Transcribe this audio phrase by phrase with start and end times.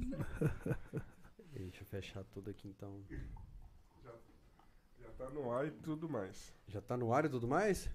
[1.52, 3.02] Deixa eu fechar tudo aqui então.
[4.98, 6.52] Já tá no ar e tudo mais.
[6.66, 7.88] Já tá no ar e tudo mais?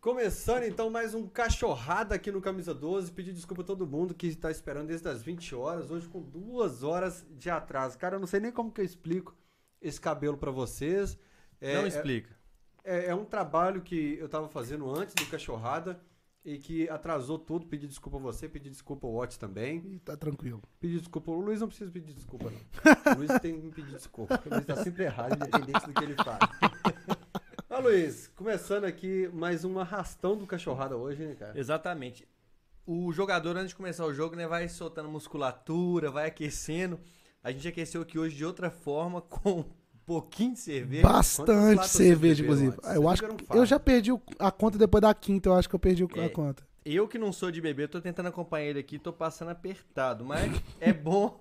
[0.00, 3.10] Começando então mais um cachorrada aqui no Camisa 12.
[3.12, 6.82] Pedir desculpa a todo mundo que está esperando desde as 20 horas, hoje com duas
[6.82, 7.96] horas de atraso.
[7.98, 9.34] Cara, eu não sei nem como que eu explico
[9.80, 11.18] esse cabelo pra vocês.
[11.60, 12.36] É, Não é- explica.
[12.84, 15.98] É, é um trabalho que eu tava fazendo antes do cachorrada
[16.44, 17.66] e que atrasou tudo.
[17.66, 19.78] Pedir desculpa a você, pedir desculpa ao Watch também.
[19.78, 20.62] Ih, tá tranquilo.
[20.78, 21.30] Pedir desculpa.
[21.30, 22.60] O Luiz não precisa pedir desculpa, não.
[23.14, 24.36] O Luiz tem que me pedir desculpa.
[24.36, 26.38] porque O Luiz tá sempre errado, independente do que ele faz.
[27.70, 31.58] Ó, Luiz, começando aqui mais um arrastão do cachorrada hoje, né, cara?
[31.58, 32.28] Exatamente.
[32.86, 37.00] O jogador, antes de começar o jogo, né, vai soltando musculatura, vai aquecendo.
[37.42, 39.64] A gente aqueceu aqui hoje de outra forma, com
[40.06, 41.02] pouquinho de cerveja.
[41.02, 42.76] Bastante cerveja, inclusive.
[42.82, 42.94] antes?
[42.96, 45.78] Eu acho que eu já perdi a conta depois da quinta, eu acho que eu
[45.78, 46.28] perdi o- a É.
[46.28, 46.62] conta.
[46.84, 50.22] Eu que não sou de beber, tô tentando acompanhar ele aqui, tô passando apertado.
[50.22, 51.40] Mas é bom,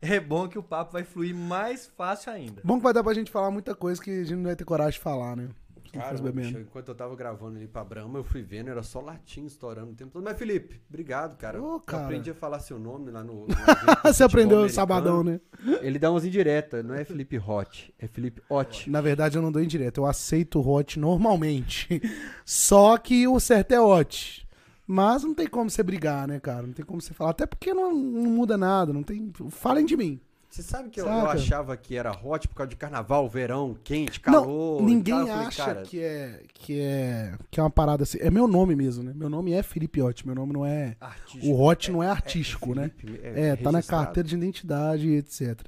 [0.00, 2.62] é bom que o papo vai fluir mais fácil ainda.
[2.64, 4.64] Bom que vai dar pra gente falar muita coisa que a gente não vai ter
[4.64, 5.48] coragem de falar, né?
[5.92, 9.46] Cara, bicho, enquanto eu tava gravando ali pra Brahma, eu fui vendo, era só latinho
[9.46, 10.24] estourando o tempo todo.
[10.24, 11.62] Mas, Felipe, obrigado, cara.
[11.62, 12.04] Ô, Eu cara.
[12.04, 13.46] aprendi a falar seu nome lá no.
[13.46, 13.46] no
[14.04, 15.40] Você aprendeu sabadão, né?
[15.80, 18.90] Ele dá umas indiretas, não é Felipe Hot, é Felipe Hot.
[18.90, 19.98] Na verdade, eu não dou indireto.
[19.98, 22.00] Eu aceito o hot normalmente.
[22.44, 24.46] Só que o certo é hot.
[24.86, 26.66] Mas não tem como você brigar, né, cara?
[26.66, 27.32] Não tem como você falar.
[27.32, 28.90] Até porque não, não muda nada.
[28.90, 29.30] Não tem.
[29.50, 30.18] Falem de mim.
[30.50, 34.18] Você sabe que eu, eu achava que era hot por causa de carnaval, verão, quente,
[34.18, 34.80] calor.
[34.80, 35.26] não, ninguém tal.
[35.26, 38.18] Falei, acha cara, que é que é que é uma parada assim.
[38.20, 39.12] É meu nome mesmo, né?
[39.14, 40.26] Meu nome é Felipe Hot.
[40.26, 41.46] Meu nome não é artístico.
[41.46, 42.90] o hot não é artístico, né?
[42.96, 45.60] Felipe, É, tá na carteira de identidade, etc.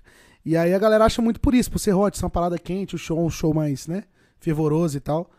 [0.45, 2.95] E aí a galera acha muito por isso, por ser hot, ser uma parada quente,
[2.95, 4.05] o show é um show mais, né?
[4.39, 5.31] Fervoroso e tal.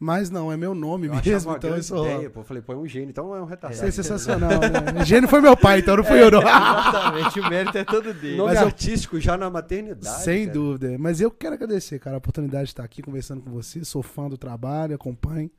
[0.00, 2.04] Mas não, é meu nome Eu mesmo, então eu sou.
[2.08, 2.40] ideia, pô.
[2.40, 3.74] Eu falei, é um gênio, então é um retardado.
[3.74, 4.50] Isso é sensacional,
[4.94, 5.04] né?
[5.04, 6.38] Gênio foi meu pai, então não fui eu, não.
[6.40, 8.36] Exatamente, o mérito é todo dele.
[8.36, 10.22] Nome Mas eu- artístico já na maternidade.
[10.22, 10.52] Sem cara.
[10.58, 10.96] dúvida.
[10.98, 13.84] Mas eu quero agradecer, cara, a oportunidade de estar aqui conversando com você.
[13.84, 15.50] Sou fã do trabalho, acompanho.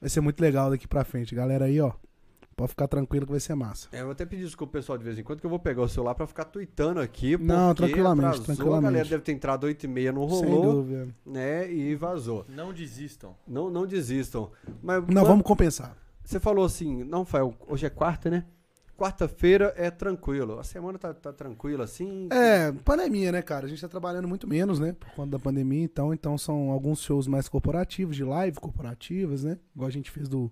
[0.00, 1.32] Vai ser muito legal daqui pra frente.
[1.34, 1.92] Galera aí, ó.
[2.56, 3.86] Pode ficar tranquilo que vai ser massa.
[3.92, 5.82] É, eu vou até pedir desculpa pessoal de vez em quando, que eu vou pegar
[5.82, 7.36] o celular pra ficar tweetando aqui.
[7.36, 8.86] Não, tranquilamente, atrasou, tranquilamente.
[8.86, 11.08] A galera deve ter entrado 8h30, não Sem rolou, dúvida.
[11.26, 11.70] né?
[11.70, 12.46] E vazou.
[12.48, 13.36] Não desistam.
[13.46, 14.50] Não, não desistam.
[14.82, 15.94] Mas Não, quando- vamos compensar.
[16.24, 18.46] Você falou assim, não, Fael, hoje é quarta, né?
[18.96, 20.58] Quarta-feira é tranquilo.
[20.58, 22.26] A semana tá, tá tranquila assim.
[22.32, 23.66] É, pandemia, né, cara?
[23.66, 24.94] A gente tá trabalhando muito menos, né?
[24.98, 26.14] Por conta da pandemia, então.
[26.14, 29.58] Então são alguns shows mais corporativos, de live corporativas, né?
[29.74, 30.50] Igual a gente fez do,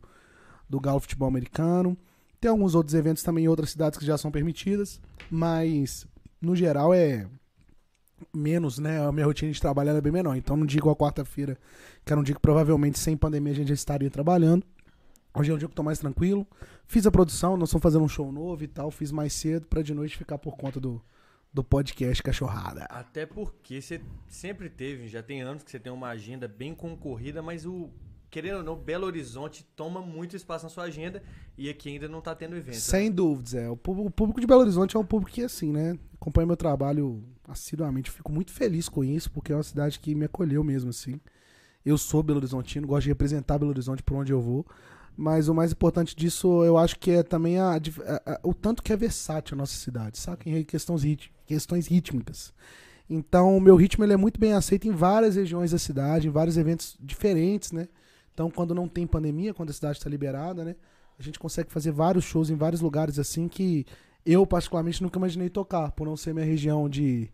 [0.75, 1.97] do Galo Futebol Americano.
[2.41, 5.01] Tem alguns outros eventos também em outras cidades que já são permitidas.
[5.31, 6.07] Mas,
[6.43, 7.27] no geral, é
[8.35, 9.07] menos, né?
[9.07, 10.37] A minha rotina de trabalho ela é bem menor.
[10.37, 11.57] Então não digo a quarta-feira,
[12.05, 14.67] que era um dia que provavelmente sem pandemia a gente já estaria trabalhando.
[15.33, 16.47] Hoje é um dia que eu tô mais tranquilo.
[16.87, 18.91] Fiz a produção, nós estamos fazendo um show novo e tal.
[18.91, 21.01] Fiz mais cedo pra de noite ficar por conta do,
[21.53, 22.85] do podcast Cachorrada.
[22.91, 27.43] Até porque você sempre teve, já tem anos que você tem uma agenda bem concorrida,
[27.43, 27.91] mas o.
[28.35, 31.23] Querendo ou não, Belo Horizonte toma muito espaço na sua agenda
[31.57, 32.75] e aqui ainda não tá tendo evento.
[32.81, 33.71] Sem dúvidas, é.
[33.71, 35.97] O público, de Belo Horizonte é um público que, assim, né?
[36.21, 38.11] Acompanha meu trabalho assiduamente.
[38.11, 41.21] Fico muito feliz com isso, porque é uma cidade que me acolheu mesmo, assim.
[41.87, 44.67] Eu sou Belo Horizontino, gosto de representar Belo Horizonte por onde eu vou.
[45.17, 48.83] Mas o mais importante disso, eu acho que é também a, a- a- o tanto
[48.83, 50.51] que é versátil a nossa cidade, saca?
[50.51, 52.53] Em questões, rit- questões rítmicas.
[53.09, 56.31] Então, o meu ritmo ele é muito bem aceito em várias regiões da cidade, em
[56.33, 57.87] vários eventos diferentes, né?
[58.35, 60.75] Então, quando não tem pandemia, quando a cidade está liberada, né?
[61.19, 63.87] A gente consegue fazer vários shows em vários lugares assim que
[64.27, 67.31] eu, particularmente, nunca imaginei tocar, por não ser minha região de,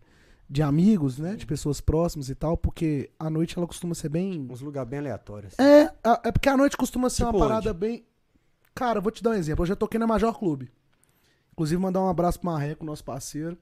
[0.49, 1.35] de amigos, né?
[1.37, 4.47] De pessoas próximas e tal, porque a noite ela costuma ser bem.
[4.51, 5.59] Uns lugares bem aleatórios.
[5.59, 7.79] É, a- é porque a noite costuma ser Tipo uma parada onde?
[7.79, 8.05] bem.
[8.75, 9.63] Cara, eu vou te dar um exemplo.
[9.63, 10.71] Eu já toquei na Major Clube.
[11.53, 13.57] Inclusive, mandar um abraço pro Marreco, nosso parceiro.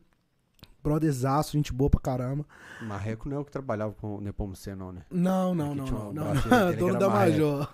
[0.82, 2.46] Brotherzaço, gente boa pra caramba.
[2.80, 5.02] Marreco não é o que trabalhava com o Nepomuceno, não, né?
[5.10, 6.34] Não, não, Aqui não, não.
[6.34, 6.42] não.
[6.70, 7.08] que Dono da.
[7.08, 7.68] Major.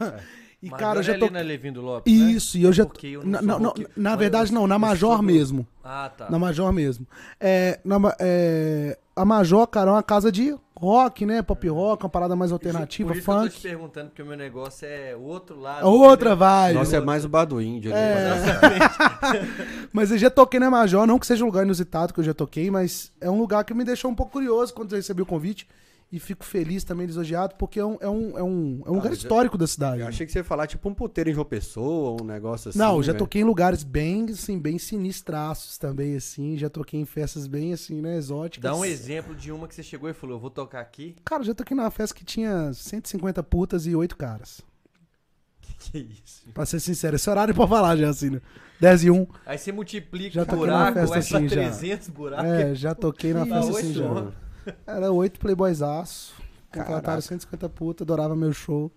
[0.65, 1.27] E, Mas cara, eu já é tô.
[1.27, 2.31] ali na Levindo Lopes, né?
[2.33, 2.87] Isso, e eu já.
[2.87, 5.67] Porque eu não Na, sou não, na eu- verdade, não, na eu Major sou mesmo.
[5.85, 6.31] Ah, tá.
[6.31, 7.07] Na Major mesmo.
[7.39, 11.43] É, na é, a Major, cara, é uma casa de rock, né?
[11.43, 13.63] Pop rock, uma parada mais alternativa, Por isso que eu tô te funk.
[13.63, 15.83] perguntando, porque o meu negócio é o outro lado.
[15.83, 16.37] É Outra entendeu?
[16.37, 16.75] vibe.
[16.77, 18.01] Nossa, é mais o bar do índio ali.
[18.01, 18.59] É.
[18.61, 19.47] parece.
[19.93, 22.35] Mas eu já toquei na Major, não que seja um lugar inusitado que eu já
[22.35, 25.27] toquei, mas é um lugar que me deixou um pouco curioso quando eu recebi o
[25.27, 25.67] convite.
[26.13, 29.11] E fico feliz também, lisonjeado, porque é um, é um, é um, é um lugar
[29.11, 30.01] mas eu- histórico da cidade.
[30.01, 32.79] Eu achei que você ia falar tipo um puteiro em João Pessoa, um negócio assim.
[32.79, 33.19] não, eu já né?
[33.19, 36.57] toquei em lugares bem, assim, bem sinistraços também, assim.
[36.57, 38.71] Já toquei em festas bem, assim, né, exóticas.
[38.71, 41.17] Dá um exemplo de uma que você chegou e falou, eu vou tocar aqui.
[41.25, 44.61] Cara, eu já toquei numa festa que tinha 150 putas e 8 caras.
[45.79, 46.45] Que isso.
[46.55, 48.41] Pra ser sincero, esse horário é pra falar já, assim, né?
[48.81, 49.27] 10 e 1.
[49.45, 51.57] Aí você multiplica Já buraco, festa vai pra assim, já.
[51.57, 52.45] 300 buracos.
[52.47, 54.33] É, já toquei na festa assim já.
[54.87, 56.35] Era oito playboysaço.
[56.73, 57.21] Contrataram Caraca.
[57.23, 58.91] 150 puta, adorava meu show.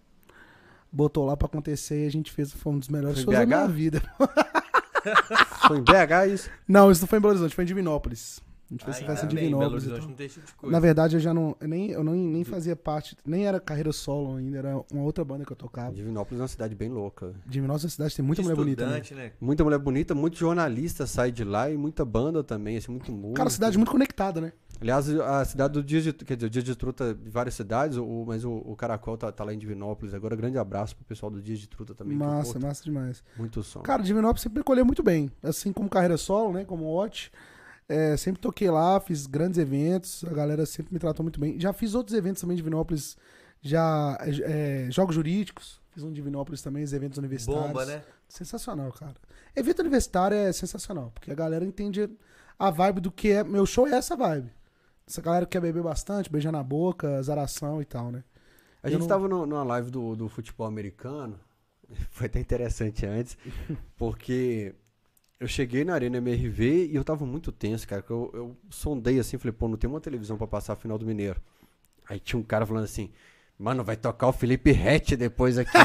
[0.91, 3.45] Botou lá pra acontecer e a gente fez, foi um dos melhores Foi shows da
[3.45, 3.47] BH?
[3.47, 4.01] minha vida.
[5.67, 6.49] Foi em BH isso?
[6.67, 8.41] Não, isso não foi em Belo Horizonte, foi em Divinópolis.
[8.69, 10.71] A gente fez Ainda festa não de coisa.
[10.71, 11.55] Na verdade, eu já não.
[11.59, 13.15] Eu nem, eu nem, nem fazia parte.
[13.25, 15.93] Nem era carreira solo ainda, era uma outra banda que eu tocava.
[15.93, 17.33] Divinópolis é uma cidade bem louca.
[17.45, 18.85] Divinópolis é uma cidade que tem muita mulher bonita.
[18.85, 19.01] Né?
[19.11, 19.31] Né?
[19.39, 23.35] Muita mulher bonita, muito jornalista sai de lá e muita banda também, assim, muito músico.
[23.35, 24.51] Cara, cidade muito conectada, né?
[24.79, 27.97] Aliás, a cidade do Dias de, quer dizer, o Dias de Truta de várias cidades,
[27.97, 30.35] o, mas o, o Caracol tá, tá lá em Divinópolis agora.
[30.35, 32.15] Grande abraço pro pessoal do Dias de Truta também.
[32.15, 33.23] Massa, massa demais.
[33.37, 33.79] Muito som.
[33.79, 35.31] Cara, Divinópolis sempre me acolheu muito bem.
[35.41, 36.63] Assim como carreira solo, né?
[36.63, 37.31] Como Watch.
[37.89, 40.23] É, sempre toquei lá, fiz grandes eventos.
[40.25, 41.59] A galera sempre me tratou muito bem.
[41.59, 43.15] Já fiz outros eventos também de Divinópolis.
[43.61, 44.17] Já.
[44.21, 45.79] é, jogos jurídicos.
[45.91, 47.67] Fiz um de Divinópolis também, os eventos universitários.
[47.67, 48.03] Bomba, né?
[48.29, 49.15] Sensacional, cara.
[49.55, 52.09] Evento universitário é sensacional, porque a galera entende
[52.59, 53.43] a vibe do que é.
[53.43, 54.51] Meu show é essa vibe.
[55.07, 58.23] Essa galera que quer beber bastante, beijar na boca, zaração e tal, né?
[58.83, 61.39] A eu gente não- tava no- numa live do, do futebol americano.
[62.11, 63.37] Foi até interessante antes,
[63.97, 64.75] porque
[65.39, 68.01] eu cheguei na Arena MRV e eu tava muito tenso, cara.
[68.01, 70.97] que Eu, eu sondei assim, falei, pô, não tem uma televisão pra passar a final
[70.97, 71.39] do Mineiro.
[72.09, 73.11] Aí tinha um cara falando assim,
[73.57, 75.71] mano, vai tocar o Felipe Rett depois aqui.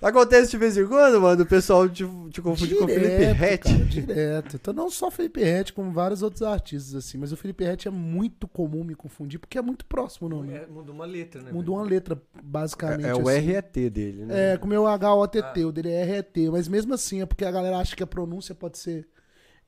[0.00, 3.64] Acontece de vez em quando, mano, o pessoal te, te confunde com o Felipe Rett.
[3.64, 4.56] cara, direto.
[4.56, 7.18] Então não só o Felipe Rett, como vários outros artistas, assim.
[7.18, 10.52] Mas o Felipe Rett é muito comum me confundir, porque é muito próximo o nome.
[10.52, 11.50] É, muda uma letra, né?
[11.50, 13.06] Mudou uma letra, basicamente.
[13.06, 13.40] É, é o assim.
[13.40, 14.52] RET dele, né?
[14.52, 16.50] É, com o meu H-O-T-T, o dele é R-E-T.
[16.50, 19.08] Mas mesmo assim, é porque a galera acha que a pronúncia pode ser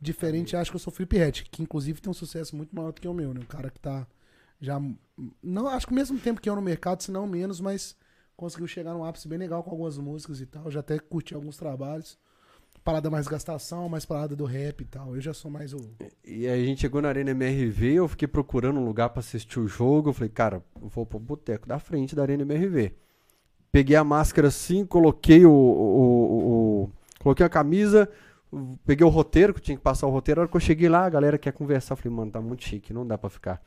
[0.00, 0.55] diferente.
[0.55, 3.09] Acha que eu sou Felipe Rett, que inclusive tem um sucesso muito maior do que
[3.09, 3.41] o meu, né?
[3.41, 4.06] Um cara que tá
[4.61, 4.81] já.
[5.43, 7.97] Não, acho que o mesmo tempo que eu no mercado, se não menos, mas
[8.41, 10.71] conseguiu chegar num ápice bem legal com algumas músicas e tal.
[10.71, 12.19] Já até curti alguns trabalhos.
[12.83, 15.15] Parada mais gastação, mais parada do rap e tal.
[15.15, 15.77] Eu já sou mais o.
[16.25, 19.69] E a gente chegou na Arena MRV, eu fiquei procurando um lugar pra assistir o
[19.69, 20.09] jogo.
[20.09, 22.95] Eu falei, cara, vou pro boteco da frente da Arena MRV.
[23.71, 25.53] Peguei a máscara assim, coloquei o.
[25.53, 26.91] o- o-
[27.21, 28.09] coloquei a camisa,
[28.87, 30.41] peguei o roteiro, que tinha que passar o roteiro.
[30.41, 31.93] A hora que eu cheguei lá, a galera quer conversar.
[31.93, 33.63] Eu falei, mano, tá muito chique, não dá pra ficar.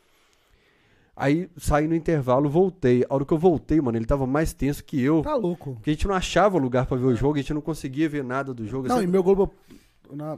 [1.15, 3.05] Aí saí no intervalo, voltei.
[3.07, 5.21] A hora que eu voltei, mano, ele tava mais tenso que eu.
[5.21, 5.73] Tá louco.
[5.75, 8.23] Porque a gente não achava lugar pra ver o jogo, a gente não conseguia ver
[8.23, 8.87] nada do jogo.
[8.87, 9.03] Não, assim.
[9.05, 9.51] e meu Globo.
[10.11, 10.37] na-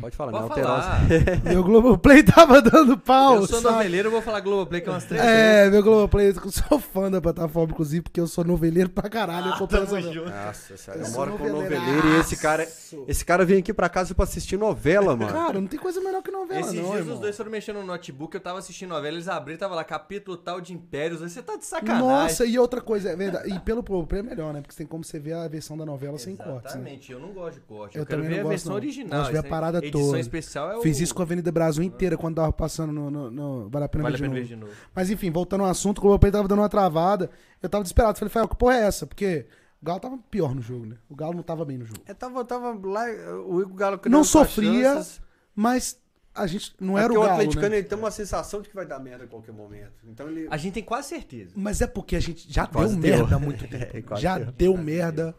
[0.00, 1.06] Pode falar, Pode não alterar.
[1.06, 1.40] falar.
[1.44, 3.36] meu Globoplay tava dando pau.
[3.36, 3.74] Eu sou sabe?
[3.76, 5.36] noveleiro, eu vou falar Globoplay que é umas três vezes.
[5.38, 9.48] É, meu Globoplay, eu sou fã da plataforma, inclusive, porque eu sou noveleiro pra caralho.
[9.48, 10.30] eu Ah, tamo essa- junto.
[10.30, 12.66] Nossa senhora, Eu eu moro com noveleiro e esse cara,
[13.06, 15.32] esse cara vem aqui pra casa pra assistir novela, mano.
[15.32, 17.14] Cara, não tem coisa melhor que novela, Esses não, dias irmão.
[17.14, 20.36] os dois foram mexendo no notebook, eu tava assistindo novela, eles abriram, tava lá, capítulo
[20.36, 22.06] tal de Impérios, aí você tá de sacanagem.
[22.06, 23.50] Nossa, e outra coisa, é verdade.
[23.52, 24.60] E pelo Globoplay é melhor, né?
[24.60, 26.54] Porque tem como você ver a versão da novela sem cortes.
[26.74, 26.80] Né?
[26.80, 27.96] Exatamente, eu não gosto de corte.
[27.96, 28.76] Eu Eu, quero também ver não a versão não.
[28.76, 29.18] original.
[29.20, 30.20] Gosto de ver a parada edição toda.
[30.20, 30.82] especial é o...
[30.82, 33.88] Fiz isso com a Avenida Brasil inteira quando tava passando no, no- no- Vale a
[33.88, 34.48] Pena Vale a Ver de pena Novo.
[34.48, 34.72] ver de novo.
[34.94, 37.30] Mas enfim, voltando ao assunto, o Globoplay tava dando uma travada.
[37.62, 38.18] Eu tava desesperado.
[38.18, 39.06] Falei, Fael, que porra é essa?
[39.06, 39.46] Porque
[39.82, 40.96] o Galo tava pior no jogo, né?
[41.08, 42.00] O Galo não tava bem no jogo.
[42.06, 43.04] Eu tava, tava lá,
[43.46, 45.20] o Igor Galo Não sofria, chances.
[45.54, 45.98] Mas
[46.34, 47.76] a gente não É era porque o o Galo, atleticano né?
[47.78, 49.92] ele tem uma sensação de que vai dar merda a qualquer momento.
[50.06, 51.52] Então ele A gente tem quase certeza.
[51.56, 53.18] Mas é porque a gente já Quase deu deu.
[53.20, 54.08] merda há muito É, tempo.
[54.08, 54.52] quase já deu.
[54.52, 55.34] deu merda,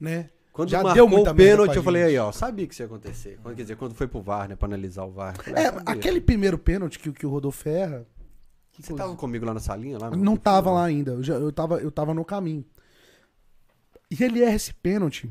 [0.00, 0.30] né?
[0.60, 2.86] Quando já marcou deu muita o pênalti, eu falei aí, ó, sabia que isso ia
[2.86, 3.38] acontecer.
[3.42, 5.36] Quando, quer dizer, quando foi pro VAR, né, pra analisar o VAR.
[5.42, 8.06] falei, É, aquele primeiro pênalti que, o- que o Rodolfo erra,
[8.78, 9.98] Você tava comigo lá na salinha?
[9.98, 11.12] Lá não tava lá ainda.
[11.12, 12.64] Eu, já, eu, tava, eu tava no caminho.
[14.10, 15.30] E ele erra esse pênalti.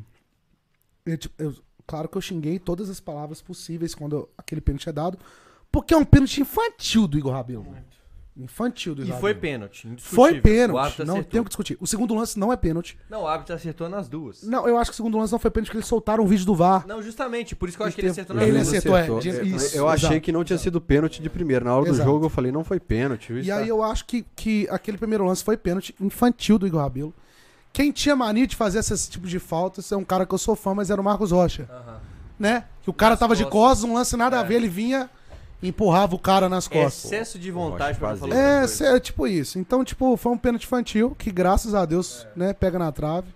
[1.05, 1.55] Eu, tipo, eu-
[1.87, 5.17] claro que eu xinguei todas as palavras possíveis quando aquele pênalti é dado.
[5.71, 7.65] Porque é um pênalti infantil do Igor Rabelo.
[8.43, 9.87] Infantil do E foi pênalti.
[9.97, 11.03] Foi O pênalti.
[11.03, 11.77] Não tem o que discutir.
[11.79, 12.97] O segundo lance não é pênalti.
[13.09, 14.43] Não, o árbitro acertou nas duas.
[14.43, 16.45] Não, eu acho que o segundo lance não foi pênalti porque eles soltaram um vídeo
[16.45, 16.85] do VAR.
[16.87, 18.67] Não, justamente, por isso que eu acho que ele acertou nas Ele duas.
[18.67, 19.31] acertou, é, acertou.
[19.33, 21.65] Eu- isso, eu achei exato, que não tinha sido pênalti de primeiro.
[21.65, 22.09] Na hora do Exato.
[22.09, 23.33] jogo eu falei, não foi pênalti.
[23.33, 27.13] E aí eu acho que, que aquele primeiro lance foi pênalti infantil do Igor Rabelo.
[27.71, 30.55] Quem tinha mania de fazer esse tipo de faltas é um cara que eu sou
[30.55, 31.69] fã, mas era o Marcos Rocha,
[32.37, 32.63] né?
[32.81, 33.83] Que o cara Nas tava de costas.
[33.87, 34.43] um lance nada a É.
[34.43, 35.09] ver, ele vinha
[35.61, 37.05] empurrava o cara nas costas.
[37.11, 38.19] Excesso de vontade Quase.
[38.21, 39.59] falar É, é tipo isso.
[39.59, 43.27] Então, tipo, foi um pênalti infantil que, graças a Deus, né, pega na trave.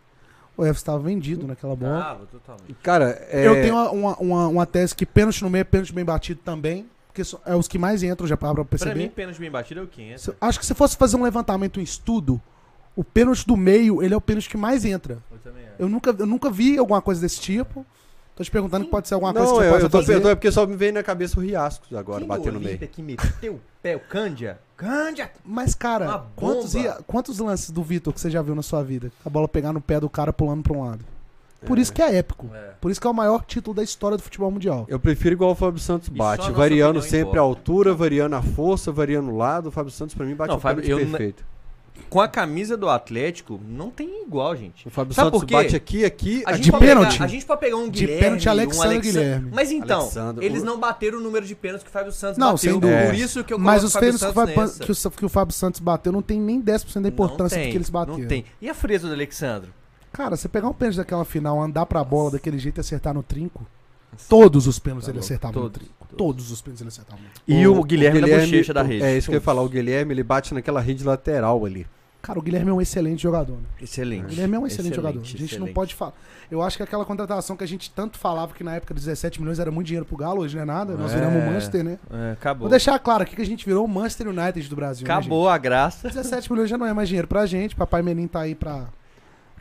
[0.55, 1.99] O F estava vendido naquela bola.
[1.99, 2.75] Tava, totalmente.
[2.83, 3.47] Cara, é...
[3.47, 6.39] Eu tenho uma, uma, uma, uma tese que pênalti no meio é pênalti bem batido
[6.45, 6.85] também.
[7.07, 8.95] Porque é os que mais entram, já para pra Pra perceber.
[8.99, 10.23] mim, pênalti bem batido é o 500.
[10.23, 12.41] Se- Acho que se fosse fazer um levantamento, um estudo,
[12.95, 15.17] o pênalti do meio, ele é o pênalti que mais entra.
[15.31, 15.73] Eu também acho.
[15.77, 17.85] Eu nunca, eu nunca vi alguma coisa desse tipo.
[18.35, 19.97] Tô te perguntando que pode ser alguma Não, coisa que você eu, possa eu tô
[19.97, 20.07] fazer.
[20.07, 22.79] perguntando é porque só me veio na cabeça o Riascos agora, Quem batendo no meio.
[22.79, 24.59] que meteu o pé, o Cândia?
[24.75, 25.31] Cândia!
[25.45, 26.73] Mas, cara, quantos,
[27.05, 29.11] quantos lances do Vitor que você já viu na sua vida?
[29.23, 31.05] A bola pegar no pé do cara pulando pra um lado.
[31.65, 32.49] Por isso que é épico.
[32.53, 32.71] É.
[32.81, 34.85] Por isso que é o maior título da história do futebol mundial.
[34.89, 39.31] Eu prefiro igual o Fábio Santos bate, variando sempre a altura, variando a força, variando
[39.31, 39.69] o lado.
[39.69, 41.45] O Fábio Santos pra mim bate Não, um Fábio, perfeito.
[42.13, 44.87] Com a camisa do Atlético, não tem igual, gente.
[44.87, 47.13] O Fábio Sabe Santos bate aqui, aqui, A gente De pênalti?
[47.13, 49.11] Pegar, a gente pode pegar um De Guilherme, pênalti, um Alexandre Alexandre.
[49.23, 49.51] Guilherme.
[49.53, 52.37] Mas então, Alexandre, eles o- não bateram o número de pênaltis que o Fábio Santos
[52.37, 52.71] Não, bateu.
[52.71, 53.05] sem dúvida.
[53.07, 55.53] Por isso que eu Mas os o pênaltis que, o que o, que o Fábio
[55.55, 58.19] Santos bateu não tem nem 10% da importância tem, do que eles bateram.
[58.19, 58.45] Não tem.
[58.61, 59.69] E a fresa do Alexandre?
[60.11, 63.23] Cara, você pegar um pênalti daquela final, andar pra bola daquele jeito e acertar no
[63.23, 63.65] trinco,
[64.29, 66.07] todos os pênaltis Tá ele acertava no todos, trinco.
[66.15, 67.41] Todos os pênaltis ele acertava no trinco.
[67.47, 69.03] E o, Guilherme, na bochecha da o- rede.
[69.03, 69.63] É isso que eu ia falar.
[69.63, 71.87] O Guilherme, ele bate naquela rede lateral ali.
[72.23, 73.55] Cara, o Guilherme é um excelente jogador.
[73.57, 73.63] Né?
[73.81, 74.23] Excelente.
[74.23, 75.19] O Guilherme é um excelente, jogador.
[75.19, 75.73] A Excelente, gente não excelente.
[75.75, 76.13] pode falar.
[76.49, 79.41] Eu acho que aquela contratação que a gente tanto falava que na época dos 17
[79.41, 80.95] milhões era muito dinheiro pro Galo, hoje não é nada.
[80.95, 81.15] Nós É.
[81.15, 81.99] viramos o Manchester, né?
[82.09, 82.61] É, acabou.
[82.61, 85.05] Vou deixar claro aqui que a gente virou o Manchester United do Brasil.
[85.05, 86.07] né, Acabou a graça.
[86.07, 86.15] gente?
[86.15, 87.75] 17 milhões já não é mais dinheiro pra gente.
[87.75, 88.85] Papai Menin tá aí pra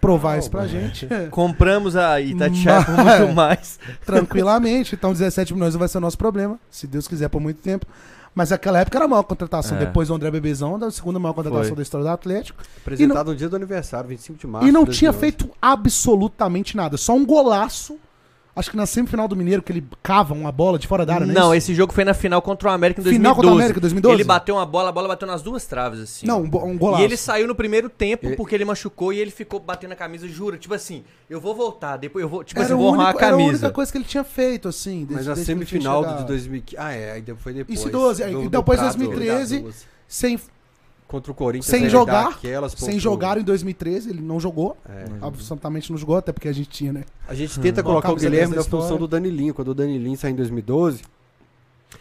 [0.01, 1.09] provar isso pra gente.
[1.33, 3.81] Compramos a Itatiaia por muito mais.
[4.07, 4.95] tranquilamente.
[4.95, 7.87] Então 17 milhões não vai ser o nosso problema, se Deus quiser, por muito tempo.
[8.35, 9.77] Mas naquela época era a maior contratação.
[9.77, 9.81] É.
[9.81, 11.77] Depois do André Bebezão, da segunda maior contratação Foi.
[11.77, 12.63] da história do Atlético.
[12.79, 14.69] Apresentado no dia do aniversário, 25 de março.
[14.69, 15.19] e não tinha 2011.
[15.19, 16.97] feito absolutamente nada.
[16.97, 17.99] Só um golaço.
[18.55, 21.27] Acho que na semifinal do Mineiro, que ele cava uma bola de fora da área,
[21.27, 21.33] né?
[21.33, 23.19] Não, esse jogo foi na final contra o América em 2012.
[23.23, 24.15] Final contra o América, 2012?
[24.15, 26.27] Ele bateu uma bola, a bola bateu nas duas traves, assim.
[26.27, 27.01] Não, um, bo- um golaço.
[27.01, 29.97] E ele saiu no primeiro tempo Ele- porque ele machucou e ele ficou batendo a
[29.97, 30.59] camisa, jura.
[30.59, 32.45] Tipo assim, eu vou voltar, depois eu vou.
[32.45, 33.71] Tipo era, assim, vou arrumar a único, era a única camisa.
[33.71, 35.07] coisa que ele tinha feito, assim.
[35.07, 36.77] desde- Mas tinha semifinal de 2015.
[36.79, 37.79] Ah, é, aí depois foi depois.
[37.81, 39.87] Isso, 12, aí do- do depois Prato, 2013, das duas.
[40.07, 40.39] Sem,
[41.13, 41.67] Contra o Corinthians.
[41.67, 44.77] sem jogar, aquelas sem jogar em 2013, ele não jogou.
[44.89, 45.05] É.
[45.21, 47.05] Absolutamente não jogou, até porque a gente tinha, né?
[47.29, 47.85] A gente tenta Hum.
[47.85, 49.53] colocar o Guilherme 10 na função do Danilinho.
[49.53, 51.03] Quando o Danilinho saiu em 2012,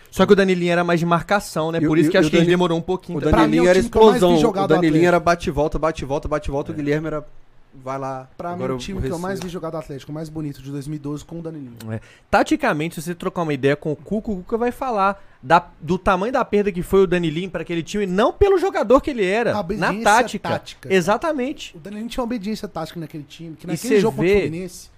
[0.09, 1.79] Só que o Danilinho era mais de marcação, né?
[1.81, 3.19] E Por isso e que o acho que ele demorou um pouquinho.
[3.19, 4.35] o mim, Danilinho é o era que vi explosão.
[4.35, 6.71] O Danilinho era bate-volta, bate-volta, bate-volta.
[6.71, 7.25] O Guilherme era.
[7.73, 8.27] Vai lá.
[8.37, 10.61] Pra agora mim, o time que eu mais vi jogar do Atlético, o mais bonito
[10.61, 11.77] de 2012, com o Danilinho.
[12.29, 15.97] Taticamente, se você trocar uma ideia com o Cuca, o Cuca vai falar da- do
[15.97, 19.25] tamanho da perda que foi o Danilinho para aquele time, não pelo jogador que ele
[19.25, 20.49] era, na tática.
[20.49, 20.93] tática.
[20.93, 21.75] Exatamente.
[21.75, 24.89] O Danilinho tinha uma obediência tática naquele time, que naquele jogo contra o vê- Fluminense,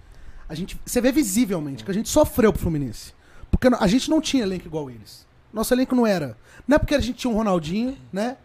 [0.48, 3.12] a gente, você vê visivelmente que a gente sofreu pro Fluminense.
[3.50, 5.24] Porque a gente não tinha elenco igual eles.
[5.52, 6.36] Nosso elenco não era.
[6.66, 8.36] Não é porque a gente tinha um Ronaldinho, né?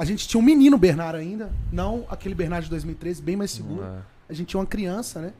[0.00, 3.82] A gente tinha um menino Bernard ainda, não aquele Bernard de 2013, bem mais seguro.
[4.28, 5.32] A gente tinha uma criança, né?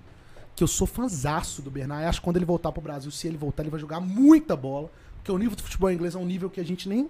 [0.55, 2.05] Que eu sou fanzaço do Bernard.
[2.05, 4.91] Acho que quando ele voltar pro Brasil, se ele voltar, ele vai jogar muita bola.
[5.17, 7.09] Porque o nível do futebol inglês é um nível que a gente nem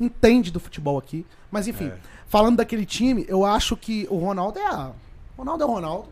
[0.00, 1.24] entende do futebol aqui.
[1.50, 1.98] Mas enfim, É.
[2.26, 4.90] falando daquele time, eu acho que o Ronaldo é a.
[5.38, 6.08] Ronaldo é o Ronaldo.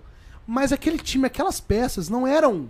[0.46, 2.68] Mas aquele time, aquelas peças não eram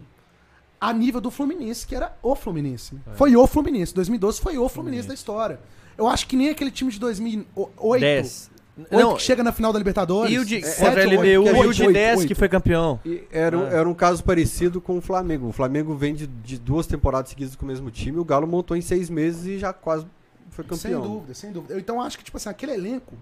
[0.80, 2.94] a nível do Fluminense, que era o Fluminense.
[2.94, 3.00] né?
[3.16, 3.92] Foi o Fluminense.
[3.94, 5.60] 2012 foi o Fluminense da história.
[5.98, 8.00] Eu acho que nem aquele time de 2008.
[8.00, 8.50] 10.
[8.78, 10.32] Oito Não, que chega na final da Libertadores.
[10.32, 12.28] e o de, Sete contra a LDU, que é e o de oito, 10 oito.
[12.28, 13.00] que foi campeão.
[13.04, 13.70] E era, um- Ah.
[13.70, 15.48] era um caso parecido com o Flamengo.
[15.48, 18.18] O Flamengo vem de, de duas temporadas seguidas com o mesmo time.
[18.18, 20.06] O Galo montou em seis meses e já quase
[20.50, 21.00] foi Sem campeão.
[21.02, 21.74] dúvida, sem dúvida.
[21.74, 23.14] Eu, então eu acho que, tipo assim, aquele elenco.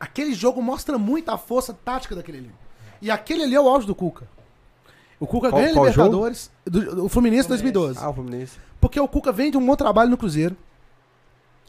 [0.00, 2.58] Aquele jogo mostra muito a força tática daquele elenco.
[3.00, 4.26] E aquele ali é o auge do Cuca.
[5.20, 6.50] O Cuca Qual- ganha qual Libertadores.
[6.64, 7.98] Do, o Fluminense 2012.
[8.00, 8.56] Ah, o Fluminense.
[8.80, 10.56] Porque o Cuca vem de um bom trabalho no Cruzeiro.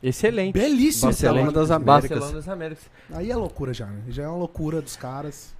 [0.04, 0.54] Excelente.
[0.54, 1.06] Belíssimo.
[1.08, 2.10] Barcelona das Américas.
[2.20, 2.84] Barcelona das Américas.
[3.14, 4.02] Aí é loucura já, né?
[4.10, 5.56] Já é uma loucura dos caras.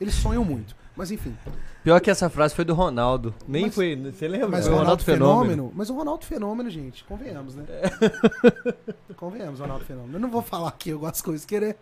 [0.00, 0.76] Eles sonham muito.
[0.96, 1.36] Mas enfim.
[1.84, 3.34] Pior que essa frase foi do Ronaldo.
[3.46, 3.96] Nem Mas- foi.
[3.96, 4.48] Você lembra?
[4.48, 5.72] Mas o Ronaldo Fenômeno.
[5.74, 7.64] Mas o Ronaldo Fenômeno, gente, convenhamos, né?
[9.16, 10.14] convenhamos, Ronaldo Fenômeno.
[10.16, 11.76] Eu não vou falar aqui, eu gosto das coisas querer.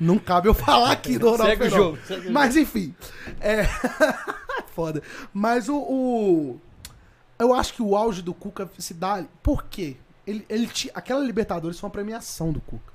[0.00, 1.96] Não cabe eu falar aqui do Ronaldo Segue o Fenômeno.
[1.96, 2.06] jogo.
[2.06, 2.94] segue o Mas enfim.
[3.40, 3.64] É.
[4.74, 5.02] Foda.
[5.32, 6.60] Mas o, o-
[7.38, 9.24] Eu acho que o auge do Cuca se dá.
[9.42, 9.96] Por quê?
[10.26, 12.92] Ele, ele Aquela Libertadores foi uma premiação do Cuca.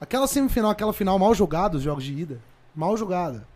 [0.00, 2.40] Aquela semifinal, aquela final mal jogada, os jogos de ida.
[2.74, 3.46] Mal jogada.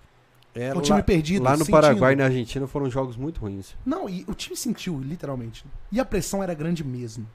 [0.55, 1.43] É, o time perdido.
[1.43, 1.73] Lá no sentindo.
[1.73, 3.75] Paraguai e na Argentina foram jogos muito ruins.
[3.85, 5.65] Não, e o time sentiu, literalmente.
[5.93, 7.29] E a pressão era grande mesmo.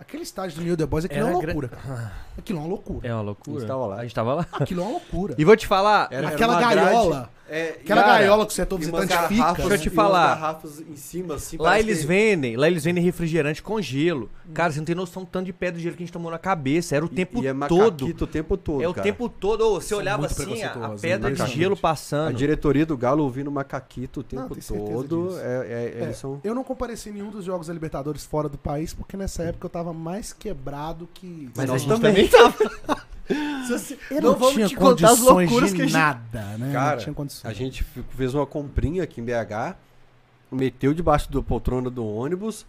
[0.00, 2.12] Aquele estádio do New The Boys, aquilo é Era uma gra- loucura, cara.
[2.36, 3.08] Aquilo é uma loucura.
[3.08, 3.60] É uma A loucura.
[3.60, 3.96] gente tava lá.
[3.96, 4.46] A gente tava lá.
[4.52, 5.34] Aquilo é uma loucura.
[5.38, 6.08] E vou te falar.
[6.10, 7.30] Era- era Aquela uma grade- gaiola.
[7.48, 9.52] É, Aquela cara, gaiola que o setor e visitante fica.
[9.52, 10.28] Deixa eu te e falar.
[10.34, 14.30] garrafas em cima, assim, Lá eles que- vendem, lá eles vendem refrigerante com gelo.
[14.54, 16.30] Cara, você não tem noção do tanto de pedra de gelo que a gente tomou
[16.30, 16.96] na cabeça.
[16.96, 18.06] Era o tempo e é todo.
[18.06, 19.02] o tempo todo, É o cara.
[19.04, 19.74] tempo todo.
[19.74, 22.34] Você São olhava muito assim, a, a pedra de gelo A passando.
[22.34, 25.38] diretoria do Galo ouvindo macaquito o Não, tempo certeza todo.
[25.38, 26.40] É, é- É, eles são...
[26.42, 29.66] Eu não compareci em nenhum dos jogos da Libertadores fora do país, porque nessa época
[29.66, 31.50] eu tava mais quebrado que.
[31.54, 32.28] Mas Nós a gente também.
[32.28, 32.96] também
[33.28, 33.98] tava.
[34.10, 36.42] Eu não não, vamos tinha te contar as condições loucuras de que a gente- nada,
[36.58, 36.72] né?
[36.72, 37.50] Cara, não tinha condições.
[37.50, 37.84] A gente
[38.16, 39.76] fez uma comprinha aqui em BH.
[40.52, 42.64] meteu debaixo da poltrona do ônibus.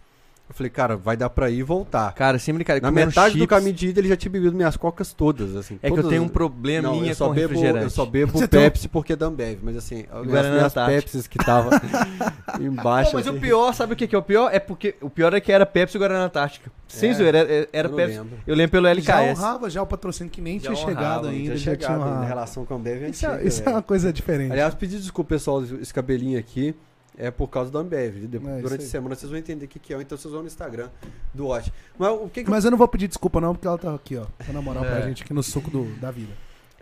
[0.48, 2.12] Eu falei, cara, vai dar pra ir e voltar.
[2.14, 2.86] Cara, sem brincadeira.
[2.86, 5.74] Na metade do chips, caminho de ida ele já tinha bebido minhas cocas todas, assim.
[5.82, 7.84] É que eu todas tenho um probleminha Não, eu só com bebo, refrigerante.
[7.84, 10.72] eu só bebo Você tem Pepsi porque é da Ambev, mas assim, as Guaraná minhas
[10.72, 11.00] Antártica.
[11.02, 11.70] Pepsis que tava
[12.60, 13.10] embaixo.
[13.12, 14.50] Não, mas assim, o pior, sabe o que, que é o pior?
[14.54, 16.70] É porque o pior é que era Pepsi e Guaraná Antártica.
[16.86, 18.18] Sem É, zoeira, era, era eu Pepsi.
[18.18, 18.38] lembro.
[18.46, 19.38] Eu lembro pelo Já LKS.
[19.40, 21.42] honrava já o patrocínio que nem Já tinha chegado ainda.
[21.44, 22.26] Tinha já chegado tinha em honrado.
[22.26, 23.76] relação com a Ambev é Isso, é, antiga, isso é velho.
[23.76, 24.52] uma coisa diferente.
[24.52, 26.72] Aliás, pedir desculpa, pessoal, esse cabelinho aqui
[27.18, 28.26] é por causa da Ambev.
[28.26, 30.42] De- É, Durante a semana vocês vão entender o que, que é, então vocês vão
[30.42, 30.88] no Instagram
[31.32, 31.72] do Watch.
[31.98, 34.16] Mas o que, que Mas eu não vou pedir desculpa não, porque ela tá aqui,
[34.16, 34.24] ó.
[34.44, 35.02] Tá na moral pra É.
[35.02, 36.32] gente aqui no suco do, da vida.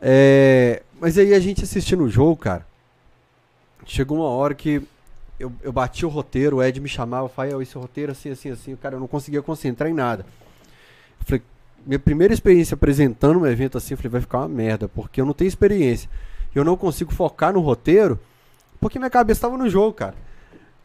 [0.02, 2.66] É, mas aí a gente assistindo o jogo, cara,
[3.86, 4.82] chegou uma hora que
[5.38, 8.76] eu, eu bati o roteiro, o Ed me chamava, Fael, esse roteiro assim, assim, assim,
[8.76, 10.24] cara, eu não conseguia concentrar em nada.
[11.20, 11.42] Eu falei,
[11.86, 15.26] minha primeira experiência apresentando um evento assim, eu falei, vai ficar uma merda, porque eu
[15.26, 16.08] não tenho experiência.
[16.54, 18.18] Eu não consigo focar no roteiro,
[18.80, 20.14] porque minha cabeça estava no jogo, cara.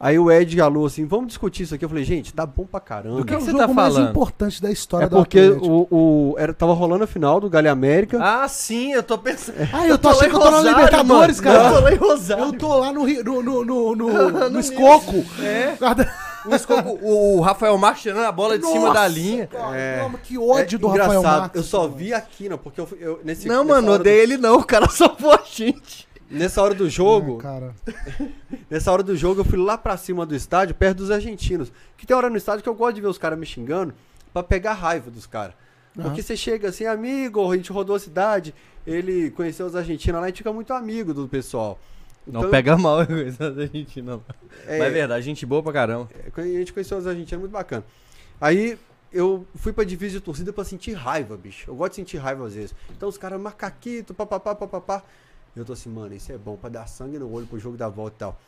[0.02, 1.84] Aí o Ed falou assim, vamos discutir isso aqui.
[1.84, 3.16] Eu falei, gente, tá bom pra caramba.
[3.18, 4.10] Do que é o você jogo tá mais falando?
[4.10, 5.66] importante da história É do porque Atlético.
[5.90, 8.18] o, o, era, tava rolando a final do Galha América.
[8.18, 9.56] Ah, sim, eu tô pensando.
[9.70, 11.54] Ah, eu tô lá achando que eu tô na Libertadores, mano.
[11.58, 11.68] cara.
[11.68, 12.44] Eu tô lá em Rosário.
[12.44, 15.22] Eu tô lá no, no, no, no, no, No escoco.
[15.42, 15.76] É.
[15.78, 16.10] Guarda-
[16.46, 19.46] O, escoco- o Rafael Marques tirando a bola de cima Nossa, da linha.
[19.48, 19.98] cara, É.
[19.98, 21.60] calma, que ódio do engraçado, Rafael Marques.
[21.60, 24.56] Eu só vi aqui, não, porque eu, eu nesse Não, nessa mano, odeio ele não.
[24.56, 26.08] O cara só foi a gente.
[26.30, 27.74] Nessa hora do jogo, Ah, cara.
[28.70, 31.72] nessa hora do jogo eu fui lá pra cima do estádio, perto dos argentinos.
[31.96, 33.92] Que tem hora no estádio que eu gosto de ver os caras me xingando
[34.32, 35.54] pra pegar raiva dos caras.
[35.94, 38.54] Porque você chega assim, amigo, a gente rodou a cidade,
[38.86, 41.78] ele conheceu os argentinos lá e fica muito amigo do pessoal.
[42.26, 44.22] Não Então, pega mal coisa da gente, não.
[44.66, 46.08] é, Mas é verdade, gente boa pra caramba.
[46.36, 47.84] A gente conheceu os argentinos, muito bacana.
[48.40, 48.78] Aí
[49.12, 51.68] eu fui pra divisa de torcida pra sentir raiva, bicho.
[51.68, 52.74] Eu gosto de sentir raiva às vezes.
[52.96, 55.02] Então os caras, macaquito, papapá, papapá.
[55.56, 57.88] Eu tô assim, mano, isso é bom pra dar sangue no olho pro jogo da
[57.88, 58.40] volta e tal.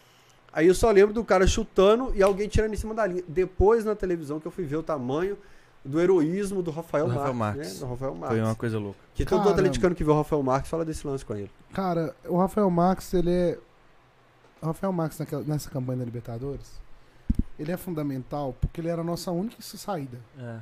[0.52, 3.24] Aí eu só lembro do cara chutando e alguém tirando em cima da linha.
[3.26, 5.36] Depois na televisão que eu fui ver o tamanho
[5.84, 7.74] do heroísmo do Rafael, Do Rafael Marques, Marques.
[7.80, 7.86] né?
[7.86, 8.38] Do Rafael Marques.
[8.38, 8.98] Foi uma coisa louca.
[9.14, 9.52] Que todo Caramba.
[9.60, 11.50] atleticano que vê o Rafael Marques fala desse lance com ele.
[11.72, 13.58] Cara, o Rafael Marques, ele é.
[14.60, 16.70] O Rafael Marques naquela- nessa campanha da Libertadores,
[17.58, 20.20] ele é fundamental porque ele era a nossa única saída.
[20.38, 20.58] É.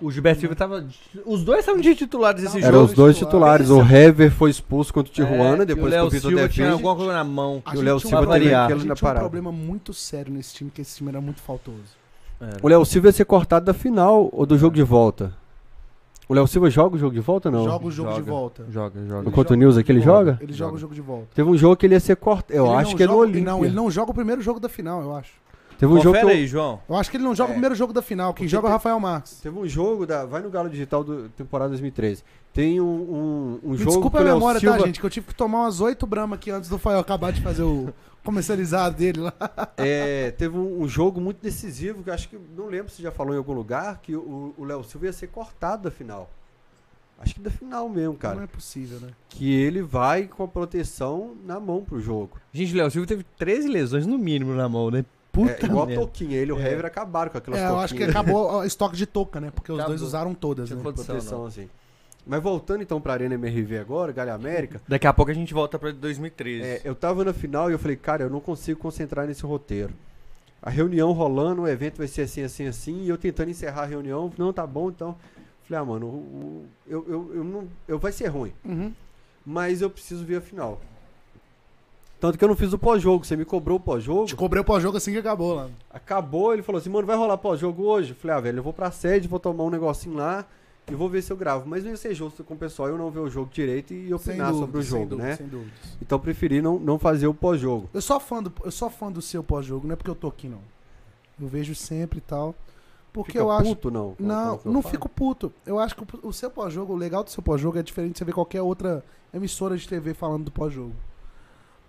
[0.00, 0.84] O Gilberto Silva tava.
[1.26, 2.90] Os dois estavam de titulares esse Era Eram jogo.
[2.90, 3.66] os dois titulares.
[3.66, 3.92] titulares.
[3.92, 6.48] O Hever foi expulso contra o Tijuana, É, depois o que o Léo Vitor Silva
[6.48, 7.62] tinha alguma coisa na mão.
[7.72, 9.20] E o Léo Silva a gente tinha um parada.
[9.20, 11.78] problema muito sério nesse time, que esse time era muito faltoso.
[12.62, 15.32] O Léo Silva ia ser cortado da final ou do jogo de volta?
[16.26, 17.64] O Léo Silva joga o jogo de volta ou não?
[17.64, 18.30] Joga o jogo de Joga.
[18.30, 18.64] volta.
[18.70, 19.22] Joga, joga.
[19.22, 20.38] No Contra o News aqui ele joga?
[20.40, 21.26] Ele joga o jogo de volta.
[21.34, 22.54] Teve um jogo que ele ia ser cortado.
[22.56, 23.42] Eu Ele acho que é no joga- Olímpia.
[23.44, 25.32] Não, ele não joga o primeiro jogo da final, eu acho.
[25.80, 26.80] Teve um jogo que Confere eu- aí, João.
[26.88, 27.52] Eu acho que ele não joga É.
[27.52, 28.34] o primeiro jogo da final.
[28.34, 29.40] Quem Porque joga é o Rafael Marques.
[29.40, 30.26] Teve um jogo da.
[30.26, 32.22] Vai no Galo Digital do temporada 2013.
[32.52, 34.78] Tem um, um, um Me jogo desculpa a memória, Silva.
[34.78, 35.00] tá, gente?
[35.00, 37.62] Que eu tive que tomar umas oito Brahma aqui antes do Fael acabar de fazer
[37.62, 37.88] o
[38.22, 39.32] comercializado dele lá.
[39.78, 42.38] É, teve um, um jogo muito decisivo que eu acho que.
[42.56, 44.00] Não lembro se já falou em algum lugar.
[44.02, 46.28] Que o Léo Silva ia ser cortado da final.
[47.18, 48.44] Acho que da final mesmo, Não cara.
[48.44, 49.08] é possível, né?
[49.28, 52.38] Que ele vai com a proteção na mão pro jogo.
[52.52, 55.04] Gente, o Léo Silva teve 13 lesões no mínimo na mão, né?
[55.32, 55.94] Puta é, igual a.
[55.94, 56.36] Toquinha.
[56.36, 56.72] Ele e o É.
[56.72, 59.50] Hever acabaram com aquelas É, eu acho que acabou o estoque de touca, né?
[59.54, 59.96] Porque os Acabou.
[59.96, 60.82] dois usaram todas, Tinha né?
[60.82, 61.68] condição, proteção, assim.
[62.26, 65.78] Mas voltando então pra Arena MRV agora, Galha América, Daqui a pouco a gente volta
[65.78, 66.62] pra 2013.
[66.64, 69.92] é, eu tava na final e eu falei, cara, eu não consigo concentrar nesse roteiro.
[70.62, 73.86] A reunião rolando, o evento vai ser assim, assim, assim, e eu tentando encerrar a
[73.86, 75.16] reunião, não, tá bom, então.
[75.66, 78.92] Falei, ah, mano, o- o- eu, eu, eu não, eu, vai ser ruim, Uhum.
[79.46, 80.78] mas eu preciso ver a final.
[82.20, 84.26] Tanto que eu não fiz o pós-jogo, você me cobrou o pós-jogo.
[84.26, 85.68] Te cobrei o pós-jogo assim que acabou lá.
[85.90, 88.10] Acabou, ele falou assim, mano, vai rolar pós-jogo hoje?
[88.10, 90.44] Eu Falei, ah, velho, eu vou pra sede, vou tomar um negocinho lá
[90.90, 91.66] e vou ver se eu gravo.
[91.66, 94.12] Mas não ia ser justo com o pessoal eu não ver o jogo direito e
[94.12, 95.36] opinar sobre o jogo, dúvidas, né?
[95.36, 95.72] Sem dúvidas.
[96.02, 97.88] Então eu preferi não, não fazer o pós-jogo.
[97.94, 100.28] Eu sou fã do, eu sou fã do seu pós-jogo, não é porque eu tô
[100.28, 100.60] aqui, não.
[101.40, 102.54] Eu vejo sempre e tal.
[103.14, 103.64] Porque Fica eu acho.
[103.64, 104.14] puto, não?
[104.14, 104.92] com- Não, não falo?
[104.92, 105.50] fico puto.
[105.66, 108.18] Eu acho que o- o seu pós-jogo, o legal do seu pós-jogo é diferente de
[108.18, 109.02] você ver qualquer outra
[109.32, 110.92] emissora de TV falando do pós-jogo.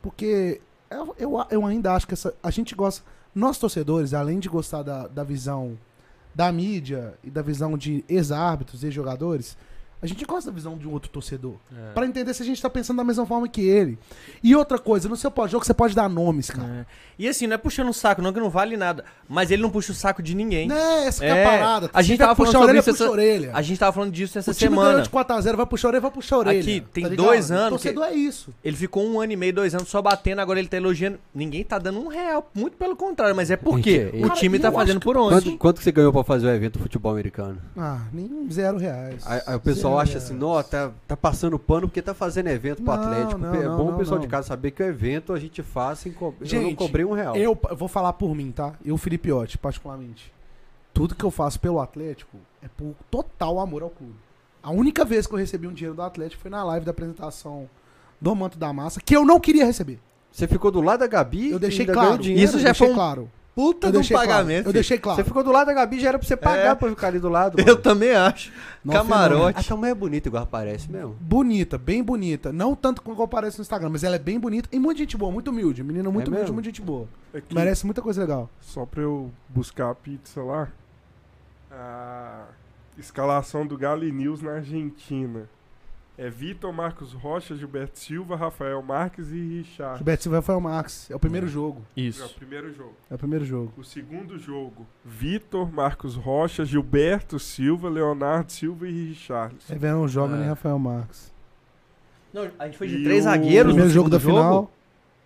[0.01, 3.03] Porque eu, eu, eu ainda acho que essa, a gente gosta.
[3.33, 5.77] Nós torcedores, além de gostar da, da visão
[6.33, 9.57] da mídia e da visão de ex-árbitros, ex-jogadores,
[10.01, 11.55] a gente gosta da visão de um outro torcedor.
[11.75, 11.93] É.
[11.93, 13.97] Pra entender se a gente tá pensando da mesma forma que ele.
[14.43, 16.67] E outra coisa, no seu pós-jogo você pode dar nomes, cara.
[16.87, 17.11] É.
[17.19, 19.05] E assim, não é puxando o saco, não, que não vale nada.
[19.29, 20.67] Mas ele não puxa o saco de ninguém.
[20.67, 21.89] Né, essa que é É, a parada.
[21.93, 23.51] a gente tava falando a orelha, isso essa- orelha.
[23.53, 25.03] A gente tava falando disso essa o time ganhou semana.
[25.03, 26.59] de 4x0, vai puxar a orelha, vai puxar a orelha.
[26.59, 28.51] Aqui, tem tá dois anos Torcedor é isso.
[28.63, 31.19] Ele ficou um ano e meio, dois anos só batendo, agora ele tá elogiando.
[31.33, 32.49] Ninguém tá dando um real.
[32.55, 35.57] Muito pelo contrário, mas é porque Gente, o cara, time tá fazendo por Quanto, onde.
[35.57, 37.59] quanto que você ganhou pra fazer o evento do futebol americano?
[37.77, 39.21] Ah, nem zero reais.
[39.27, 42.47] Aí, aí o pessoal pessoal acha assim, ó, tá, tá passando pano porque tá fazendo
[42.47, 43.37] evento pro Não, Atlético.
[43.39, 44.31] não, é não, bom o não, pessoal de não.
[44.31, 46.27] casa saber que o evento a gente faz sem co...
[46.27, 47.35] eu não Gente, cobrei um real.
[47.35, 48.73] Eu, eu vou falar por mim, tá?
[48.83, 50.33] Eu, Felipe Otti, particularmente.
[50.93, 54.15] Tudo que eu faço pelo Atlético é por total amor ao clube.
[54.61, 57.69] A única vez que eu recebi um dinheiro do Atlético foi na live da apresentação
[58.19, 59.99] do Manto da Massa, que eu não queria receber.
[60.31, 62.17] Você ficou do lado da Gabi Eu deixei claro.
[62.17, 62.43] dinheiro.
[62.43, 63.29] Isso já foi um claro.
[63.53, 64.29] Puta Eu de um deixei claro.
[64.29, 64.65] pagamento.
[64.67, 65.17] Eu deixei claro.
[65.17, 66.75] Você ficou do lado da Gabi, já era pra você pagar É.
[66.75, 67.59] pra ficar ali do lado.
[67.59, 67.77] Eu mano.
[67.79, 68.51] também acho.
[68.83, 69.59] Não, Camarote.
[69.59, 71.15] A tua mãe é bonita igual parece mesmo.
[71.19, 72.53] Bonita, bem bonita.
[72.53, 75.31] Não tanto como aparece no Instagram, mas ela é bem bonita e muito gente boa,
[75.31, 75.83] muito humilde.
[75.83, 76.53] Menina muito É humilde, mesmo?
[76.53, 77.07] muito gente boa.
[77.33, 78.49] É Merece muita coisa legal.
[78.61, 80.69] Só pra eu buscar a pizza lá.
[81.71, 82.45] A
[82.97, 85.49] escalação do Gali News na Argentina.
[86.17, 89.97] É Vitor, Marcos Rocha, Gilberto Silva, Rafael Marques e Richard.
[89.97, 91.09] Gilberto Silva foi o Max.
[91.09, 91.81] É o primeiro jogo.
[91.97, 92.35] É o Isso.
[92.35, 92.93] primeiro jogo.
[93.09, 93.73] É o primeiro jogo.
[93.77, 99.55] O segundo jogo, Vitor, Marcos Rocha, Gilberto Silva, Leonardo Silva e Richard.
[99.69, 100.39] Aí vieram joga É.
[100.39, 101.31] nem Rafael Marques.
[102.33, 103.71] Não, a gente foi de E três o- zagueiros.
[103.73, 104.71] Primeiro no jogo da segundo final.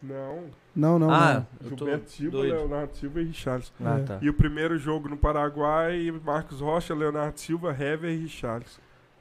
[0.02, 0.44] Não,
[0.76, 1.70] Não, não, Ah, não.
[1.72, 2.54] eu tô Gilberto Silva, doido.
[2.54, 3.72] Leonardo Silva e Richard.
[3.84, 4.04] Ah, É.
[4.04, 4.20] tá.
[4.22, 8.66] E o primeiro jogo no Paraguai, Marcos Rocha, Leonardo Silva, Hever e Richard.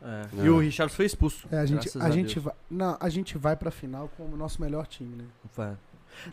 [0.05, 0.41] É.
[0.43, 0.45] É.
[0.45, 1.47] E o Richard foi expulso.
[1.51, 4.37] É, a gente, graças a, gente vai, não, a gente vai pra final com o
[4.37, 5.25] nosso melhor time, né?
[5.57, 5.71] Vai.
[5.71, 5.77] A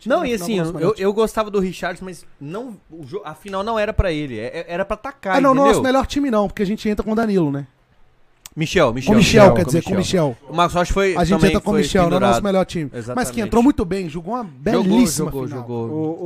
[0.06, 3.92] Não, e assim, eu, eu, gostava do Richard, mas não, o a final não era
[3.92, 4.38] pra ele.
[4.38, 5.68] é- é- Era pra atacar, Ah, não, entendeu?
[5.68, 7.66] nosso melhor time não, porque a gente entra com o Danilo, né?
[8.54, 9.06] Michel, Michel.
[9.06, 10.36] Com o Michel, Michel, quer dizer, com o Michel.
[10.48, 12.64] O Marcos Rocha foi A gente entra com o Michel, não é o nosso melhor
[12.66, 12.90] time.
[12.92, 13.32] Mas Exatamente.
[13.32, 15.60] que entrou muito bem, jogou uma Jogou, belíssima jogou, final.
[15.62, 15.88] jogou.
[15.88, 16.24] O,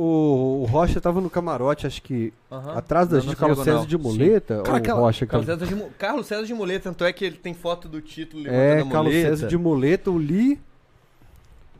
[0.59, 2.73] o, o Rocha tava no camarote, acho que Aham.
[2.77, 4.57] atrás da gente, não Carlos César de muleta.
[4.57, 5.63] Cara, ou aquela- Rocha, Carlos Carlos...
[5.67, 8.43] César, de, mu- Carlos César de muleta, tanto é que ele tem foto do título
[8.43, 9.13] levantando É, a Carlos.
[9.13, 10.59] César de muleta, o Li.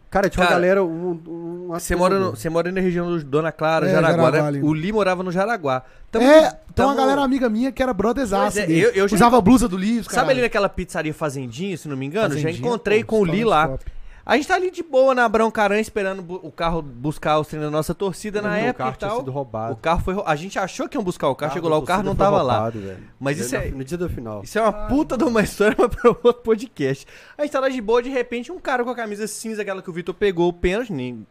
[0.10, 0.84] Cara, tinha uma Cara, galera.
[0.84, 4.42] Um, um, Você mora, no- você mora na região do Dona Clara, É, Jaraguá, Jaraguá
[4.44, 4.48] né?
[4.48, 4.62] ali.
[4.64, 5.84] O Li morava no Jaraguá.
[6.10, 8.80] Tamo- é, tem tamo- uma galera amiga minha que era brotherzaça Pois é, dele.
[8.86, 11.98] eu- eu já- Usava a blusa do Livro, Sabe ali naquela pizzaria Fazendinha, se não
[11.98, 12.30] me engano?
[12.30, 13.68] já Fazendinha, encontrei pô, com o Li lá.
[13.68, 13.86] top.
[14.30, 17.72] A gente tá ali de boa na Abrão Caran esperando o carro buscar os treinos
[17.72, 19.20] da nossa torcida na o época carro e tinha tal.
[19.20, 19.72] sido roubado.
[19.74, 20.22] O carro foi.
[20.26, 22.56] A gente achou que iam buscar o carro, chegou lá, o carro não tava lá.
[22.56, 23.00] roubado, velho.
[23.18, 24.44] Mas isso é, No dia da final.
[24.44, 27.08] isso é uma puta de uma história mas pra outro podcast.
[27.38, 29.82] A gente tá lá de boa, de repente, um cara com a camisa cinza, aquela
[29.82, 31.26] que o Vitor pegou o pênalti, nem,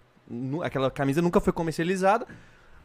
[0.62, 2.26] aquela camisa nunca foi comercializada.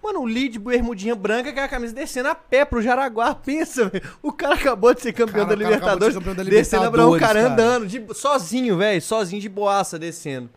[0.04, 3.36] Mano, o lead bermudinha branca com a camisa descendo a pé pro Jaraguá.
[3.46, 4.04] Pensa, velho.
[4.24, 6.14] O cara acabou de ser campeão Cara, da o de Libertadores.
[6.16, 7.70] ser campeão da Descendo a Abrão Libertadores, cara cara.
[7.76, 9.02] andando, de- sozinho, velho.
[9.02, 10.50] Sozinho de boaça descendo.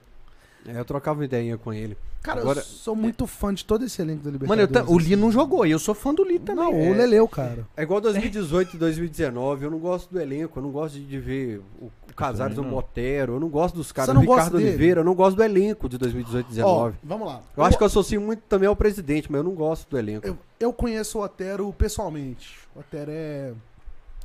[0.67, 1.97] É, eu trocava uma ideinha com ele.
[2.23, 4.77] Cara, Agora- eu sou muito fã de todo esse elenco da Mano, Libertadores.
[4.77, 5.17] eu ta- o Li assim.
[5.17, 6.65] não jogou e eu sou fã do Li também.
[6.65, 6.89] Não, É.
[6.91, 7.67] o Leleu, cara.
[7.77, 9.67] É igual 2018 e 2019.
[9.67, 12.63] Eu não gosto do elenco, eu não gosto de, de ver o, o Casares, o
[12.63, 12.77] também não.
[12.79, 14.57] Motero, eu não gosto dos caras, Você o não Ricardo gosta?
[14.57, 16.97] Oliveira, eu não gosto do elenco de 2018 e Ó, 2019.
[17.03, 17.43] vamos lá.
[17.57, 20.27] eu acho que eu associo muito também ao presidente, mas eu não gosto do elenco.
[20.27, 22.59] Eu, eu conheço o Otero pessoalmente.
[22.75, 23.53] O Otero é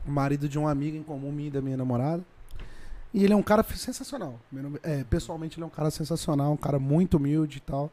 [0.05, 2.23] marido de uma amiga em comum minha e da minha namorada.
[3.13, 4.39] E ele é um cara sensacional.
[4.83, 7.91] É, pessoalmente ele é um cara sensacional, um cara muito humilde e tal.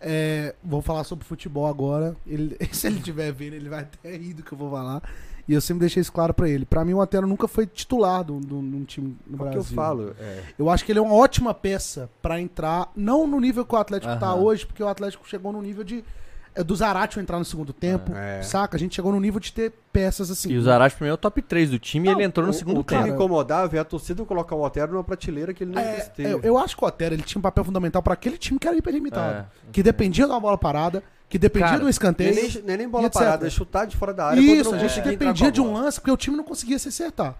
[0.00, 2.16] É, vou falar sobre futebol agora.
[2.26, 5.02] Ele- se ele estiver vendo, ele vai até rir do que eu vou falar.
[5.50, 6.64] E eu sempre deixei isso claro pra ele.
[6.64, 9.50] Pra mim, o Otero nunca foi titular do, do, num time no É o que
[9.56, 9.58] Brasil.
[9.58, 10.14] eu falo.
[10.20, 13.74] É, Eu acho que ele é uma ótima peça pra entrar, não no nível que
[13.74, 14.36] o Atlético tá Aham.
[14.42, 16.04] hoje, porque o Atlético chegou no nível de
[16.54, 18.42] é, do Zaratio entrar no segundo tempo, É.
[18.42, 18.76] saca?
[18.76, 20.50] A gente chegou no nível de ter peças assim.
[20.50, 22.44] E o Zarate pra mim é o top 3 do time e Não, ele entrou
[22.46, 23.06] no o, segundo o que tempo.
[23.06, 26.30] me incomodava é a torcida colocar o Otero numa prateleira que ele não É, esteve.
[26.30, 28.66] eu, eu acho que o Otero ele tinha um papel fundamental pra aquele time que
[28.66, 29.38] era hiperlimitado.
[29.38, 29.46] É.
[29.72, 32.34] Que dependia de uma bola parada, que dependia Cara, de um Não é escanteio.
[32.34, 34.40] nem, não é nem bola parada, é chutar de fora da área.
[34.40, 37.36] Isso, a gente entrar dependia de um lance porque o time não conseguia se acertar.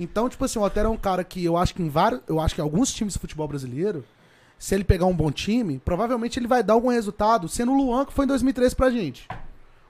[0.00, 2.22] Então, tipo assim, o Otero é um cara que eu acho que em vários.
[2.26, 4.02] Eu acho que alguns times de futebol brasileiro,
[4.58, 8.06] se ele pegar um bom time, provavelmente ele vai dar algum resultado, sendo o Luan,
[8.06, 9.28] que foi em 2013 pra gente.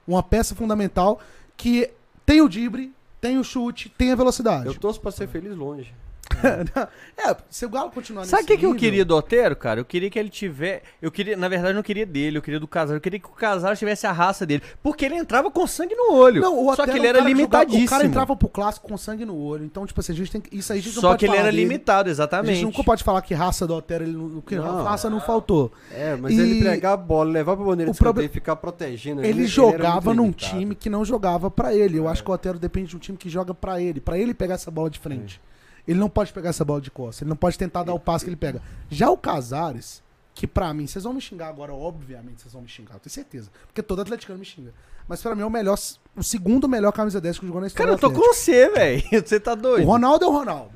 [0.05, 1.21] Uma peça fundamental
[1.55, 1.89] que
[2.25, 4.65] tem o drible, tem o chute, tem a velocidade.
[4.65, 5.93] Eu torço pra ser feliz longe.
[7.17, 9.79] é, se o Galo continuar Sabe o que, que eu queria do Otero, cara?
[9.79, 10.81] Eu queria que ele tivesse.
[11.01, 12.95] Eu queria, na verdade, eu não queria dele, eu queria do Casal.
[12.95, 14.63] Eu queria que o Casal tivesse a raça dele.
[14.81, 16.41] Porque ele entrava com sangue no olho.
[16.41, 17.29] Não, o Só Otero que é ele um era que jogava-
[17.63, 17.85] limitadíssimo.
[17.85, 19.63] o cara entrava pro clássico com sangue no olho.
[19.65, 20.55] Então, tipo assim, a gente tem que.
[20.57, 21.63] Isso aí a gente não Só pode que ele falar era dele.
[21.63, 22.55] limitado, A exatamente.
[22.55, 24.83] gente nunca pode falar que raça do Otero, ele não, que Não.
[24.83, 25.71] raça não faltou.
[25.91, 28.33] É, mas E- ele pegar a bola, levar pra bandeira O de proble- escanteio e
[28.33, 29.23] ficar protegendo.
[29.23, 30.45] Ele era jogava num limitado.
[30.59, 31.97] time que não jogava pra ele.
[31.97, 34.33] Eu acho que o Otero depende de um time que joga pra ele, Pra ele
[34.33, 35.41] pegar essa bola de frente.
[35.89, 38.23] Ele não pode pegar essa bola de costas, ele não pode tentar dar o passe
[38.23, 38.61] que ele pega.
[38.91, 40.03] Já o Casares,
[40.35, 43.11] que pra mim, vocês vão me xingar agora, obviamente vocês vão me xingar, eu tenho
[43.11, 44.71] certeza, porque todo atleticano me xinga.
[45.07, 45.75] Mas pra mim é o melhor,
[46.15, 48.69] o segundo melhor camisa 10 que jogou na história Cara, eu tô do com você,
[48.69, 49.01] velho.
[49.25, 49.87] Você tá O doido.
[49.87, 50.71] Ronaldo é o Ronaldo.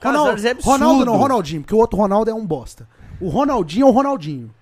[0.00, 0.70] Casares Ronaldo, é absurdo.
[0.72, 2.88] Ronaldo não, Ronaldinho, porque o outro Ronaldo é um bosta.
[3.20, 4.52] O Ronaldinho é o Ronaldinho,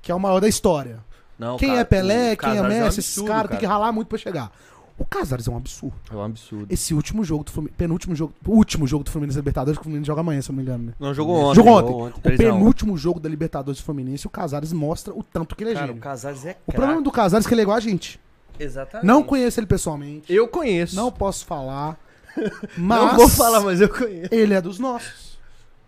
[0.00, 1.04] que é o maior da história.
[1.36, 3.58] Não, Quem cara, é Pelé, o quem é Casares um Messi, esses absurdo, caras tem
[3.58, 4.52] que ralar muito pra chegar.
[4.98, 5.94] O Casares é um absurdo.
[6.10, 6.66] É um absurdo.
[6.68, 9.84] Esse último jogo do Fluminense, penúltimo jogo, o último jogo do Fluminense Libertadores, que o
[9.84, 10.92] Fluminense joga amanhã, se eu não me engano, né?
[10.98, 11.54] Não, jogou ontem.
[11.54, 11.92] Jogou ontem.
[11.92, 12.18] ontem.
[12.18, 12.46] O 3 a 1.
[12.58, 15.84] penúltimo jogo da Libertadores do Fluminense, o Casares mostra o tanto que ele é Cara,
[15.84, 16.02] o gênio.
[16.02, 18.18] Casares é O problema do Casares é que ele é igual a gente.
[18.58, 19.06] Exatamente.
[19.06, 20.32] Não conheço ele pessoalmente.
[20.32, 20.96] Eu conheço.
[20.96, 21.96] Não posso falar.
[22.76, 24.32] Mas Não vou falar, mas eu conheço.
[24.32, 25.38] ele é dos nossos.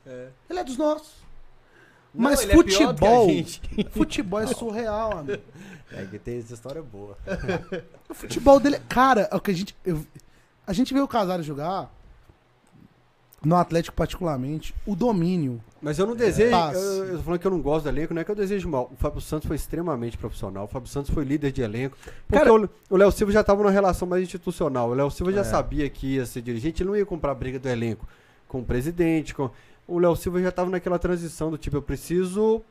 [0.04, 0.28] É.
[0.48, 1.20] Ele é dos nossos.
[2.12, 3.60] Não, Mas é futebol, gente.
[3.92, 5.42] futebol é surreal, amigo.
[5.92, 7.16] É que tem essa história boa.
[8.08, 10.04] O futebol dele, é- cara, é o que a gente eu-
[10.66, 11.90] a gente vê o Casares jogar
[13.42, 15.62] no Atlético particularmente, o domínio.
[15.80, 16.50] Mas eu não desejo.
[16.50, 16.76] Paz.
[16.76, 18.68] Eu, eu tô falando que eu não gosto do elenco, não é que eu desejo
[18.68, 18.90] mal.
[18.92, 20.64] O Fábio Santos foi extremamente profissional.
[20.64, 21.96] O Fábio Santos foi líder de elenco.
[22.26, 24.90] Porque Cara- o- o Léo Silva já estava numa relação mais institucional.
[24.90, 25.44] O Léo Silva já É.
[25.44, 28.06] sabia que ia ser dirigente, ele não ia comprar briga do elenco
[28.46, 29.34] com o presidente.
[29.34, 29.50] Com...
[29.88, 32.62] O Léo Silva já estava naquela transição do tipo, eu preciso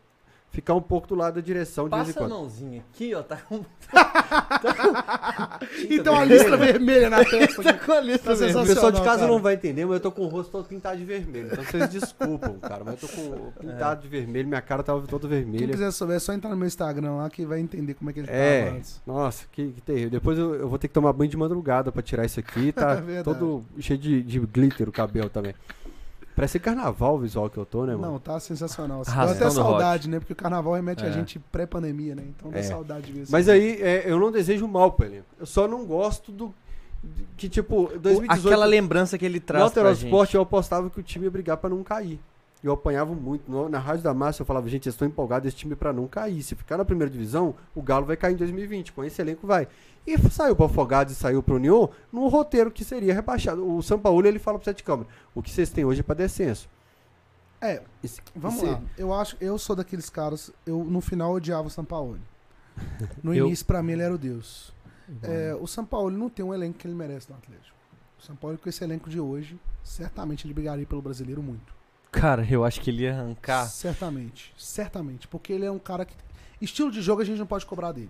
[0.51, 3.21] ficar um pouco do lado da direção de vez em Passa a mãozinha aqui, ó.
[3.21, 3.63] Tá com,
[5.89, 7.61] Então a lista vermelha na testa.
[7.63, 8.61] tá com a lista Tá mesmo.
[8.61, 9.27] O pessoal de casa cara.
[9.31, 11.49] não vai entender, mas eu tô com o rosto todo pintado de vermelho.
[11.51, 12.83] Então vocês desculpam, cara.
[12.83, 15.67] Mas eu tô com pintado de vermelho, minha cara tava toda Quem vermelha.
[15.69, 18.19] quiser saber, é só entrar no meu Instagram lá que vai entender como é que
[18.19, 18.65] ele É.
[18.65, 19.01] tava antes.
[19.05, 20.09] Nossa, que, que terrível.
[20.09, 22.71] Depois eu, eu vou ter que tomar banho de madrugada pra tirar isso aqui.
[22.71, 23.23] Tá É verdade.
[23.23, 25.53] todo cheio de, de glitter o cabelo também.
[26.39, 28.13] Parece carnaval o visual que eu tô, né, mano?
[28.13, 29.03] Não, tá sensacional.
[29.03, 30.19] Deu Arrastando até o saudade, né?
[30.19, 31.11] Porque o carnaval remete a É.
[31.11, 32.23] gente pré-pandemia, né?
[32.29, 32.63] Então dá É.
[32.63, 33.31] saudade de ver isso.
[33.31, 35.25] Mas aí, é, eu não desejo mal pro elenco.
[35.37, 36.53] Eu só não gosto do.
[37.35, 38.47] Que tipo, 2018.
[38.47, 40.05] Aquela lembrança que ele no traz pra gente.
[40.05, 42.21] Alterosport eu apostava que o time ia brigar pra não cair.
[42.61, 43.49] Eu apanhava muito.
[43.49, 46.07] No- na Rádio da Massa eu falava, gente, eu estou empolgado esse time pra não
[46.07, 46.43] cair.
[46.43, 48.91] Se ficar na primeira divisão, o Galo vai cair em 2020.
[48.91, 49.67] Com esse elenco vai.
[50.05, 53.65] E saiu pro Afogados e saiu pro União num roteiro que seria rebaixado.
[53.65, 56.15] O São Paulo ele fala pro Sete Câmara: o que vocês têm hoje é pra
[56.15, 56.67] descenso.
[57.61, 58.81] É, E se- vamos e se- lá.
[58.97, 62.21] Eu acho, eu sou daqueles caras, eu no final odiava o Sampaoli.
[63.23, 64.73] No Eu- início, pra mim, ele era o Deus.
[65.23, 67.75] É, o Sampaoli não tem um elenco que ele merece no Atlético.
[68.19, 71.73] O Sampaoli, com esse elenco de hoje, certamente ele brigaria pelo brasileiro muito.
[72.11, 73.65] Cara, eu acho que ele ia arrancar.
[73.67, 75.27] Certamente, certamente.
[75.27, 76.13] Porque ele é um cara que.
[76.61, 78.09] Estilo de jogo a gente não pode cobrar dele.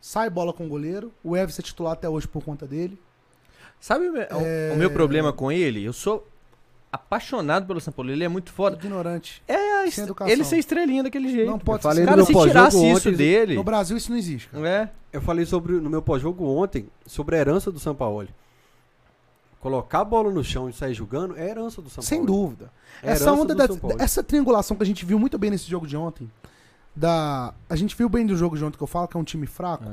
[0.00, 1.12] Sai bola com o goleiro.
[1.24, 2.98] O Everson é titular até hoje por conta dele.
[3.80, 4.72] Sabe o, meu- É.
[4.74, 5.82] o meu problema com ele?
[5.84, 6.26] Eu sou
[6.92, 8.10] apaixonado pelo São Paulo.
[8.10, 8.76] Ele é muito foda.
[8.76, 9.42] Ignorante.
[9.48, 10.32] É a Sem est- educação.
[10.32, 11.50] ele ser estrelinha daquele jeito.
[11.50, 12.00] Não pode ser.
[12.00, 13.54] no Cara, se pós-jogo tirasse isso ontem, dele.
[13.56, 14.68] No Brasil isso não existe, cara.
[14.68, 14.90] É.
[15.12, 18.28] Eu falei sobre, no meu pós-jogo ontem sobre a herança do São Paulo.
[19.60, 22.32] Colocar a bola no chão e sair jogando é herança do São Sem Paulo.
[22.42, 22.70] dúvida.
[23.02, 23.64] É essa onda da,
[23.98, 26.30] essa triangulação que a gente viu muito bem nesse jogo de ontem.
[26.94, 29.24] Da, a gente viu bem do jogo de ontem que eu falo que é um
[29.24, 29.84] time fraco,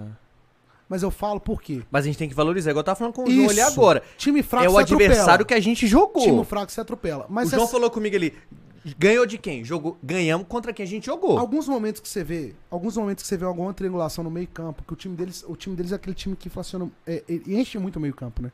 [0.88, 1.82] mas eu falo por quê?
[1.91, 2.69] Mas a gente tem que valorizar.
[2.69, 3.67] Igual eu tava falando com o João ali Isso.
[3.71, 4.04] agora.
[4.17, 5.45] Time fraco é o se adversário atropela.
[5.45, 6.23] que a gente jogou.
[6.23, 7.26] Time fraco se atropela.
[7.30, 8.34] Mas o João essa- falou comigo ali.
[8.97, 9.63] Ganhou de quem?
[9.63, 11.39] Jogou, ganhamos contra quem a gente jogou.
[11.39, 14.91] alguns momentos que você vê, alguns momentos que você vê alguma triangulação no meio-campo, que
[14.91, 17.99] o time deles, o time deles é aquele time que inflaciona, é, enche muito o
[18.02, 18.52] meio-campo, né?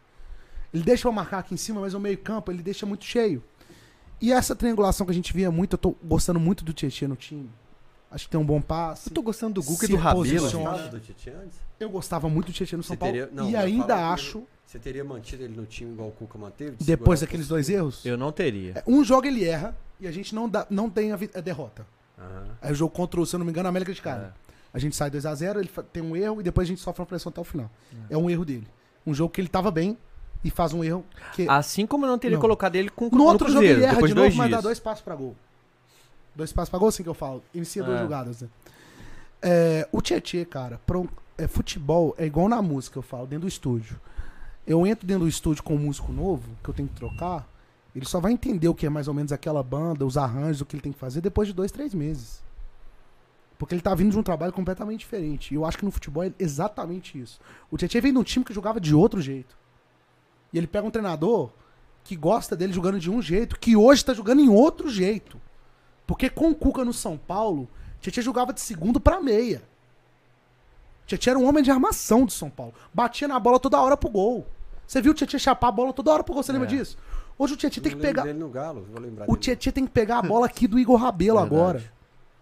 [0.74, 3.44] Ele deixa pra marcar aqui em cima, mas o meio-campo ele deixa muito cheio.
[4.22, 7.16] E essa triangulação que a gente via muito, eu tô gostando muito do Tietchan no
[7.16, 7.50] time.
[8.12, 9.10] Acho que tem um bom passe.
[9.10, 10.26] Eu tô gostando do Guga e do Rabelo.
[11.80, 13.14] Eu gostava muito do Tietchan no São Você Paulo.
[13.14, 14.44] teria- não, e ainda acho.
[14.66, 16.76] Você teria mantido ele no time igual o Cuca manteve?
[16.78, 18.74] de depois daqueles a dois erros, Eu não teria.
[18.76, 21.86] é, um jogo ele erra e a gente não, dá, não tem a, a derrota.
[22.62, 24.28] Aí o jogo contra o, se eu não me engano, a América de Cali.
[24.72, 27.08] A gente sai 2x0, ele fa- tem um erro e depois a gente sofre uma
[27.08, 27.72] pressão até o final.
[28.10, 28.68] É, um erro dele.
[29.08, 29.98] Um jogo que ele tava bem
[30.44, 31.48] e faz um erro que.
[31.50, 32.42] Assim como eu não teria Não.
[32.42, 34.62] colocado ele com no outro jogo Cruzeiro, ele erra depois de de novo, mas dá
[34.62, 35.36] dois passos pra gol.
[36.36, 37.44] Dois passos pra gol, assim que eu falo.
[37.54, 38.02] Inicia duas É.
[38.02, 38.48] jogadas, né?
[39.42, 43.42] É, o Tietchan, cara, pra um- é, futebol é igual na música, eu falo, dentro
[43.42, 44.00] do estúdio.
[44.68, 47.48] Eu entro dentro do estúdio com um músico novo, que eu tenho que trocar,
[47.96, 50.66] ele só vai entender o que é mais ou menos aquela banda, os arranjos, o
[50.66, 52.44] que ele tem que fazer depois de dois, três meses.
[53.58, 55.54] Porque ele tá vindo de um trabalho completamente diferente.
[55.54, 57.40] E eu acho que no futebol é exatamente isso.
[57.70, 59.58] O Tietchan vem de um time que jogava de outro jeito.
[60.54, 61.50] E ele pega um treinador
[62.04, 65.40] que gosta dele jogando de um jeito, que hoje tá jogando em outro jeito.
[66.08, 67.68] Porque com o Cuca no São Paulo,
[68.02, 69.62] Tietchan jogava de segundo pra meia.
[71.06, 72.74] Tietchan era um homem de armação do São Paulo.
[72.94, 74.48] Batia na bola toda hora pro gol.
[74.88, 76.72] Você viu o Tietchan chapar a bola toda hora pro gol, você lembra É.
[76.72, 76.98] disso?
[77.38, 78.24] Hoje o Tietchan tem que pegar.
[78.24, 79.38] dele no Galo, vou lembrar O.
[79.38, 81.84] Tietchan tem que pegar a bola aqui do Igor Rabelo agora.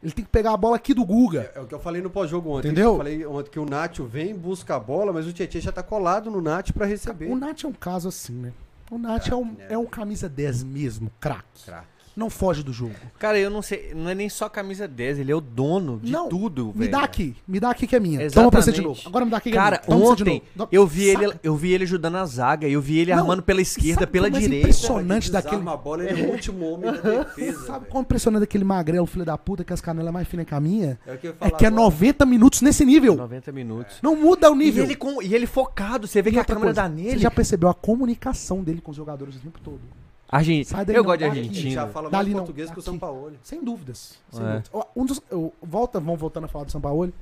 [0.02, 1.52] Ele tem que pegar a bola aqui do Guga.
[1.56, 2.68] É o que eu falei no pós-jogo ontem.
[2.68, 2.92] Entendeu?
[2.92, 5.82] Eu falei ontem que o Nacho vem, busca a bola, mas o Tietchan já tá
[5.82, 7.32] colado no Nacho pra receber.
[7.32, 8.54] O Nath é um caso assim, né?
[8.92, 9.68] O Nath é, um, né?
[9.70, 11.66] é um camisa 10 mesmo, craque.
[11.66, 11.97] Craque.
[12.18, 12.96] Não foge do jogo.
[13.20, 16.12] Cara, eu não sei, não é nem só camisa 10, ele é o dono de
[16.12, 16.92] Não, tudo, Me velho.
[16.92, 18.32] dá aqui, me dá aqui que é minha.
[18.32, 18.98] Toma pra você de Exatamente.
[19.04, 19.10] novo.
[19.10, 20.00] Agora me dá aqui que Cara, é minha.
[20.08, 21.40] Você de ontem eu vi ele, Saca?
[21.44, 24.26] eu vi ele ajudando a zaga, eu vi ele Não, armando pela esquerda, sabe pela
[24.28, 24.68] como é direita.
[24.68, 27.66] impressionante Cara, que daquele- desarma a bola, ele é o último homem da defesa.
[27.68, 30.60] Sabe quão impressionante daquele magrelo, filho da puta, que as canelas mais finas que a
[30.60, 30.98] minha?
[31.06, 31.70] É o que É que é agora.
[31.84, 33.16] 90 minutos nesse nível.
[33.16, 33.98] 90 minutos.
[34.02, 34.84] Não muda o E nível.
[34.86, 37.20] ele, com, e ele focado, você vê E que a câmera coisa, dá Você nele.
[37.20, 39.82] já percebeu a comunicação dele com os jogadores o tempo todo?
[40.30, 41.26] Argen- Sai daí Eu não, gosto de.
[41.26, 41.88] Ele já Argentina.
[41.88, 42.90] fala Dali mais não, português que o aqui.
[42.92, 43.40] Sampaoli.
[43.44, 44.18] Sem dúvidas.
[44.32, 44.50] Sem É.
[44.60, 44.72] dúvidas.
[44.96, 47.14] Um dos, eu, volta, vamos voltando a falar do Sampaoli.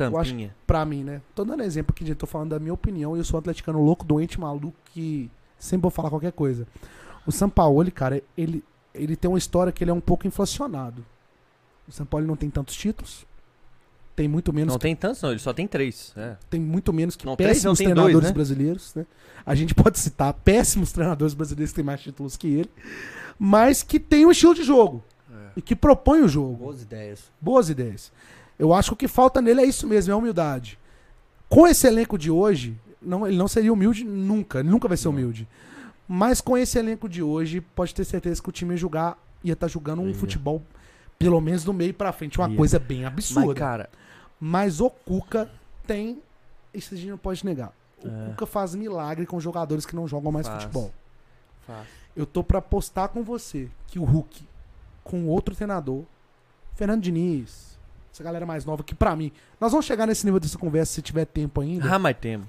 [0.00, 0.54] Eu acho Sampinha.
[0.66, 1.22] Pra mim, né?
[1.34, 2.16] Tô dando exemplo aqui, gente.
[2.18, 3.16] Tô falando da minha opinião.
[3.16, 6.66] E eu sou um atleticano louco, doente, maluco, que sempre vou falar qualquer coisa.
[7.26, 8.62] O Sampaoli, cara, ele,
[8.94, 11.04] ele tem uma história que ele é um pouco inflacionado.
[11.86, 13.24] O Sampaoli não tem tantos títulos.
[14.18, 16.12] Tem muito menos Não tem tantos, não, ele só tem três.
[16.16, 16.34] É.
[16.50, 18.32] tem muito menos que Não, três não péssimos tem treinadores dois, né?
[18.32, 19.06] brasileiros, né?
[19.46, 22.70] A gente pode citar péssimos treinadores brasileiros que têm mais títulos que ele,
[23.38, 25.04] mas que tem um estilo de jogo
[25.54, 26.56] e que propõe o jogo.
[26.56, 27.30] Boas ideias.
[27.40, 28.10] Boas ideias.
[28.58, 30.76] Eu acho que o que falta nele é isso mesmo, é humildade.
[31.48, 35.06] Com esse elenco de hoje, não, ele não seria humilde nunca, ele nunca vai ser
[35.06, 35.46] humilde.
[36.08, 39.52] Mas com esse elenco de hoje, pode ter certeza que o time ia jogar, ia
[39.52, 40.14] estar jogando um Ia.
[40.14, 40.60] futebol,
[41.18, 42.56] pelo menos do meio pra frente, uma Ia.
[42.56, 43.54] coisa bem Mas, absurda.
[43.54, 43.90] cara,
[44.40, 45.50] Mas o Cuca
[45.86, 46.22] tem.
[46.72, 47.72] Isso a gente não pode negar.
[48.04, 48.26] O É.
[48.30, 50.62] Cuca faz milagre com jogadores que não jogam mais Faz.
[50.62, 50.92] futebol.
[51.66, 51.92] fácil.
[52.16, 54.46] Eu tô pra apostar com você que o Hulk,
[55.04, 56.02] com outro treinador,
[56.74, 57.78] Fernando Diniz,
[58.12, 59.30] essa galera mais nova, que pra mim.
[59.60, 61.92] Nós vamos chegar nesse nível dessa conversa se tiver tempo ainda.
[61.94, 62.46] Ah, mas temos.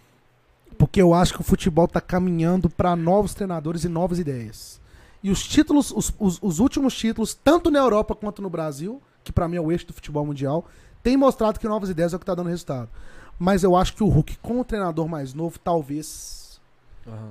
[0.77, 4.79] Porque eu acho que o futebol tá caminhando pra novos treinadores e novas ideias.
[5.21, 9.31] E os títulos, os, os- os últimos títulos, tanto na Europa quanto no Brasil, que
[9.33, 10.65] pra mim é o eixo do futebol mundial,
[11.03, 12.89] tem mostrado que novas ideias é o que tá dando resultado.
[13.37, 16.59] Mas eu acho que o Hulk, com o treinador mais novo, talvez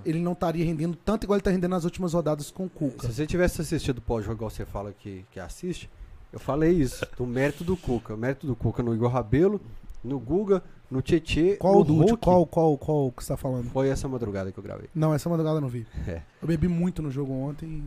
[0.05, 3.07] ele não estaria rendendo tanto igual ele tá rendendo nas últimas rodadas com o Cuca.
[3.07, 5.89] Se você tivesse assistido o pós-jogo, igual você fala que, que assiste,
[6.33, 8.15] eu falei isso, do mérito do Cuca.
[8.15, 9.61] O mérito do Cuca no Igor Rabelo,
[10.03, 12.17] no Guga, no Tietê, Qual no do Hulk.
[12.17, 13.71] qual, qual, qual que você tá falando?
[13.71, 14.89] Foi essa madrugada que eu gravei.
[14.95, 15.87] Não, essa madrugada eu não vi.
[16.07, 16.23] É.
[16.41, 17.85] Eu bebi muito no jogo ontem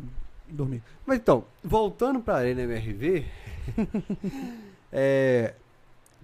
[0.47, 0.81] e dormi.
[1.05, 3.25] Mas então, voltando pra Arena MRV,
[4.91, 5.55] é,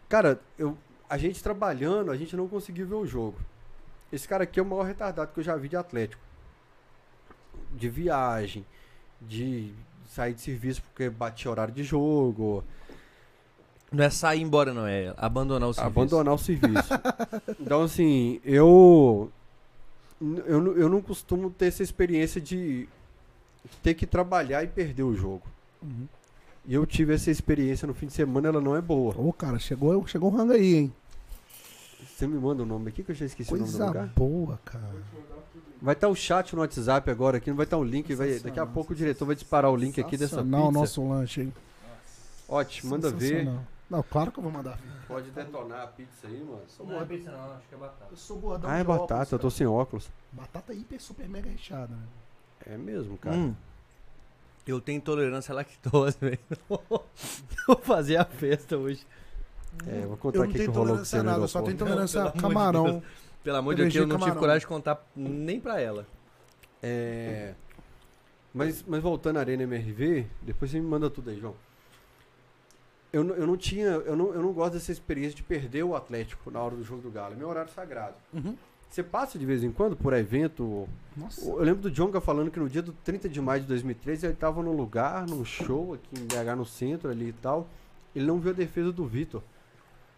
[0.10, 0.78] cara, eu,
[1.10, 3.38] a gente trabalhando, a gente não conseguiu ver o jogo.
[4.12, 6.22] Esse cara aqui é o maior retardado que eu já vi de Atlético.
[7.74, 8.66] De viagem,
[9.22, 9.74] de
[10.08, 12.64] sair de serviço porque batia horário de jogo,
[13.92, 16.00] Não é sair embora, não, é abandonar o serviço.
[16.00, 16.90] abandonar o serviço.
[17.60, 19.32] então, assim, eu,
[20.22, 22.88] eu, eu não costumo ter essa experiência de
[23.84, 25.44] ter que trabalhar e perder o jogo.
[26.68, 29.16] E eu tive essa experiência no fim de semana, ela não é boa.
[29.18, 30.94] Ô, cara, chegou, chegou o rango aí, hein?
[32.14, 34.08] Você me manda o nome aqui que eu já esqueci o nome do Coisa lugar.
[34.16, 34.84] boa, cara.
[35.82, 38.14] Vai estar o chat no WhatsApp agora aqui, não vai estar o link.
[38.16, 40.58] Vai, daqui a pouco o diretor vai disparar o link aqui dessa pizza.
[40.58, 41.54] o nosso lanche, hein?
[42.50, 43.48] Ótimo, manda ver.
[43.90, 44.78] Não, claro que eu vou mandar.
[45.08, 46.62] Pode detonar a pizza aí, mano.
[46.86, 48.08] Não é pizza, não, acho que é batata.
[48.12, 49.56] Eu sou gordão Ah, é de óculos, batata, eu tô cara.
[49.58, 50.10] sem óculos.
[50.34, 52.04] Batata hiper, super, mega recheada, né?
[52.66, 53.38] É mesmo, cara.
[53.38, 53.56] Hum.
[54.68, 56.40] Eu tenho intolerância à lactose, velho.
[57.68, 59.06] Vou fazer a festa hoje.
[59.88, 61.48] É, eu vou Eu contar não aqui que tenho rolou com intolerância você nada, eu
[61.48, 63.04] só tenho intolerância a camarão.
[63.44, 66.06] Pelo amor de Deus, eu não tive coragem de contar nem pra ela.
[66.84, 67.54] É,
[68.54, 71.56] mas, mas voltando à Arena MRV, depois você me manda tudo aí, João.
[73.14, 75.96] Eu, não- eu não tinha, eu não, eu não gosto dessa experiência de perder o
[75.96, 77.34] Atlético na hora do jogo do Galo.
[77.34, 78.16] É meu horário sagrado.
[78.34, 78.56] Uhum.
[78.90, 80.88] Você passa de vez em quando por evento.
[81.16, 81.46] Nossa.
[81.46, 84.36] Eu lembro do Jonga falando que no dia do 30 de maio de 2013 ele
[84.36, 87.68] tava num lugar, num show aqui em BH no centro ali e tal.
[88.16, 89.44] Ele não viu a defesa do Vitor.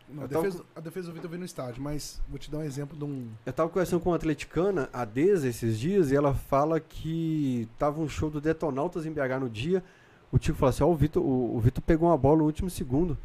[0.08, 2.40] Não, a, eu tava defesa, a defesa do Vitor eu vi no estádio, mas vou
[2.40, 3.28] te dar um exemplo de um.
[3.46, 8.00] Eu tava conversando com uma atleticana, a Deza, esses dias, e ela fala que tava
[8.00, 9.84] um show do Detonautas em BH no dia.
[10.32, 12.70] O Tico falou assim: Ó, o Vitor o, o Vitor pegou uma bola no último
[12.70, 13.18] segundo.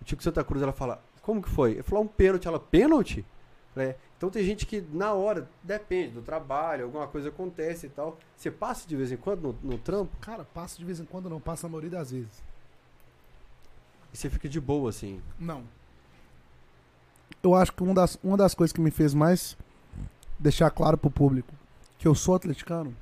[0.00, 1.72] O Tico Santa Cruz, ela fala: Como que foi?
[1.72, 2.48] Ele falou: Um pênalti.
[2.48, 3.24] Ela, pênalti?
[3.76, 3.96] É.
[4.24, 8.18] Então tem gente que na hora, depende do trabalho, alguma coisa acontece e tal.
[8.34, 11.28] Você passa de vez em quando no, no trampo Cara, passa de vez em quando,
[11.28, 12.42] não passa na maioria das vezes.
[14.14, 15.20] e você fica de boa, assim.
[15.38, 15.62] Não.
[17.42, 19.58] Eu acho que uma das, uma das coisas que me fez mais
[20.38, 21.52] deixar claro pro público
[21.98, 22.96] que eu sou atleticano,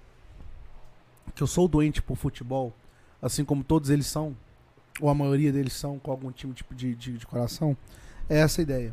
[1.36, 2.72] que eu sou doente por futebol,
[3.20, 4.36] assim como todos eles são,
[5.00, 7.76] ou a maioria deles são, com algum tipo de, de, de, de coração,
[8.28, 8.92] é essa ideia.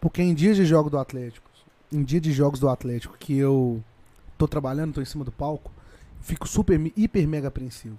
[0.00, 1.47] Porque em dias de jogo do Atlético,
[1.92, 3.82] em dia de jogos do Atlético que eu
[4.36, 5.70] tô trabalhando, tô em cima do palco,
[6.20, 7.98] fico super, hiper mega apreensivo.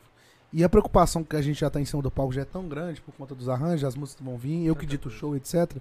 [0.51, 2.67] E a preocupação que a gente já tá em cima do palco já é tão
[2.67, 5.77] grande por conta dos arranjos, as músicas vão vir, eu que dito o show, etc.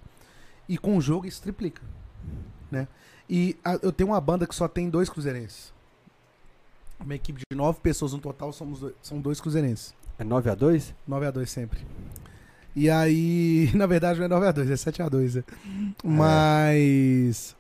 [0.68, 1.80] E com o jogo isso triplica,
[2.70, 2.86] né?
[3.30, 5.72] E a- eu tenho uma banda que só tem dois cruzeirenses.
[7.00, 9.94] Uma equipe de nove pessoas no total, somos dois- são dois cruzeirenses.
[10.18, 10.92] É 9x2?
[11.08, 11.80] 9x2 sempre.
[12.76, 15.34] E aí, na verdade não é 9x2, é 7x2.
[15.36, 15.44] né?
[16.04, 17.56] Mas.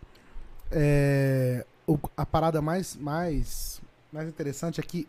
[0.70, 3.80] É, o- a parada mais, mais,
[4.12, 5.06] mais interessante é que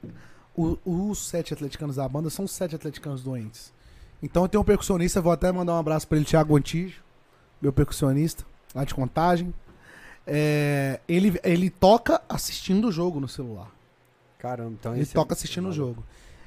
[0.56, 3.72] o- os sete atleticanos da banda são sete atleticanos doentes.
[4.22, 7.02] Então eu tenho um percussionista, vou até mandar um abraço pra ele, Thiago Antijo,
[7.62, 8.46] meu percussionista,
[8.76, 9.54] lá de contagem.
[10.28, 13.72] É, ele, ele toca assistindo o jogo no celular.
[14.38, 16.04] Caramba, então Ele é- toca assistindo o jogo.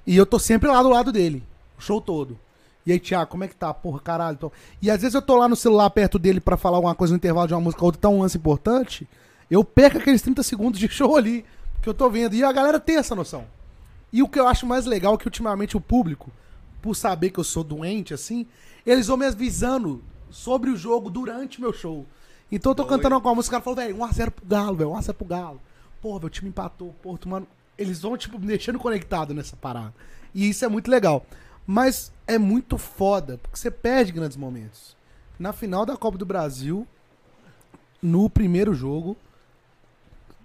[0.07, 1.43] E eu tô sempre lá do lado dele,
[1.79, 2.39] o show todo.
[2.85, 3.73] E aí, Thiago, como é que tá?
[3.73, 4.37] Porra, caralho.
[4.37, 7.13] tô- E às vezes eu tô lá no celular perto dele pra falar alguma coisa
[7.13, 9.09] no intervalo de uma música ou outra, tá um lance importante.
[9.51, 11.45] Eu perco aqueles 30 segundos de show ali
[11.81, 12.35] que eu tô vendo.
[12.35, 13.45] E a galera tem essa noção.
[14.13, 16.31] E o que eu acho mais legal é que ultimamente o público,
[16.83, 18.47] por saber que eu sou doente assim,
[18.85, 22.05] eles vão me avisando sobre o jogo durante meu show.
[22.51, 25.15] Então eu tô cantando alguma música, o cara falou, velho, 1x0 pro Galo, velho, 1x0
[25.15, 25.61] pro Galo.
[26.03, 27.47] Porra, meu time empatou, Porto, mano.
[27.79, 29.95] Eles vão, tipo, me deixando conectado nessa parada.
[30.35, 31.25] E isso é muito legal.
[31.75, 34.95] Mas é muito foda, porque você perde grandes momentos.
[35.39, 36.87] Na final da Copa do Brasil,
[38.03, 39.17] no primeiro jogo,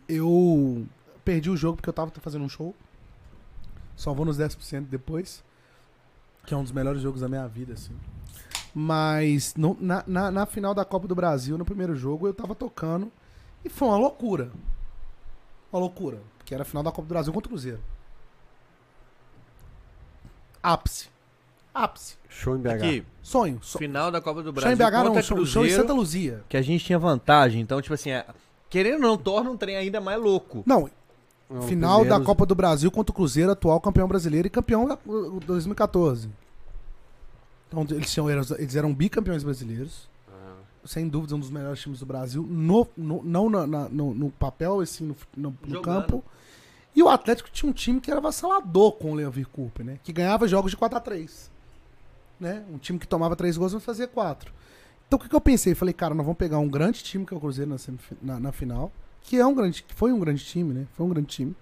[0.07, 0.87] eu
[1.25, 2.73] perdi o jogo porque eu tava fazendo um show.
[3.93, 5.43] Só vou nos 10% depois.
[6.45, 7.93] Que é um dos melhores jogos da minha vida, assim.
[8.73, 12.55] Mas no- na, na, na final da Copa do Brasil, no primeiro jogo, eu tava
[12.55, 13.11] tocando.
[13.65, 14.49] E foi uma loucura.
[15.73, 16.21] Uma loucura.
[16.45, 17.81] Que era a final da Copa do Brasil contra o Cruzeiro.
[20.63, 21.16] Ápice.
[21.83, 22.15] Ápice.
[22.29, 22.67] Show em BH.
[22.69, 23.59] Aqui, Sonho.
[23.61, 23.77] So...
[23.77, 26.43] final da Copa do Show Brasil em BH não, show, show em Santa Luzia.
[26.49, 27.61] que a gente tinha vantagem.
[27.61, 28.25] Então, tipo assim, é-
[28.69, 30.63] querendo ou não, torna um trem ainda mais louco.
[30.65, 30.89] Não,
[31.49, 34.87] Não, final da primeiros- Copa do Brasil contra o Cruzeiro, atual campeão brasileiro e campeão
[34.87, 36.29] da uh, 2014.
[37.67, 40.07] Então eles, tinham, eram, eles eram bicampeões brasileiros.
[40.29, 40.55] Ah,
[40.85, 42.45] Sem dúvida, um dos melhores times do Brasil.
[42.47, 46.23] No, no- não na- na- no, no papel, assim, no, no- campo.
[46.95, 49.99] E o Atlético tinha um time que era avassalador com o Leovir Cooper, né?
[50.03, 51.49] Que ganhava jogos de 4x3.
[52.39, 52.63] Né?
[52.71, 54.51] Um time que tomava 3 gols e fazia 4.
[55.07, 55.73] Então o que, que eu pensei?
[55.73, 57.77] Falei, cara, nós vamos pegar um grande time que é o Cruzeiro na,
[58.21, 58.91] na, na final.
[59.21, 59.83] Que é um grande.
[59.83, 60.87] que foi um grande time, né?
[60.93, 61.55] Foi um grande time.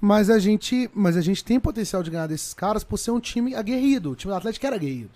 [0.00, 3.20] Mas a gente, mas a gente tem potencial de ganhar desses caras por ser um
[3.20, 4.10] time aguerrido.
[4.10, 5.10] O time do Atlético era aguerrido.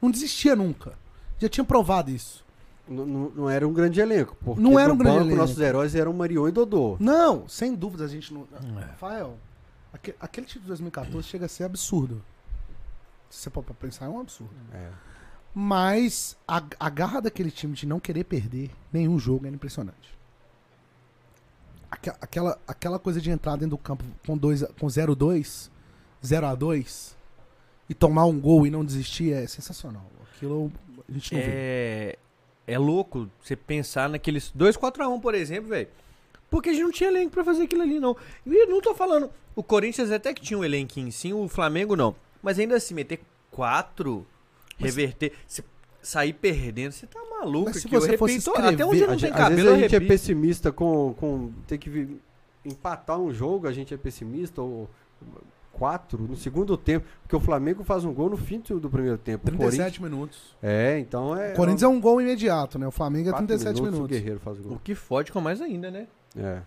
[0.00, 0.94] Não desistia nunca.
[1.38, 2.44] Já tinha provado isso.
[2.88, 4.36] Não, não- não era um grande elenco.
[4.42, 5.40] Porque Não era um grande banco, elenco.
[5.42, 6.96] nossos heróis eram Marion e Dodô.
[6.98, 8.46] Não, sem dúvida a gente não.
[8.80, 9.36] Rafael,
[9.92, 12.22] aque- aquele time de 2014 chega a ser absurdo.
[13.30, 14.52] Se você for pra pensar, é um absurdo.
[14.74, 14.90] É.
[15.54, 20.18] Mas a, a garra daquele time de não querer perder nenhum jogo era impressionante.
[21.90, 25.70] Aque- Aquela, aquela coisa de entrar dentro do campo com, dois, com 0-2,
[26.22, 27.12] 0x2
[27.88, 30.04] e tomar um gol e não desistir é sensacional.
[30.34, 30.70] Aquilo
[31.08, 31.46] a gente não vê.
[31.48, 32.18] É,
[32.66, 35.88] é louco você pensar naqueles 2-4x1, por exemplo, velho.
[36.48, 38.16] Porque a gente não tinha elenco pra fazer aquilo ali, não.
[38.46, 39.30] E não tô falando.
[39.54, 42.14] O Corinthians até que tinha um elenquinho sim, o Flamengo não.
[42.42, 43.20] Mas ainda assim, meter
[43.50, 44.26] 4,
[44.78, 45.64] Mas- reverter, se
[46.02, 47.66] sair perdendo, você tá maluco.
[47.66, 49.36] Mas se aqui, eu você fosse arrepio to- escrever- Até onde não tem às vezes
[49.36, 52.16] cabelo, eu a gente é pessimista com, com ter que
[52.64, 54.88] empatar um jogo, a gente é pessimista, ou
[55.72, 59.42] quatro no segundo tempo, porque o Flamengo faz um gol no fim do primeiro tempo.
[59.48, 60.56] O Corinthians, 37 minutos.
[60.62, 61.52] é, então é.
[61.52, 62.86] O Corinthians é um gol imediato, né?
[62.86, 64.16] O Flamengo é quatro 37 minutos, minutos.
[64.16, 64.80] O Guerreiro faz o O gol.
[64.82, 66.06] que fode com mais ainda, né?
[66.36, 66.60] É.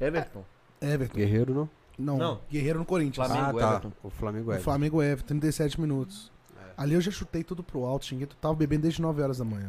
[0.00, 0.44] Everton.
[0.80, 1.14] Everton.
[1.16, 1.68] Guerreiro não?
[2.00, 2.40] Não, Não.
[2.50, 3.26] Guerreiro no Corinthians.
[3.26, 3.68] Flamengo, ah, tá.
[3.70, 3.92] Everton.
[4.02, 4.58] O Flamengo O é.
[4.58, 6.30] Flamengo é, 37 minutos.
[6.76, 8.26] Ali eu já chutei tudo pro alto, xinguei.
[8.26, 9.68] Tu tava bebendo desde 9 horas da manhã.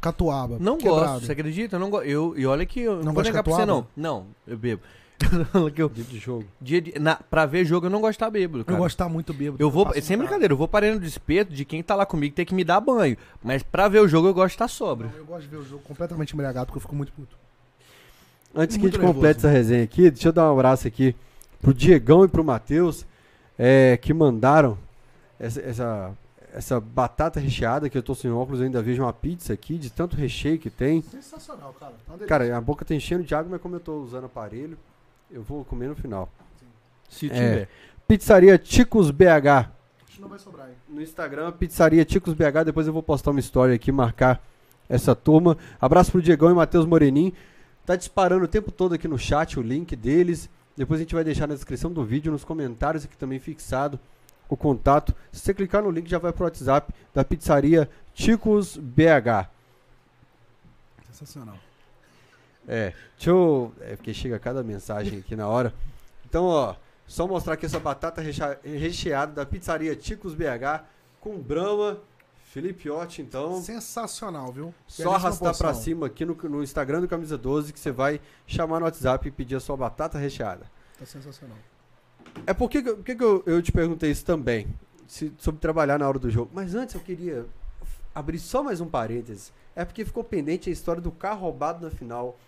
[0.00, 0.56] Catuaba.
[0.60, 1.00] Não quebrado.
[1.12, 1.76] gosto, você acredita?
[1.76, 2.06] Eu não gosto.
[2.06, 3.86] Eu, e olha que eu não, Não vou negar pra você, não.
[3.96, 4.82] Não, eu bebo.
[5.74, 6.44] que eu, Dia de jogo.
[6.60, 8.76] dia de, na, pra ver jogo eu não gosto de estar bêbado, Eu cara.
[8.78, 9.56] gosto de estar muito bêbado.
[9.62, 12.04] Eu vou, passo sem no brincadeira, eu vou parando de espeto de quem tá lá
[12.04, 13.16] comigo tem que me dar banho.
[13.42, 15.10] Mas pra ver o jogo eu gosto de estar sóbrio.
[15.10, 17.34] Não, Eu gosto de ver o jogo completamente embriagado porque eu fico muito puto.
[18.56, 19.14] Antes que a gente nervoso.
[19.14, 21.14] complete essa resenha aqui, deixa eu dar um abraço aqui
[21.60, 23.04] pro Diegão e pro Matheus,
[23.58, 24.78] é, que mandaram
[25.38, 26.12] essa, essa,
[26.54, 29.90] essa batata recheada, que eu tô sem óculos, eu ainda vejo uma pizza aqui, de
[29.90, 31.02] tanto recheio que tem.
[31.02, 31.94] Sensacional, cara.
[32.18, 32.26] Tá.
[32.26, 34.78] Cara, a boca tá enchendo de água, mas como eu tô usando aparelho,
[35.30, 36.30] eu vou comer no final.
[37.08, 37.28] Se É.
[37.30, 37.68] tiver.
[38.08, 39.68] Pizzaria Ticos BH.
[40.18, 40.74] Não vai sobrar, hein?
[40.88, 42.64] No Instagram, Pizzaria Ticos BH.
[42.64, 44.40] Depois eu vou postar uma história aqui, marcar
[44.88, 45.58] essa turma.
[45.80, 47.32] Abraço pro Diegão e Matheus Morenin.
[47.86, 50.50] Tá disparando o tempo todo aqui no chat o link deles.
[50.76, 53.98] Depois a gente vai deixar na descrição do vídeo, nos comentários aqui também fixado
[54.48, 55.14] o contato.
[55.32, 59.48] Se você clicar no link, já vai pro WhatsApp da Pizzaria Ticos BH.
[61.12, 61.56] Sensacional.
[62.66, 63.72] É, deixa eu.
[63.80, 65.72] É porque chega cada mensagem aqui na hora.
[66.28, 66.74] Então, ó,
[67.06, 70.84] só mostrar aqui essa batata recheada da pizzaria Ticos BH
[71.20, 72.00] com brama,
[72.56, 73.60] Felipe Otti, então.
[73.60, 74.72] Sensacional, viu?
[74.86, 75.82] Só arrastar pra porção.
[75.82, 79.30] cima aqui no, no Instagram do Camisa 12 que você vai chamar no WhatsApp e
[79.30, 80.64] pedir a sua batata recheada.
[80.98, 81.58] Tá sensacional.
[82.46, 82.88] É por que, que
[83.22, 84.66] eu- eu, te perguntei isso também,
[85.06, 86.50] se- sobre trabalhar na hora do jogo.
[86.54, 87.44] Mas antes eu queria
[88.14, 89.52] abrir só mais um parêntese.
[89.74, 92.38] É porque ficou pendente a história do carro roubado na final.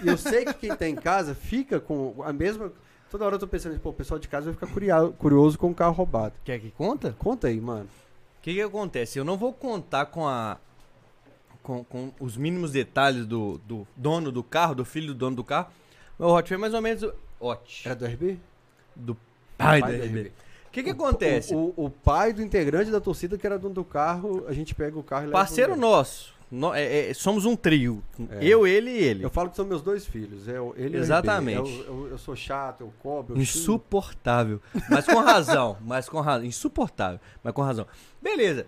[0.00, 2.70] E eu sei que quem tá em casa fica com a mesma.
[3.10, 5.70] Toda hora eu tô pensando, pô, o pessoal de casa vai ficar curia- curioso com
[5.70, 6.34] o carro roubado.
[6.44, 7.16] Quer que conta?
[7.18, 7.88] Conta aí, mano.
[8.46, 9.18] O que, que acontece?
[9.18, 10.56] Eu não vou contar com a.
[11.64, 15.42] Com, com os mínimos detalhes do, do dono do carro, do filho do dono do
[15.42, 15.66] carro.
[16.16, 17.02] Meu Hot foi mais ou menos.
[17.02, 17.82] o- Hot.
[17.84, 18.38] Era do RB?
[18.94, 19.16] Do
[19.58, 20.20] pai, Pai da do RB.
[20.20, 20.32] RB.
[20.68, 21.56] O que, que acontece?
[21.56, 24.76] O, o- o pai do integrante da torcida que era dono do carro, a gente
[24.76, 26.32] pega o carro e leva Parceiro nosso.
[26.50, 28.02] No- é- é- somos um trio.
[28.30, 28.38] É.
[28.46, 29.24] Eu, ele e ele.
[29.24, 30.46] Eu falo que são meus dois filhos.
[30.46, 31.02] É, o- ele e o RB.
[31.02, 31.70] Exatamente.
[31.82, 33.34] É eu, eu sou chato, eu cobro.
[33.36, 33.58] eu xingo.
[33.58, 34.60] Insuportável.
[34.88, 35.76] Mas com razão.
[35.84, 36.46] mas com razão.
[36.46, 37.86] Insuportável, mas com razão.
[38.22, 38.66] Beleza.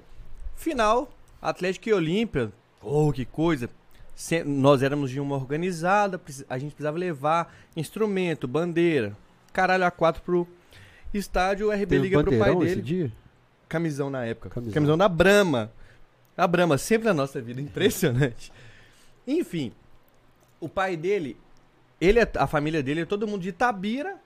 [0.56, 1.08] Final,
[1.40, 2.52] Atlético e Olímpia.
[2.82, 3.70] Oh, que coisa.
[4.14, 6.20] Se- nós éramos de uma organizada,
[6.50, 9.16] a gente precisava levar instrumento, bandeira,
[9.52, 10.48] caralho a quatro pro
[11.14, 12.82] estádio, o RB Teve liga pro pai dele.
[12.82, 13.12] dia?
[13.68, 14.50] Camisão na época.
[14.50, 14.74] Camisão.
[14.74, 15.70] Camisão, da Brahma.
[16.38, 17.60] A Brahma, sempre na nossa vida.
[17.60, 18.52] Impressionante.
[19.26, 19.72] Enfim,
[20.60, 21.36] o pai dele,
[22.00, 24.16] ele, é- a família dele, é todo mundo de Itabira.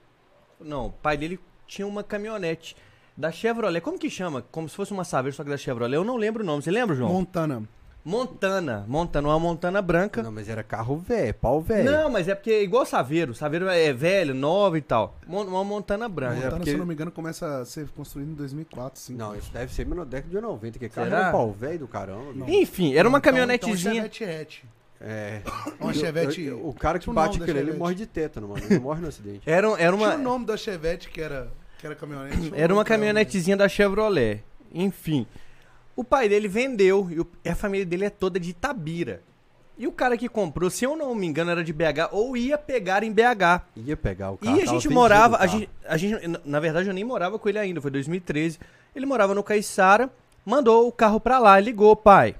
[0.59, 2.75] Não, o pai dele tinha uma caminhonete
[3.17, 3.81] da Chevrolet.
[3.81, 4.43] Como que chama?
[4.51, 5.95] Como se fosse uma Saveiro, só que da Chevrolet.
[5.97, 6.61] Eu não lembro o nome.
[6.61, 7.11] Você lembra, João?
[7.11, 7.63] Montana.
[8.05, 8.83] Montana.
[8.87, 10.21] Montana, uma Montana branca.
[10.21, 11.89] Não, mas era carro velho, pau velho.
[11.89, 13.33] Não, mas é porque é igual Saveiro.
[13.33, 15.17] Saveiro é velho, nova e tal.
[15.25, 16.33] Mon- Uma Montana branca.
[16.33, 19.15] é Montana, porque- se eu não me engano, começa a ser construído em 2004, sim.
[19.15, 21.19] Não, isso deve ser na década de 90, que carro Será?
[21.19, 22.33] era um pau velho do caramba.
[22.35, 22.49] Não.
[22.49, 23.93] Enfim, era uma Então- caminhonetezinha.
[24.05, 24.63] Então, Chevette hatch.
[24.99, 25.41] É.
[25.79, 26.41] Uma Chevette...
[26.41, 27.79] Eu- eu- o cara que Tinha um bate nome da ele, Chevette.
[27.79, 28.63] morre de tétano, mano.
[28.69, 29.41] Ele morre no acidente.
[29.49, 30.15] Era, era Tinha uma.
[30.15, 31.47] o nome da Chevette que era,
[31.79, 32.51] que era caminhonete.
[32.55, 34.43] Era uma Não, caminhonetezinha da Chevrolet.
[34.73, 35.27] Enfim.
[35.95, 39.21] O pai dele vendeu e, e a família dele é toda de Itabira.
[39.77, 42.57] E o cara que comprou, se eu não me engano, era de BH ou ia
[42.57, 43.61] pegar em BH.
[43.75, 44.55] Ia pegar o E carro.
[44.57, 45.51] a tava gente morava, a carro.
[45.59, 48.59] gente, a gente, na- verdade eu nem morava com ele ainda, foi 2013.
[48.95, 50.11] Ele morava no Caiçara,
[50.45, 52.35] mandou o carro pra lá, ligou, pai.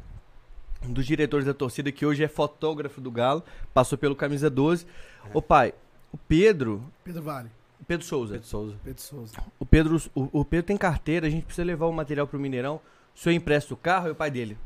[0.87, 3.43] Um dos diretores da torcida que hoje é fotógrafo do Galo,
[3.73, 4.85] passou pelo camisa 12.
[5.33, 5.73] Ô pai,
[6.11, 7.49] o Pedro, Pedro Vale.
[7.87, 8.33] Pedro Souza.
[8.33, 8.75] Pedro Souza.
[8.83, 9.33] Pedro Souza.
[9.59, 12.79] O Pedro, o, o Pedro tem carteira, a gente precisa levar o material pro Mineirão.
[13.15, 14.07] O senhor empresta o carro?
[14.07, 14.57] E o pai dele.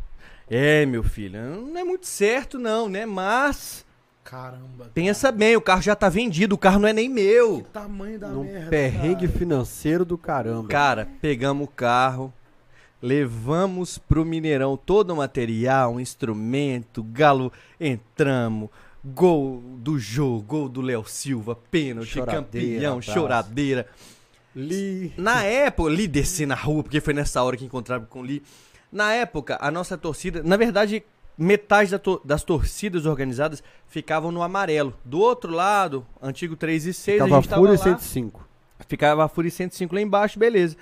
[0.50, 3.06] É, meu filho, não é muito certo não, né?
[3.06, 3.86] Mas
[4.24, 4.90] Caramba.
[4.94, 7.58] pensa bem, o carro já tá vendido, o carro não é nem meu.
[7.64, 8.70] Que tamanho da Num merda.
[8.70, 9.40] perrengue cara.
[9.40, 10.70] financeiro do caramba.
[10.70, 12.34] Cara, pegamos o carro,
[13.02, 18.70] levamos pro Mineirão todo o material, um instrumento, galo, entramos,
[19.04, 23.88] gol do jogo, gol do Léo Silva, pênalti, Choradeira, campeão, choradeira.
[24.58, 25.14] Li.
[25.18, 28.42] Na época, Li descer na rua, porque foi nessa hora que encontraram com o Li.
[28.92, 31.04] Na época, a nossa torcida, na verdade,
[31.38, 34.94] metade da to- das torcidas organizadas ficavam no amarelo.
[35.06, 37.84] Do outro lado, antigo 3 e 6, a Tava gente tava Fúria lá.
[37.84, 38.48] 105.
[38.88, 40.76] Ficava a Fúria 105 lá embaixo, beleza.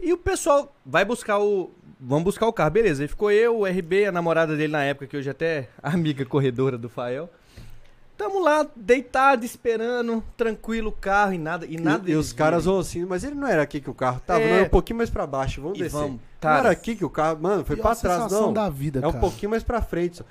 [0.00, 1.70] E o pessoal vai buscar o.
[2.00, 3.02] Vamos buscar o carro, beleza.
[3.02, 6.24] Aí ficou eu, o RB, a namorada dele na época, que hoje é até amiga
[6.24, 7.28] corredora do Fael.
[8.18, 11.64] Tamo lá, deitado, esperando, tranquilo o carro e nada.
[11.64, 13.94] E, nada E, e os caras vão assim, mas ele não era aqui que o
[13.94, 14.48] carro tava, É.
[14.48, 15.96] não era um pouquinho mais pra baixo, vamos E descer.
[15.96, 18.52] vamos, não era aqui que o carro, mano, foi Pior pra trás, sensação não.
[18.52, 19.20] da vida, é um cara.
[19.20, 20.16] pouquinho mais pra frente.
[20.18, 20.24] só.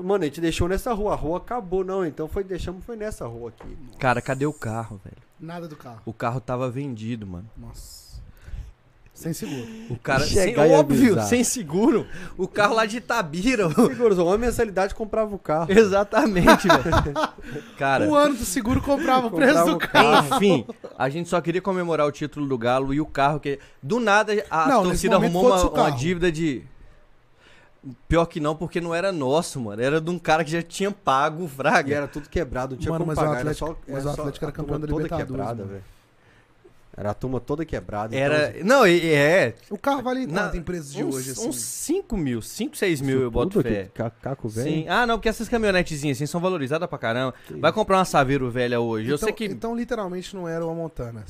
[0.00, 3.26] Mano, a gente deixou nessa rua, a rua acabou, não, então foi, deixamos, foi nessa
[3.26, 3.76] rua aqui.
[3.98, 5.16] Cara, cadê o carro, velho?
[5.38, 6.00] Nada do carro.
[6.06, 7.50] O carro tava vendido, mano.
[7.56, 8.03] Nossa.
[9.14, 9.64] Sem seguro.
[9.90, 11.24] O cara, sem, Chegar e óbvio, avisar.
[11.26, 12.04] sem seguro.
[12.36, 13.68] O carro lá de Itabira.
[13.70, 15.70] Seguro, uma mensalidade comprava o carro.
[15.72, 16.82] Exatamente, velho.
[17.78, 20.36] Cara, O ano do seguro comprava o preço Comprava do o carro.
[20.36, 20.66] Enfim,
[20.98, 23.60] a gente só queria comemorar o título do Galo e o carro que.
[23.80, 25.96] Do nada a Não, torcida arrumou uma, o uma carro.
[25.96, 26.62] dívida de.
[28.08, 29.80] Pior que não, porque não era nosso, mano.
[29.80, 31.94] Era de um cara que já tinha pago o E Fraga.
[31.94, 33.38] era tudo quebrado, não tinha Mano, como mas o pagar.
[33.40, 35.84] Atlético- era só, mas o Atlético era campeão da Libertadores, quebrada, velho.
[36.96, 38.14] Era a turma toda quebrada.
[38.14, 38.50] Era.
[38.54, 39.54] então, Não, é.
[39.70, 41.48] O carro vale na- quanto em preços de uns, hoje, assim?
[41.48, 43.90] Uns 5 mil, 5, 6 isso mil eu boto fé.
[44.22, 44.68] Caco velho.
[44.70, 44.86] Sim.
[44.88, 47.34] Ah, não, porque essas caminhonetezinhas assim são valorizadas pra caramba.
[47.58, 49.08] Vai comprar uma Saveiro velha hoje.
[49.08, 49.44] eu então, sei que.
[49.46, 51.24] então, literalmente, não era uma Montana.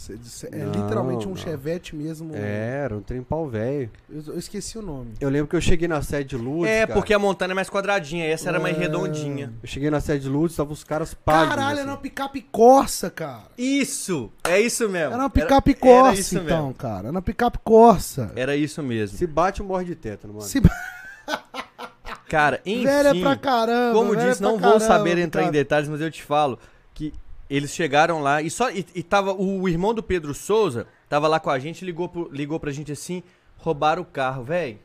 [0.53, 1.37] É Não, literalmente um não.
[1.37, 2.35] Chevette mesmo.
[2.35, 3.91] É, era um trem pau velho.
[4.11, 5.13] Eu, eu esqueci o nome.
[5.21, 6.93] Eu lembro que eu cheguei na sede de Lourdes, é, cara.
[6.93, 8.81] porque a Montana é mais quadradinha, essa era mais É.
[8.81, 9.53] redondinha.
[9.63, 11.55] Eu cheguei na sede de Lourdes, tava os caras pálidos.
[11.55, 11.81] Caralho, assim.
[11.83, 13.45] era uma picape Corsa, cara.
[13.57, 14.31] Isso!
[14.45, 15.15] É isso mesmo.
[15.15, 16.75] Era uma picape era Corsa, isso então, mesmo.
[16.75, 17.01] cara.
[17.09, 18.33] Era uma picape Corsa.
[18.35, 19.17] Era isso mesmo.
[19.19, 20.47] Se bate, morre de tétano, mano.
[20.47, 20.61] Se...
[22.29, 23.99] Cara, enfim, Velha pra caramba.
[23.99, 25.53] como velha disse, não vou caramba, saber entrar em cara.
[25.53, 26.59] detalhes, mas eu te falo
[26.93, 27.13] que
[27.49, 31.39] eles chegaram lá e só e, e tava o irmão do Pedro Souza tava lá
[31.39, 33.23] com a gente, ligou pro, ligou pra gente assim,
[33.59, 34.79] roubaram o carro, velho.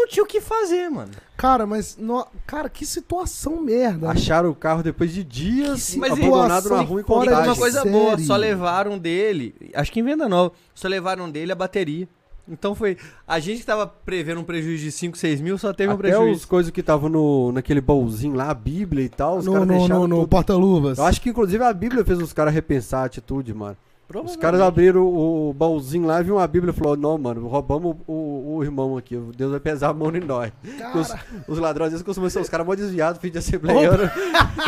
[0.00, 1.10] Não tinha o que fazer, mano.
[1.36, 1.96] Cara, mas.
[1.98, 4.08] no- Cara, que situação merda.
[4.10, 7.50] Acharam o carro depois de dias Mas abandonado na rua fora E contagem.
[7.50, 7.90] uma coisa série.
[7.90, 12.08] boa, só levaram dele, acho que em venda nova, só levaram dele a bateria.
[12.48, 12.96] Então foi.
[13.26, 16.02] A gente que tava prevendo um prejuízo de 5, 6 mil, só teve um Até
[16.08, 16.32] prejuízo.
[16.38, 20.06] os coisas que estavam no, naquele baúzinho lá, a Bíblia e tal, os caras deixaram
[20.08, 20.96] no, no porta-luvas.
[20.96, 23.76] Eu acho que inclusive a Bíblia fez os caras repensar a atitude, mano.
[24.24, 27.94] Os caras abriram o, o baúzinho lá, viu uma Bíblia e falou: Não, mano, roubamos
[28.06, 29.16] o, o- o irmão aqui.
[29.36, 30.50] Deus vai pesar a mão em nós.
[30.94, 31.14] Os,
[31.46, 34.10] os ladrões às vezes costumam ser os caras mó desviados, filho de assembleiano.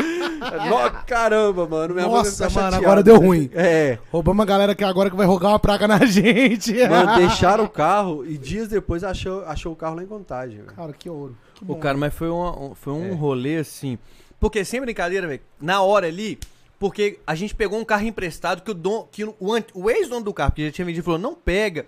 [0.68, 1.94] Nó, caramba, mano.
[1.94, 2.76] Minha Nossa, mano, chateada.
[2.76, 3.50] agora deu ruim.
[3.54, 3.98] É.
[4.10, 6.72] roubamos uma galera que agora que vai rogar uma praga na gente.
[6.88, 10.60] Mano, deixaram o carro e dias depois achou, achou o carro lá em contagem.
[10.64, 11.36] Cara, que ouro.
[11.54, 11.74] Que bom.
[11.76, 13.14] cara, mas foi, uma- um, foi um É.
[13.14, 13.98] rolê assim.
[14.38, 16.38] Porque sem brincadeira, velho, na hora ali,
[16.80, 19.36] porque a gente pegou um carro emprestado que o, don, que o,
[19.74, 21.86] o ex-dono do carro, que já tinha vendido, falou: não pega.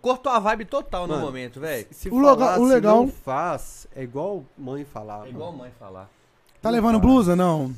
[0.00, 1.86] Cortou a vibe total no Mano, momento, velho.
[1.90, 5.26] Se O falar, o se legal- não faz, é igual mãe falar.
[5.26, 6.08] É igual mãe falar.
[6.62, 7.36] Tá levando blusa?
[7.36, 7.68] Não.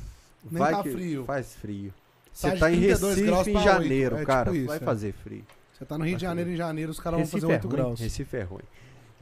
[0.49, 1.23] Nem Vai tá que frio.
[1.25, 1.91] Faz frio.
[1.91, 4.17] Tá Você de tá em 32 Recife graus em janeiro.
[4.17, 4.45] É, cara.
[4.45, 4.79] tipo isso, vai é.
[4.79, 5.43] fazer frio.
[5.71, 7.75] Você tá no Rio de Janeiro, em janeiro, os caras vão fazer é 8 ruim.
[7.75, 7.99] graus.
[7.99, 8.63] Recife é ruim.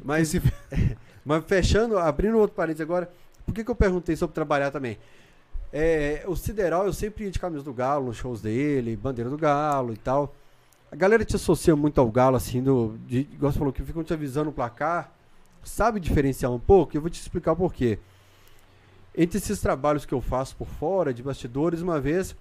[0.04, 0.54] Mas, Recife-
[1.26, 3.12] mas fechando, abrindo outro parênteses agora,
[3.46, 4.98] por que, que eu perguntei sobre trabalhar também?
[5.74, 9.38] É, o Sideral, eu sempre ia de camisa do Galo, nos shows dele, bandeira do
[9.38, 10.36] Galo e tal.
[10.92, 14.04] A galera te associa muito ao Galo, assim, do, de, igual você falou, que ficam
[14.04, 15.12] te avisando o placar.
[15.64, 16.98] Sabe diferenciar um pouco?
[16.98, 18.00] Eu vou te explicar o porquê.
[19.16, 22.36] Entre esses trabalhos que eu faço por fora, de bastidores, uma vez,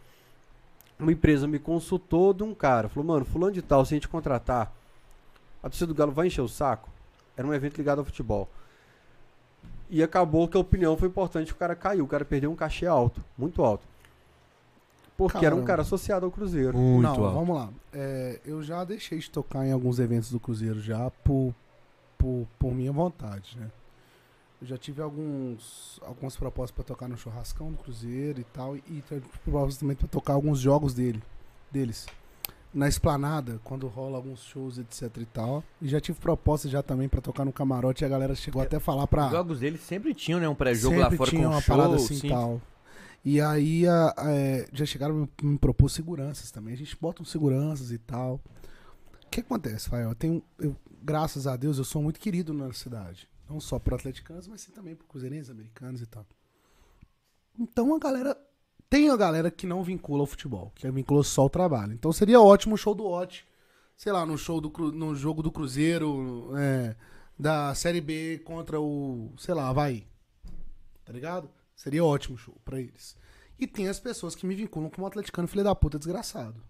[0.99, 2.89] uma empresa me consultou de um cara.
[2.89, 4.73] Falou, mano, fulano de tal, se a gente contratar,
[5.63, 6.89] a torcida do Galo vai encher o saco?
[7.37, 8.49] Era um evento ligado ao futebol.
[9.91, 12.87] E acabou que a opinião foi importante, o cara caiu, o cara perdeu um cachê
[12.87, 13.85] alto, muito alto.
[15.17, 15.67] Porque era um Caramba.
[15.67, 16.79] cara associado ao Cruzeiro.
[16.79, 17.69] Não, vamos lá.
[17.93, 21.55] É, eu já deixei de tocar em alguns eventos do Cruzeiro já por,
[22.17, 23.71] por, por minha vontade, né?
[24.63, 28.81] Eu já tive alguns, algumas propostas pra tocar no churrascão do Cruzeiro e tal, e
[29.07, 31.23] tive propostas também pra tocar alguns jogos dele,
[31.71, 32.07] deles.
[32.73, 35.65] Na esplanada, quando rola alguns shows, etc e tal.
[35.83, 38.77] E já tive propostas já também pra tocar no camarote e a galera chegou até
[38.77, 39.27] a falar pra.
[39.27, 40.49] Os jogos dele sempre tinham, né?
[40.49, 42.27] Um pré-jogo lá fora tinha com uma show, parada assim sim.
[42.29, 42.63] e tal.
[43.25, 46.73] E aí a- a- é, já chegaram a me, me propor seguranças também.
[46.73, 48.41] A gente bota uns seguranças e tal.
[49.27, 50.11] O que acontece, Fael?
[50.11, 53.29] Eu tenho, eu, graças a Deus, eu sou muito querido na cidade.
[53.49, 56.25] Não só por atleticanos, mas sim também por cruzeirenses, americanos e tal.
[57.59, 58.37] Então a galera.
[58.91, 61.93] Tem a galera que não vincula ao futebol, que vincula só o trabalho.
[61.93, 63.47] Então seria ótimo o show do Ot.
[63.97, 66.97] Sei lá, no show do no jogo do Cruzeiro, é,
[67.39, 69.33] da Série B contra o.
[69.39, 70.05] sei lá, vai.
[71.05, 71.49] Tá ligado?
[71.77, 73.17] Seria ótimo show pra eles.
[73.59, 76.61] E tem as pessoas que me vinculam como atleticano filho da puta desgraçado.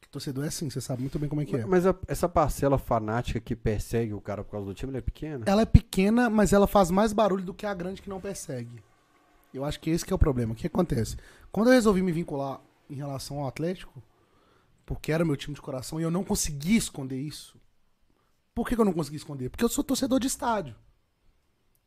[0.00, 1.66] Que torcedor é assim, você sabe muito bem como é que é.
[1.66, 5.02] Mas a- essa parcela fanática que persegue o cara por causa do time, ela é
[5.02, 5.44] pequena?
[5.46, 8.82] Ela é pequena, mas ela faz mais barulho do que a grande que não persegue.
[9.54, 10.52] Eu acho que esse que é o problema.
[10.52, 11.16] O que acontece?
[11.52, 14.02] Quando eu resolvi me vincular em relação ao Atlético,
[14.84, 17.56] porque era meu time de coração, e eu não consegui esconder isso.
[18.52, 19.48] Por que, que eu não consegui esconder?
[19.48, 20.74] Porque eu sou torcedor de estádio.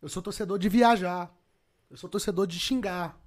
[0.02, 1.30] Eu sou torcedor de viajar.
[1.90, 3.20] Eu sou torcedor de xingar.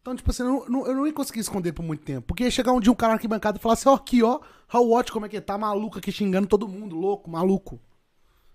[0.00, 2.28] Então, tipo assim, eu não, eu não ia conseguir esconder por muito tempo.
[2.28, 4.40] Porque ia chegar um dia um cara aqui bancada e falar assim, ó, aqui, ó,
[4.72, 7.80] How Watch, como é que tá, maluco aqui xingando todo mundo, louco, maluco.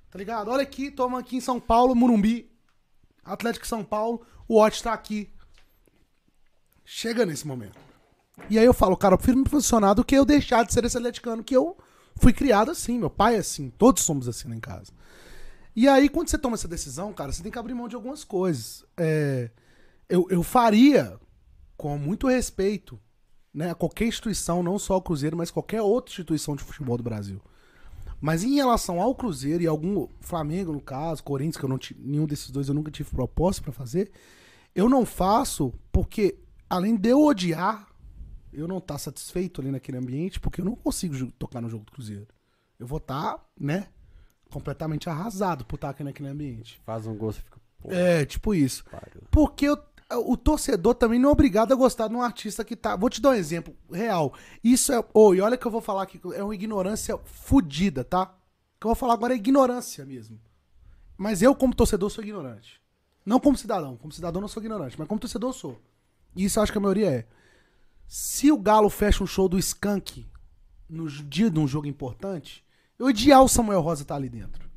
[0.10, 0.50] Tá ligado?
[0.50, 2.53] Olha aqui, toma aqui em São Paulo, Murumbi.
[3.24, 5.32] Atlético São Paulo, o Watch tá aqui.
[6.84, 7.80] Chega nesse momento.
[8.50, 10.84] E aí eu falo, cara, eu prefiro me posicionar do que eu deixar de ser
[10.84, 11.78] esse atleticano que eu
[12.16, 14.92] fui criado assim, meu pai é assim, todos somos assim lá em casa.
[15.76, 18.24] E aí, quando você toma essa decisão, cara, você tem que abrir mão de algumas
[18.24, 18.86] coisas.
[18.96, 19.50] É,
[20.08, 21.20] eu, eu faria,
[21.76, 23.00] com muito respeito,
[23.52, 27.04] né, a qualquer instituição, não só o Cruzeiro, mas qualquer outra instituição de futebol do
[27.04, 27.42] Brasil.
[28.26, 32.00] Mas em relação ao Cruzeiro e algum Flamengo, no caso, Corinthians, que eu não tive,
[32.02, 34.10] nenhum desses dois eu nunca tive proposta pra fazer,
[34.74, 37.86] eu não faço porque, além de eu odiar,
[38.54, 41.92] eu não estar satisfeito ali naquele ambiente, porque eu não consigo tocar no jogo do
[41.92, 42.26] Cruzeiro.
[42.80, 43.88] Eu vou estar, né,
[44.50, 46.80] completamente arrasado por estar aqui naquele ambiente.
[46.86, 47.60] Faz um gol, você fica.
[47.82, 48.86] Pô, É, tipo isso.
[48.86, 49.22] pariu.
[49.30, 49.78] Porque o,
[50.16, 52.96] o torcedor também não é obrigado a gostar de um artista que tá.
[52.96, 54.34] Vou te dar um exemplo real.
[54.64, 55.04] Isso é.
[55.14, 56.20] Oi, olha que eu vou falar aqui.
[56.34, 58.24] É uma ignorância fodida, tá?
[58.24, 60.40] O que eu vou falar agora é ignorância mesmo.
[61.18, 62.82] Mas eu, como torcedor, sou ignorante.
[63.26, 63.96] Não como cidadão.
[63.96, 64.96] Como cidadão, não sou ignorante.
[64.98, 65.82] Mas como torcedor, eu sou.
[66.36, 67.28] E isso eu acho que a maioria é.
[68.08, 70.26] Se o Galo fecha um show do Skank
[70.90, 72.64] no dia de um jogo importante,
[73.00, 74.70] eu odiar o Samuel Rosa estar ali dentro.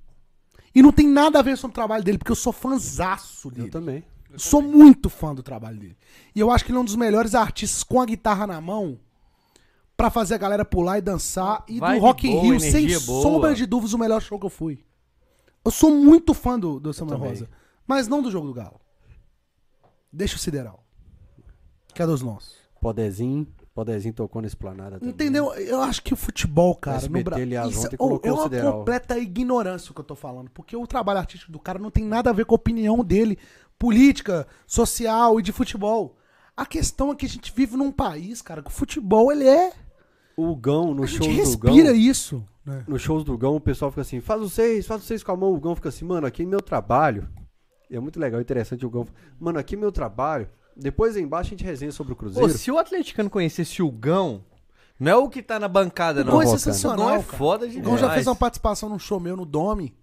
[0.74, 3.68] E não tem nada a ver com o trabalho dele, porque eu sou fãzaço dele.
[3.68, 4.05] Eu também.
[4.37, 5.97] Sou muito fã do trabalho dele.
[6.35, 8.99] E eu acho que ele é um dos melhores artistas com a guitarra na mão
[9.97, 11.64] pra fazer a galera pular e dançar.
[11.68, 13.22] E Vibe do Rock in Rio, sem boa.
[13.22, 14.85] sombra de dúvidas, o melhor show que eu fui.
[15.64, 17.18] Eu sou muito fã do, do Samuel.
[17.18, 17.49] Rosa.
[17.87, 18.81] Mas não do jogo do Galo.
[20.12, 20.85] Deixa o Sideral.
[21.95, 22.57] Que é dos nossos.
[22.81, 25.12] Podezinho, Podezinho tocou na esplanada também.
[25.12, 25.53] Entendeu?
[25.55, 27.81] Eu acho que o futebol, cara, SBT, no Brasil.
[27.99, 28.72] ontem é uma Sideral.
[28.79, 30.51] completa ignorância o que eu tô falando.
[30.51, 33.39] Porque o trabalho artístico do cara não tem nada a ver com a opinião dele,
[33.79, 36.16] política, social e de futebol.
[36.57, 39.72] A questão é que a gente vive num país, cara, que o futebol, ele é.
[40.37, 41.74] O Gão, no a gente show do Gão.
[41.74, 42.45] respira isso.
[42.64, 42.85] Né?
[42.89, 45.33] Nos shows do Gão, o pessoal fica assim, faz os seis, faz os seis com
[45.33, 45.53] a mão.
[45.55, 47.29] O Gão fica assim, mano, aqui é meu trabalho.
[47.91, 49.07] E é muito legal, interessante o Gão.
[49.39, 50.49] Mano, aqui é meu trabalho.
[50.77, 52.51] Depois aí embaixo a gente resenha sobre o Pô, Cruzeiro.
[52.51, 54.45] se o atleticano conhecesse o Gão,
[54.99, 56.33] não é o que tá na bancada, O não.
[56.33, 56.57] Gão é Volcano.
[56.57, 56.97] O sensacional.
[56.99, 57.37] Gão é cara.
[57.39, 57.87] foda O demais.
[57.87, 59.95] Gão já fez uma participação num show meu no Dome.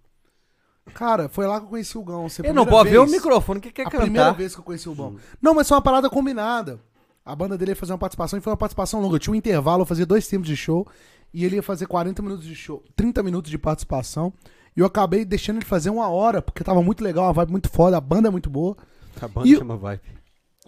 [0.94, 2.26] Cara, foi lá que eu conheci o Gão.
[2.26, 4.32] Assim, Ele não primeira pode ver o microfone que quer a primeira cantar.
[4.38, 5.16] vez que eu conheci o Bom.
[5.42, 6.80] Não, mas foi uma parada combinada.
[7.26, 9.16] A banda dele ia fazer uma participação e foi uma participação longa.
[9.16, 10.86] Eu tinha um intervalo, eu fazia dois tempos de show.
[11.34, 14.32] E ele ia fazer 40 minutos de show, 30 minutos de participação.
[14.76, 17.70] E eu acabei deixando ele fazer uma hora, porque tava muito legal, uma vibe muito
[17.70, 18.76] foda, a banda é muito boa.
[19.22, 20.02] A banda E chama Vibe.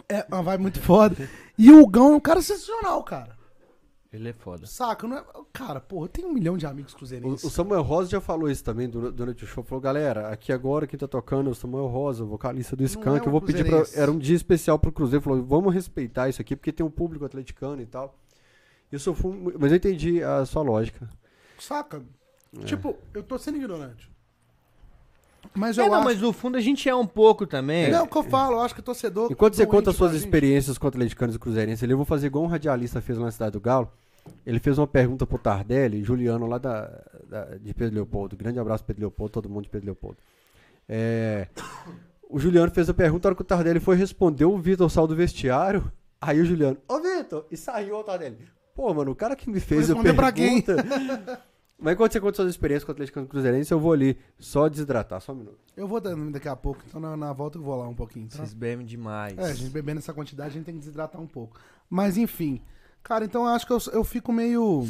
[0.08, 1.28] É uma vibe muito foda.
[1.58, 3.36] E o Gão é um cara sensacional, cara.
[4.16, 4.66] Ele é foda.
[4.66, 5.06] Saca?
[5.06, 5.24] Não é...
[5.52, 7.44] Cara, porra, eu tenho um milhão de amigos O, cruzeirenses.
[7.44, 9.62] o Samuel Rosa já falou isso também du- durante o show.
[9.62, 12.86] Falou, galera, aqui agora quem tá tocando é o Samuel Rosa, o vocalista do Não
[12.86, 13.08] Skank.
[13.18, 13.84] é um eu vou pedir pra.
[13.94, 15.22] Era um dia especial pro Cruzeiro.
[15.22, 18.18] Falou, vamos respeitar isso aqui, porque tem um público atleticano e tal.
[18.90, 21.08] Isso eu mu- mas eu entendi a sua lógica.
[21.58, 22.02] Saca?
[22.60, 22.64] É.
[22.64, 24.10] Tipo, eu tô sendo ignorante.
[25.54, 26.04] Mas eu É, não, acho.
[26.04, 27.90] mas no fundo a gente é um pouco também.
[27.90, 29.30] Não, é o que eu falo, eu acho que o torcedor.
[29.30, 32.48] Enquanto você conta as suas experiências com atleticanos e cruzeirenses, eu vou fazer igual um
[32.48, 33.90] radialista fez lá na Cidade do Galo.
[34.46, 36.90] Ele fez uma pergunta pro Tardelli, Juliano lá da,
[37.28, 38.36] da- de Pedro Leopoldo.
[38.36, 40.18] Grande abraço, Pedro Leopoldo, todo mundo de Pedro Leopoldo.
[40.88, 41.48] É,
[42.30, 45.06] o Juliano fez a pergunta, a hora que o Tardelli foi responder, o Vitor saiu
[45.06, 45.90] do vestiário.
[46.20, 48.38] Aí o Juliano, ô Vitor, e saiu o Tardelli.
[48.74, 50.62] Pô, mano, o cara que me fez a Responder pra quem?
[50.62, 51.42] pergunta...
[51.78, 55.20] Mas enquanto você conta suas experiências com o Atlético Cruzeirense, eu vou ali só desidratar,
[55.20, 55.58] só um minuto.
[55.76, 58.26] Eu vou dando daqui a pouco, então na, na volta eu vou lá um pouquinho.
[58.28, 58.36] Tá?
[58.38, 59.36] Vocês bebem demais.
[59.36, 61.60] É, a gente bebendo essa quantidade, a gente tem que desidratar um pouco.
[61.90, 62.62] Mas enfim.
[63.06, 64.84] Cara, então eu acho que eu, eu fico meio.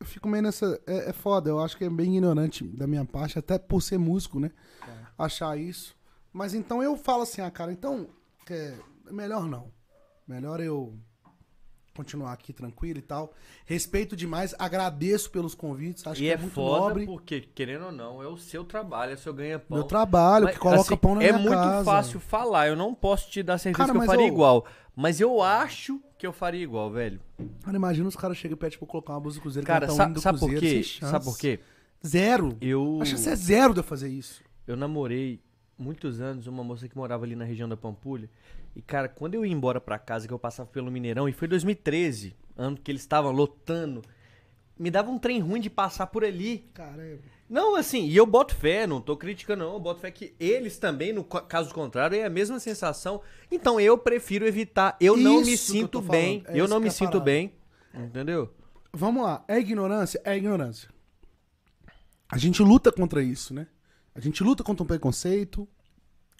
[0.00, 0.80] Eu fico meio nessa.
[0.86, 3.98] É, é foda, eu acho que é bem ignorante da minha parte, até por ser
[3.98, 4.50] músico, né?
[5.18, 5.94] Achar isso.
[6.32, 8.08] Mas então eu falo assim, ah, cara, então.
[8.48, 8.74] É,
[9.10, 9.70] melhor não.
[10.26, 10.98] Melhor eu
[11.94, 13.32] continuar aqui tranquilo e tal.
[13.64, 17.06] Respeito demais, agradeço pelos convites, acho e que é, é muito foda nobre.
[17.06, 19.78] porque, querendo ou não, é o seu trabalho, é o seu ganha-pão.
[19.78, 21.84] Meu trabalho, Mas, que coloca assim, pão na É minha muito casa.
[21.84, 24.66] fácil falar, eu não posso te dar certeza Cara, que eu faria eu- igual.
[24.96, 27.20] Mas eu acho que eu faria igual, velho.
[27.62, 29.66] Cara, imagina os caras chegam e pedem pra colocar uma música do Cruzeiro.
[29.66, 30.82] Cara, sa- do sabe por quê?
[31.00, 31.58] Sabe por quê?
[32.06, 32.56] Zero.
[32.60, 34.42] Eu, A chance é zero de eu fazer isso.
[34.66, 35.40] eu namorei
[35.76, 38.30] muitos anos uma moça que morava ali na região da Pampulha.
[38.76, 41.46] E, cara, quando eu ia embora pra casa, que eu passava pelo Mineirão, e foi
[41.46, 44.02] 2013, ano que eles estavam lotando,
[44.78, 46.68] me dava um trem ruim de passar por ali.
[46.74, 47.18] Cara, é...
[47.48, 50.78] Não, assim, e eu boto fé, não tô criticando não, eu boto fé que eles
[50.78, 53.20] também, no ca- caso contrário, é a mesma sensação.
[53.50, 56.66] Então eu prefiro evitar, eu não me Isso que eu sinto tô bem, é eu
[56.66, 57.24] não me é sinto parada.
[57.26, 57.52] bem,
[57.94, 58.52] entendeu?
[58.92, 59.44] Vamos lá.
[59.46, 60.20] É ignorância?
[60.24, 60.88] É ignorância.
[62.28, 63.66] A gente luta contra isso, né?
[64.14, 65.68] A gente luta contra um preconceito.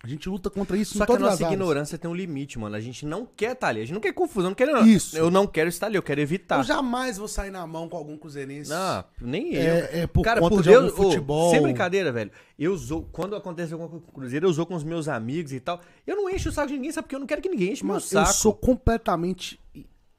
[0.05, 1.59] A gente luta contra isso Só em que a todas as nossa áreas.
[1.59, 2.77] ignorância tem um limite, mano.
[2.77, 4.85] A gente não quer estar ali, a gente não quer confusão, não quer não.
[4.87, 5.17] Isso.
[5.17, 6.59] Eu não quero estar ali, eu quero evitar.
[6.59, 8.69] Eu jamais vou sair na mão com algum cruzeirense.
[8.69, 9.63] Não, nem eu.
[9.63, 11.51] É, é por Cara, conta por de Deus, algum ô, futebol.
[11.51, 12.31] sem brincadeira, velho.
[12.59, 15.55] Eu zoo, quando acontece alguma coisa com o Cruzeiro, eu zoo com os meus amigos
[15.55, 15.81] e tal.
[16.07, 17.05] Eu não encho o saco de ninguém, sabe?
[17.05, 18.29] Porque eu não quero que ninguém enche meu Mano, saco.
[18.29, 19.59] eu sou completamente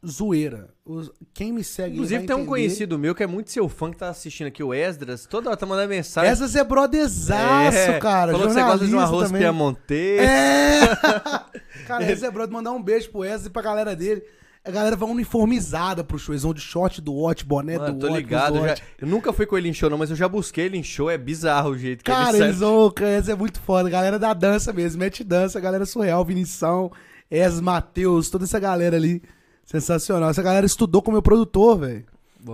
[0.07, 0.69] zoeira.
[0.85, 3.97] Os- Quem me segue Inclusive, tem um conhecido meu que é muito seu fã que
[3.97, 5.25] tá assistindo aqui, o Esdras.
[5.25, 6.29] Toda hora tá mandando mensagem.
[6.29, 8.31] Essas é brotherzaço, É, cara.
[8.31, 9.41] Falou que você gosta de um arroz também.
[9.41, 10.21] piamontês.
[10.21, 10.95] É!
[11.87, 14.23] cara, esse é brother, mandar um beijo pro Wesley e pra galera dele.
[14.63, 16.33] A galera vai uniformizada pro show.
[16.33, 18.17] Eles vão de short do Watch, boné Mano, do tô Watch.
[18.17, 18.59] ligado.
[18.59, 20.77] do já- eu nunca fui com ele em show, não, mas eu já busquei ele
[20.77, 21.07] em show.
[21.09, 22.47] É bizarro o jeito que Cara, ele sai.
[22.47, 22.91] eles vão.
[23.01, 23.87] Essa é muito foda.
[23.91, 24.99] Galera da dança mesmo.
[24.99, 26.91] Mete dança, galera surreal, Vinição,
[27.29, 29.21] Es, Matheus, toda essa galera ali.
[29.65, 30.29] Sensacional.
[30.29, 32.05] Essa galera estudou com o meu produtor, velho.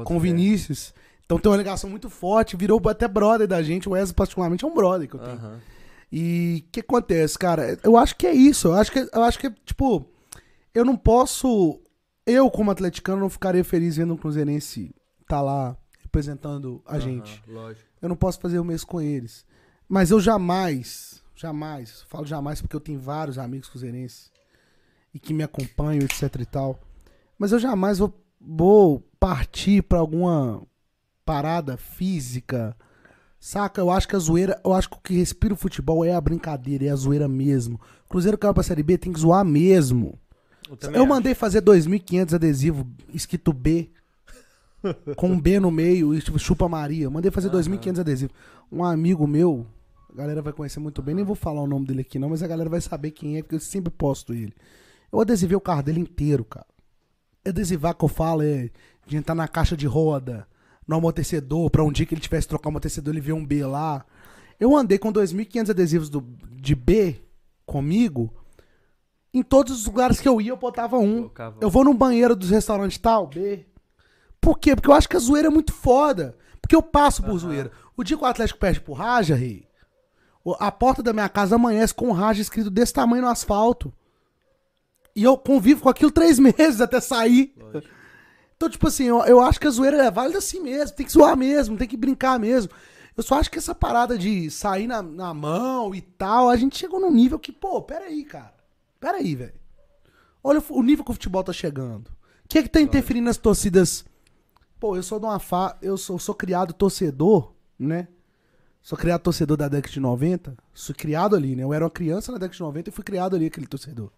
[0.05, 0.19] Com o.
[0.19, 0.93] Vinícius.
[1.25, 2.55] Então tem uma ligação muito forte.
[2.55, 3.87] Virou até brother da gente.
[3.87, 5.33] O Wesley, particularmente, é um brother que eu tenho.
[5.33, 5.59] Aham.
[6.11, 7.77] E o que acontece, cara?
[7.83, 8.69] Eu acho que é isso.
[8.69, 10.05] Eu acho que, eu acho que tipo,
[10.73, 11.81] eu não posso.
[12.25, 14.93] Eu, como atleticano, não ficaria feliz vendo um Cruzeirense
[15.27, 17.41] tá lá representando a gente.
[17.47, 17.89] Aham, Lógico.
[18.01, 19.45] Eu não posso fazer o mesmo com eles.
[19.87, 24.31] Mas eu jamais, jamais, falo jamais porque eu tenho vários amigos cruzeirenses
[25.13, 26.79] e que me acompanham, etc e tal.
[27.41, 30.61] Mas eu jamais vou, vou partir pra alguma
[31.25, 32.77] parada física.
[33.39, 33.81] Saca?
[33.81, 36.21] Eu acho que a zoeira, eu acho que o que respira o futebol é a
[36.21, 37.81] brincadeira, é a zoeira mesmo.
[38.07, 40.19] Cruzeiro caiu pra Série B, tem que zoar mesmo.
[40.93, 41.07] Eu acho.
[41.07, 43.89] mandei fazer 2.500 adesivos escrito B.
[45.17, 47.05] com um B no meio e tipo, chupa Maria.
[47.05, 48.35] Eu mandei fazer 2.500 adesivos.
[48.71, 49.65] Um amigo meu,
[50.13, 51.15] A galera vai conhecer muito bem.
[51.15, 53.41] Nem vou falar o nome dele aqui, não, mas a galera vai saber quem é,
[53.41, 54.53] porque eu sempre posto ele.
[55.11, 56.67] Eu adesivei o carro dele inteiro, cara.
[57.45, 58.69] Adesivar que eu falo é
[59.05, 60.47] de entrar na caixa de roda,
[60.87, 63.45] no amortecedor, pra um dia que ele tivesse que trocar o amortecedor, ele vê um
[63.45, 64.05] B lá.
[64.59, 66.21] Eu andei com 2.500 adesivos do,
[66.51, 67.19] de B
[67.65, 68.31] comigo.
[69.33, 71.15] Em todos os lugares que eu ia, eu botava um.
[71.17, 73.65] Colocava- Eu vou no banheiro dos restaurantes tal, B.
[74.39, 74.75] Por quê?
[74.75, 76.37] Porque eu acho que a zoeira é muito foda.
[76.61, 77.71] Porque eu passo por zoeira.
[77.97, 79.65] O dia que o Atlético perde pro Raja, rei,
[80.43, 83.91] o- a porta da minha casa amanhece com um Raja escrito desse tamanho no asfalto.
[85.15, 87.53] E eu convivo com aquilo três meses até sair.
[88.55, 90.95] Então, tipo assim, eu, eu acho que a zoeira é válida assim mesmo.
[90.95, 92.71] Tem que zoar mesmo, tem que brincar mesmo.
[93.15, 96.77] Eu só acho que essa parada de sair na, na mão e tal, a gente
[96.77, 98.53] chegou num nível que, pô, peraí, cara.
[98.99, 99.53] Peraí, velho.
[100.43, 102.07] Olha o o nível que o futebol tá chegando.
[102.45, 104.05] O que é que tá interferindo nas torcidas?
[104.79, 105.77] Pô, eu sou de uma fa...
[105.81, 108.07] eu sou, sou criado torcedor, né?
[108.81, 110.57] Sou criado torcedor da década de 90.
[110.73, 111.63] Sou criado ali, né?
[111.63, 114.11] Eu era uma criança na década de 90 e fui criado ali aquele torcedor.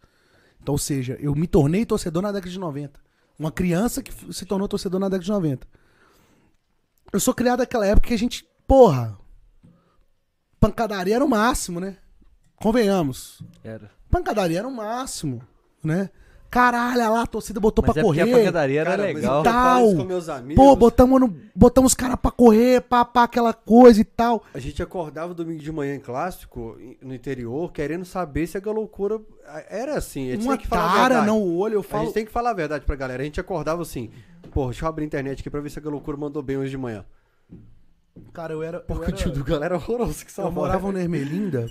[0.63, 2.97] Então, ou seja, eu me tornei torcedor na década de 90.
[3.37, 5.67] Uma criança que se tornou torcedor na década de 90.
[7.11, 9.17] Eu sou criado naquela época que a gente, porra,
[10.59, 11.97] pancadaria era o máximo, né?
[12.55, 13.43] Convenhamos.
[13.61, 13.91] Era.
[14.09, 15.45] Pancadaria era o máximo,
[15.83, 16.09] né?
[16.53, 18.31] Caralho, lá, a torcida botou Mas pra é porque correr.
[18.31, 19.33] a pancadaria era Cara, legal.
[19.33, 19.95] eu isso Tal.
[19.95, 20.55] com meus amigos.
[20.63, 24.43] Pô, botamos, no, botamos os caras pra correr, pá, pá, aquela coisa e tal.
[24.53, 29.19] A gente acordava domingo de manhã em clássico, no interior, querendo saber se a loucura
[29.67, 30.29] era assim.
[30.29, 31.27] A gente Uma tem que falar a cara verdade.
[31.39, 32.03] no olho, eu A falo.
[32.05, 33.23] gente tem que falar a verdade pra galera.
[33.23, 34.11] A gente acordava assim,
[34.51, 36.69] pô, deixa eu abrir a internet aqui pra ver se a loucura mandou bem hoje
[36.69, 37.03] de manhã.
[38.31, 38.77] Cara, eu era.
[38.77, 40.63] eu Porque era- o time do galera horroroso que Eu salvou.
[40.63, 41.67] morava no Ermelinda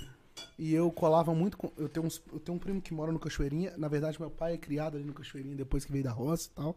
[0.57, 1.71] e eu colava muito com.
[1.77, 3.73] Eu tenho, uns, eu tenho um primo que mora no Cachoeirinha.
[3.77, 6.55] Na verdade, meu pai é criado ali no Cachoeirinha depois que veio da roça e
[6.55, 6.75] tal.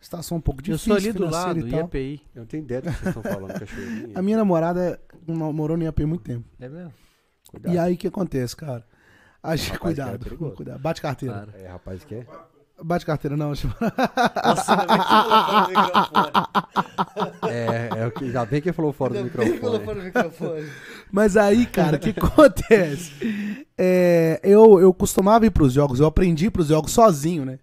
[0.00, 0.88] Situação um pouco Eu difícil.
[0.88, 1.66] sou ali do lado.
[1.66, 2.20] IAPI.
[2.34, 4.18] Eu não tenho ideia do que vocês estão falando, cachoeirinha.
[4.18, 6.44] A minha namorada mo- morou no IAP há muito tempo.
[6.60, 6.92] É mesmo?
[7.48, 7.74] Cuidado.
[7.74, 8.86] E aí o que acontece, cara?
[9.42, 10.56] A gente, cuidado, é perigoso.
[10.56, 10.78] cuidado.
[10.80, 11.34] Bate carteira.
[11.34, 11.52] Claro.
[11.56, 12.26] É, rapaz, que é?
[12.82, 13.54] Bate carteira, não.
[13.54, 13.74] tipo-
[14.44, 14.76] Nossa.
[17.48, 19.60] É, é o que já bem que falou fora do Ainda bem que microfone.
[19.78, 20.68] colocou no microfone.
[21.10, 23.66] Mas aí, cara, o que acontece?
[23.78, 27.58] É, eu, eu costumava ir pros jogos, eu aprendi pros jogos sozinho, né?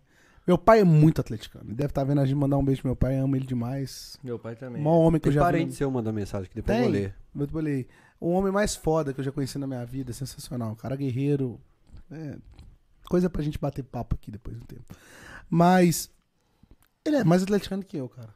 [0.47, 1.65] Meu pai é muito atleticano.
[1.67, 4.17] Ele deve estar vendo a gente mandar um beijo pro meu pai, amo ele demais.
[4.23, 4.81] Meu pai também.
[4.81, 5.51] O maior homem que eu Tem já vi.
[5.51, 6.91] parente seu mandando mensagem que depois eu Tem.
[6.91, 7.15] vou ler.
[7.33, 7.87] Muito bolei.
[8.19, 10.75] O homem mais foda que eu já conheci na minha vida, sensacional.
[10.75, 11.59] Cara guerreiro.
[12.11, 12.35] É,
[13.11, 14.85] coisa pra gente bater papo aqui depois do tempo.
[15.49, 16.09] Mas
[17.03, 18.33] ele é mais atleticano que eu, cara.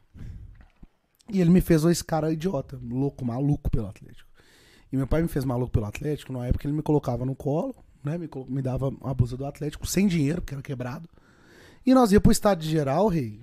[1.32, 4.28] E ele me fez esse cara idiota, louco, maluco pelo Atlético.
[4.92, 7.74] E meu pai me fez maluco pelo Atlético, na época ele me colocava no colo,
[8.04, 8.18] né?
[8.18, 11.08] Me, me dava a blusa do Atlético sem dinheiro, porque era quebrado.
[11.84, 13.40] E nós ia pro estádio geral, rei.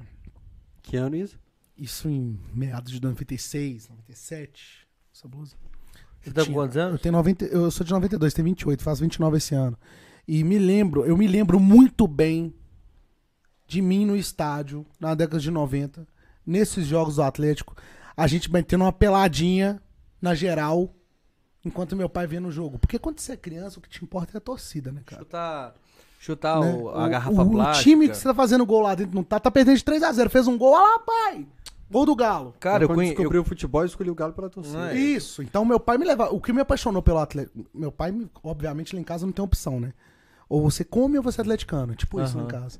[0.83, 1.39] Que ano isso?
[1.75, 4.87] Isso em meados de 96, 97.
[5.13, 5.55] Essa blusa.
[6.21, 7.01] Você tá com quantos Eu, anos?
[7.01, 9.77] tenho 90, eu sou de 92, tenho 28, faço 29 esse ano.
[10.27, 12.53] E me lembro, eu me lembro muito bem
[13.67, 16.07] de mim no estádio, na década de 90,
[16.45, 17.75] nesses jogos do Atlético,
[18.15, 19.81] a gente metendo uma peladinha
[20.21, 20.93] na geral,
[21.65, 22.77] enquanto meu pai vendo o jogo.
[22.79, 25.21] Porque quando você é criança, o que te importa é a torcida, né, cara?
[25.23, 25.75] Chutar,
[26.19, 26.73] chutar Né?
[26.73, 27.79] o- a garrafa o, plástica.
[27.79, 30.29] O time que você tá fazendo gol lá dentro não tá, tá perdendo de 3x0,
[30.29, 31.47] fez um gol, olha lá, pai!
[31.91, 32.55] Gol do Galo.
[32.59, 33.15] Cara, eu quando conheço.
[33.15, 34.93] descobri o futebol, eu escolhi o Galo pela torcida.
[34.93, 34.97] É?
[34.97, 35.43] Isso.
[35.43, 36.29] Então meu pai me leva.
[36.33, 37.65] O que me apaixonou pelo Atlético.
[37.73, 39.93] Meu pai, me- obviamente, lá em casa não tem opção, né?
[40.53, 41.95] Ou você come ou você é atleticano.
[41.95, 42.61] Tipo isso lá em Aham.
[42.61, 42.79] casa.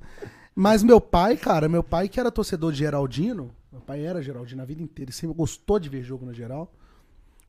[0.55, 3.49] Mas meu pai, cara, meu pai que era torcedor de Geraldino.
[3.71, 5.09] Meu pai era Geraldino a vida inteira.
[5.09, 6.71] Ele sempre gostou de ver jogo na geral.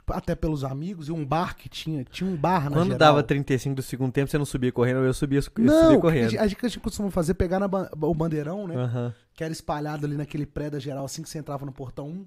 [0.07, 1.09] Até pelos amigos.
[1.09, 2.05] E um bar que tinha.
[2.05, 2.99] Tinha um bar na Quando geral.
[2.99, 6.27] dava 35 do segundo tempo, você não subia correndo, eu subia, eu Não, subia correndo.
[6.27, 7.66] a gente- a gente costuma fazer pegar na
[8.01, 8.77] o bandeirão, né?
[8.77, 9.14] Aham.
[9.35, 12.27] Que era espalhado ali naquele pré da geral, assim que você entrava no portão 1.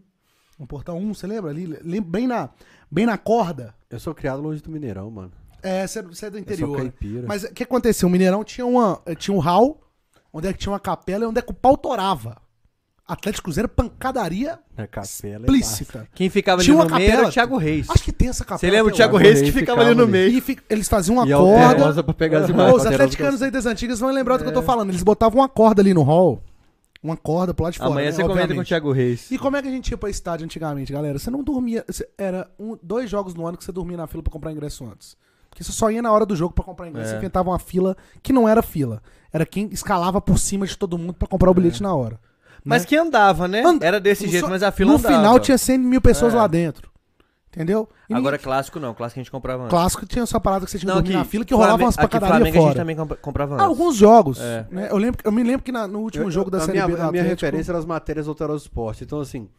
[0.59, 1.67] No portão 1, você lembra ali?
[2.01, 2.49] Bem na,
[2.91, 3.73] bem na corda.
[3.89, 5.31] Eu sou criado longe do Mineirão, mano.
[5.63, 6.77] É, você é, é do Eu interior.
[6.77, 7.25] caipira.
[7.27, 8.07] Mas o que aconteceu?
[8.07, 9.81] O Mineirão tinha, uma, eh, tinha um hall,
[10.31, 12.37] onde é que tinha uma capela e onde é que o pau torava.
[13.07, 16.07] Atlético Cruzeiro, pancadaria Na capela é explícita.
[16.13, 17.29] Quem ficava ali Tinha no uma meio era capela.
[17.29, 17.89] o Thiago Reis.
[17.89, 18.59] Acho que tem essa capela.
[18.59, 19.15] Você lembra o Thiago.
[19.15, 20.29] Reis que Reis ficava ali ficava no meio?
[20.37, 21.67] E fi- eles faziam uma E corda.
[21.69, 22.75] alterosa pra pegar as imagens.
[22.81, 24.89] os atleticanos aí das antigas vão lembrar do que eu tô falando.
[24.89, 26.43] Eles botavam uma corda ali no hall.
[27.01, 27.91] Uma corda pro lado de fora.
[27.91, 28.67] Amanhã né, você comenta com o obviamente.
[28.67, 29.31] Thiago Reis.
[29.31, 31.17] E como é que a gente ia pra estádio antigamente, galera?
[31.17, 31.85] Você não dormia.
[32.17, 35.15] Era um, dois jogos no ano que você dormia na fila pra comprar ingresso antes.
[35.57, 37.07] Porque você só ia na hora do jogo pra comprar ingresso.
[37.07, 37.11] É.
[37.13, 39.01] Você inventava uma fila que não era fila.
[39.33, 42.19] Era quem escalava por cima de todo mundo pra comprar o bilhete na hora.
[42.63, 42.87] Mas né?
[42.89, 43.63] que andava, né?
[43.65, 45.15] And- Era desse No jeito, so- mas a fila No andava.
[45.15, 46.37] final tinha 100 mil pessoas É.
[46.37, 46.91] lá dentro.
[47.51, 47.89] Entendeu?
[48.07, 49.71] E Agora ninguém- clássico não, clássico a gente comprava antes.
[49.71, 51.83] clássico tinha essa parada que você tinha que Não, dormir aqui, na fila que rolava
[51.83, 52.79] umas aqui pacadarias Flamengo a gente fora.
[52.79, 53.65] também compra- comprava antes.
[53.65, 54.39] Alguns jogos.
[54.39, 54.67] É.
[54.69, 54.89] né?
[54.91, 56.85] Eu, lembro, eu me lembro que na- no último Eu- jogo da a Série minha,
[56.85, 59.03] B A minha Atlético- referência era as matérias do Alterosa Esporte.
[59.05, 59.49] Então, assim,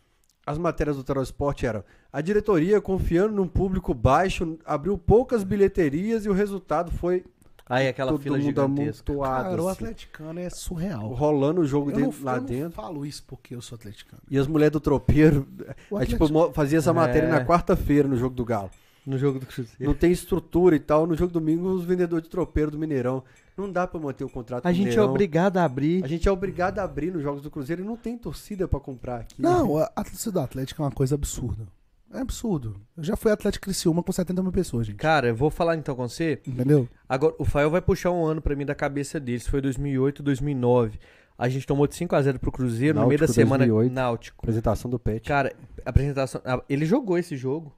[0.51, 1.82] as matérias do Tarot Esporte eram:
[2.12, 7.24] a diretoria, confiando num público baixo, abriu poucas bilheterias e o resultado foi
[7.70, 9.12] Aí aquela todo fila mundo gigantesca.
[9.14, 9.84] Cara, o assim.
[9.84, 11.07] atleticano é surreal.
[11.09, 12.70] rolando o jogo Eu não, dentro- lá eu não dentro.
[12.72, 14.22] falo isso porque eu sou atleticano.
[14.30, 15.46] E as mulheres do tropeiro.
[15.94, 17.30] Aí, tipo, fazia essa matéria É.
[17.30, 18.70] na quarta-feira no jogo do Galo.
[19.07, 19.76] No jogo do Cruzeiro.
[19.80, 21.07] Não tem estrutura e tal.
[21.07, 23.22] No jogo domingo, os vendedores de tropeiro do Mineirão.
[23.59, 26.04] Não dá pra manter o contrato A gente é obrigado a abrir.
[26.04, 28.78] A gente é obrigado a abrir nos jogos do Cruzeiro e não tem torcida pra
[28.78, 29.34] comprar aqui.
[29.42, 31.66] Não, a a torcida do Atlético é uma coisa absurda.
[32.12, 32.80] É absurdo.
[32.96, 34.96] Eu já fui Atlético Criciúma com 70 mil pessoas, gente.
[34.96, 36.40] Cara, eu vou falar então com você.
[36.46, 36.88] Entendeu?
[37.06, 39.40] Agora, o Fael vai puxar um ano pra mim da cabeça dele.
[39.40, 40.98] Foi 2008, 2009.
[41.36, 43.66] A gente tomou de 5x0 pro Cruzeiro no meio da Náutico, semana.
[43.66, 43.92] 2008.
[43.92, 44.38] Náutico.
[44.40, 45.26] Apresentação do Pet.
[45.28, 45.54] Cara,
[45.84, 46.40] apresentação.
[46.68, 47.72] Ele jogou esse jogo.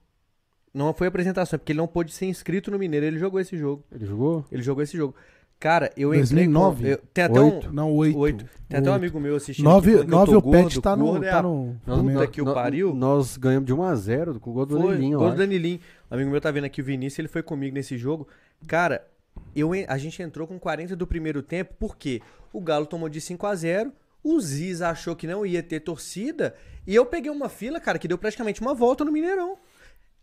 [0.73, 3.05] Não foi apresentação, é porque ele não pôde ser inscrito no Mineiro.
[3.05, 3.83] Ele jogou esse jogo.
[3.91, 4.45] Ele jogou?
[4.53, 5.15] Ele jogou esse jogo.
[5.61, 6.83] Cara, eu entrei 2009?
[6.83, 6.89] com...
[6.89, 7.61] eu- tem até um...
[7.73, 8.19] Não, oito.
[8.19, 8.45] Oito.
[8.67, 9.65] Tem até um amigo meu assistindo.
[9.67, 11.25] Nove, aqui falando que eu nove tô o Pet gordo, tá no.
[11.25, 12.95] é Tá a no Nós, Puta nós- que o pariu.
[12.95, 15.79] nós ganhamos de 1x0 com o gol do Foi, Lelinho, gol do Danilinho.
[16.11, 18.27] Um amigo meu tá vendo aqui o Vinícius, ele foi comigo nesse jogo.
[18.67, 19.07] Cara,
[19.55, 23.47] eu, a gente entrou com 40 do primeiro tempo, porque o Galo tomou de 5
[23.47, 23.93] a 0
[24.25, 26.55] o Ziz achou que não ia ter torcida,
[26.87, 29.57] e eu peguei uma fila, cara, que deu praticamente uma volta no Mineirão.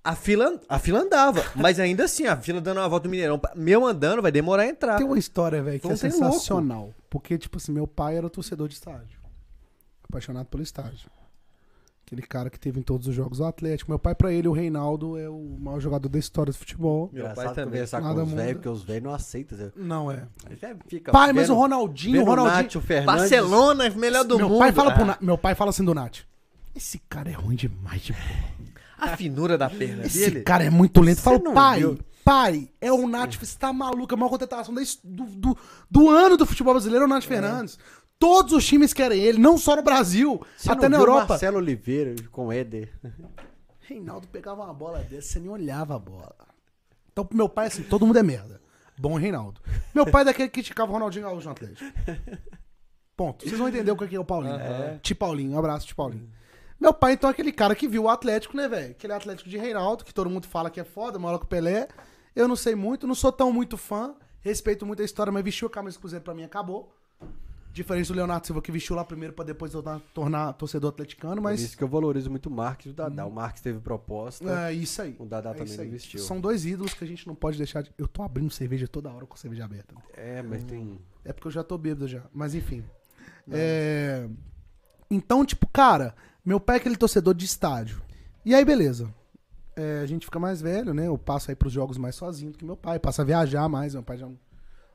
[0.10, 3.42] A fila, a fila andava, mas ainda assim, a fila dando uma volta no Mineirão,
[3.56, 4.96] meu andando, vai demorar a entrar.
[4.98, 6.26] Tem uma história, velho, que Foi é trem louco.
[6.34, 6.94] sensacional.
[7.10, 9.20] Porque, tipo assim, meu pai era torcedor de estádio.
[10.08, 11.10] Apaixonado pelo estádio.
[12.06, 13.92] Aquele cara que teve em todos os jogos do Atlético.
[13.92, 17.10] Meu pai, pra ele, o Reinaldo é o maior jogador da história do futebol.
[17.12, 17.66] Meu pai Engraçado também.
[17.72, 19.58] conversar Nada com os velhos, porque os velhos não aceitam.
[19.58, 19.72] Zé.
[19.76, 20.24] Não é.
[20.62, 22.56] Já fica Pai, mas vendo- o Ronaldinho, o Ronaldinho.
[22.64, 23.20] Nátio Fernandes.
[23.30, 24.60] Barcelona, melhor do meu mundo.
[24.60, 26.20] Pai fala pro Ah, meu pai fala assim do Nath.
[26.74, 28.77] Esse cara é ruim demais de bola.
[28.98, 30.42] A finura da perna Esse dele.
[30.42, 31.22] cara é muito lento.
[31.22, 32.00] Fala, pai, viu?
[32.26, 35.58] pai, é o Nath, você tá maluco, a maior contratação do, do,
[35.90, 37.78] do ano do futebol brasileiro é o Nath Fernandes.
[38.20, 41.28] Todos os times querem ele, não só no Brasil, Você até na Europa.
[41.30, 42.92] Marcelo Oliveira com o Éder.
[43.82, 46.36] Reinaldo pegava uma bola dessa, você nem olhava a bola.
[47.12, 48.60] Então, pro meu pai, assim, todo mundo é merda.
[48.98, 49.62] Bom é Reinaldo.
[49.94, 51.86] Meu pai é daquele que criticava o Ronaldinho Gaúcho no Atlético.
[53.16, 53.46] Ponto.
[53.46, 54.56] Vocês vão entender o que é o Paulinho.
[54.56, 55.00] Aham.
[55.02, 56.30] Ti Paulinho, um abraço, Ti Paulinho.
[56.80, 58.92] Meu pai, então, é aquele cara que viu o Atlético, né, velho?
[58.92, 61.88] Aquele Atlético de Reinaldo, que todo mundo fala que é foda, maior que o Pelé.
[62.36, 64.14] Eu não sei muito, não sou tão muito fã.
[64.42, 66.94] Respeito muito a história, mas vestiu a camisa do Cruzeiro pra mim acabou.
[67.74, 71.42] Diferente do Leonardo Silva, que vestiu lá primeiro pra depois tornar, tornar torcedor atleticano, Por
[71.44, 71.62] mas.
[71.62, 73.26] isso que eu valorizo muito o Marques e o Dadá.
[73.26, 74.68] O Marques teve proposta.
[74.68, 75.16] É isso aí.
[75.20, 76.20] O Dadá É também não vestiu.
[76.20, 77.92] São dois ídolos que a gente não pode deixar de.
[77.98, 79.94] Eu tô abrindo cerveja toda hora com cerveja aberta.
[80.16, 81.00] É, mas tem.
[81.26, 82.24] É porque eu já tô bêbado já.
[82.34, 82.84] Mas enfim.
[83.52, 84.28] É...
[85.10, 86.16] Então, tipo, cara,
[86.48, 88.02] meu pai é aquele torcedor de estádio.
[88.46, 89.14] E aí, beleza.
[89.76, 91.06] É, a gente fica mais velho, né?
[91.08, 93.00] Eu passo aí pros jogos mais sozinho do que meu pai.
[93.00, 93.94] Passa a viajar mais.
[93.94, 94.40] Meu pai já não,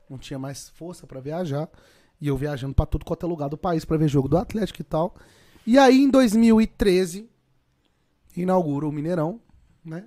[0.09, 1.69] não tinha mais força pra viajar.
[2.19, 4.81] E eu viajando pra tudo quanto é lugar do país pra ver jogo do Atlético
[4.81, 5.13] e tal.
[5.67, 7.29] E aí, em 2013,
[8.35, 9.39] inaugura o Mineirão,
[9.85, 10.05] né?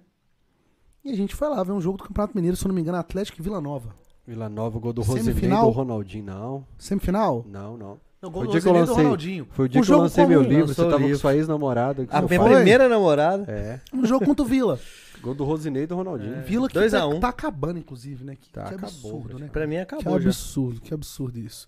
[1.04, 2.80] E a gente foi lá ver um jogo do Campeonato Mineiro, se eu não me
[2.80, 3.94] engano, Atlético e Vila Nova.
[4.26, 5.66] Vila Nova, gol do Semifinal?
[5.66, 6.24] do Ronaldinho.
[6.24, 7.44] Não, Semifinal?
[7.48, 8.05] não, não.
[8.26, 9.04] Não, Foi gol o do dia que eu Rosinei do lancei.
[9.04, 9.48] Ronaldinho.
[9.50, 10.68] Foi o dia Um que eu lancei meu livro.
[10.68, 11.18] Você tava com livro.
[11.18, 12.06] sua ex-namorada.
[12.10, 13.44] A minha primeira namorada.
[13.50, 13.80] É.
[13.92, 14.78] Um jogo contra o Vila.
[15.22, 16.42] Gol do Rosinei e do Ronaldinho.
[16.42, 17.18] Vila que Dois tá, a um.
[17.18, 18.36] tá acabando, inclusive, né?
[18.38, 19.48] Que, Tá, que acabou, absurdo, né?
[19.48, 19.50] praticamente.
[19.52, 20.28] Pra mim Que acabou já.
[20.28, 21.66] absurdo, que absurdo isso.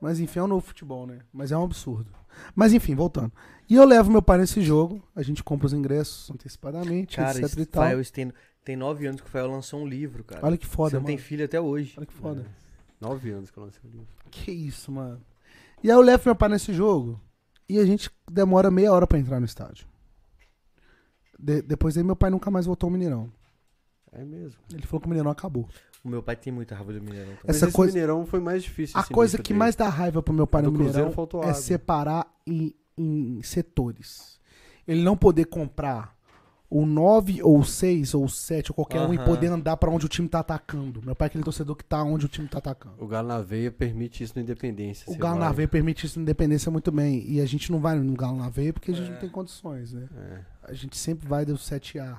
[0.00, 1.18] Mas enfim, é um novo futebol, né?
[1.32, 2.06] Mas é um absurdo.
[2.54, 3.32] Mas enfim, voltando.
[3.68, 7.44] E eu levo meu pai nesse jogo, a gente compra os ingressos antecipadamente, Cara, etc
[7.44, 7.82] esse e tal.
[7.82, 8.32] Fael tem,
[8.64, 10.44] tem nove anos que o Fael lançou um livro, cara.
[10.44, 11.06] Olha que Você foda, não mano.
[11.06, 11.94] tem filho até hoje.
[11.96, 12.44] Olha que foda.
[13.00, 14.06] Nove anos que eu lancei o livro.
[14.30, 15.20] Que isso, mano.
[15.86, 17.20] E aí eu levo meu pai nesse jogo
[17.68, 19.86] e a gente demora meia hora pra entrar no estádio.
[21.38, 23.30] De- depois aí meu pai nunca mais voltou ao Mineirão.
[24.10, 24.58] É mesmo.
[24.72, 25.68] Ele falou que o Mineirão acabou.
[26.02, 27.40] O meu pai tem muita raiva do Mineirão também.
[27.46, 28.98] Mas Essa esse coisa- Mineirão foi mais difícil.
[28.98, 29.58] A coisa que dele.
[29.60, 31.12] mais dá raiva pro meu pai Do no Mineirão
[31.44, 34.40] é separar em, em setores.
[34.88, 36.15] Ele não poder comprar
[36.68, 40.08] o 9 ou 6 ou 7 ou qualquer um e poder andar pra onde o
[40.08, 41.00] time tá atacando.
[41.02, 42.96] Meu pai é aquele torcedor que tá onde o time tá atacando.
[42.98, 45.04] O Galo na Veia permite isso no Independência.
[45.10, 47.24] O Galo vai- na Veia permite isso na independência muito bem.
[47.30, 49.92] E a gente não vai no Galo na Veia porque a gente não tem condições,
[49.92, 50.08] né?
[50.16, 52.18] É, A gente sempre vai do 7A.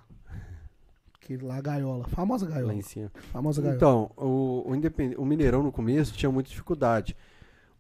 [1.20, 2.08] Que lá a gaiola.
[2.08, 2.74] Famosa lá gaiola.
[2.74, 3.12] em cima.
[3.34, 3.76] Famosa gaiola.
[3.76, 7.18] Então, o, o, Independ- o Mineirão no começo tinha muita dificuldade.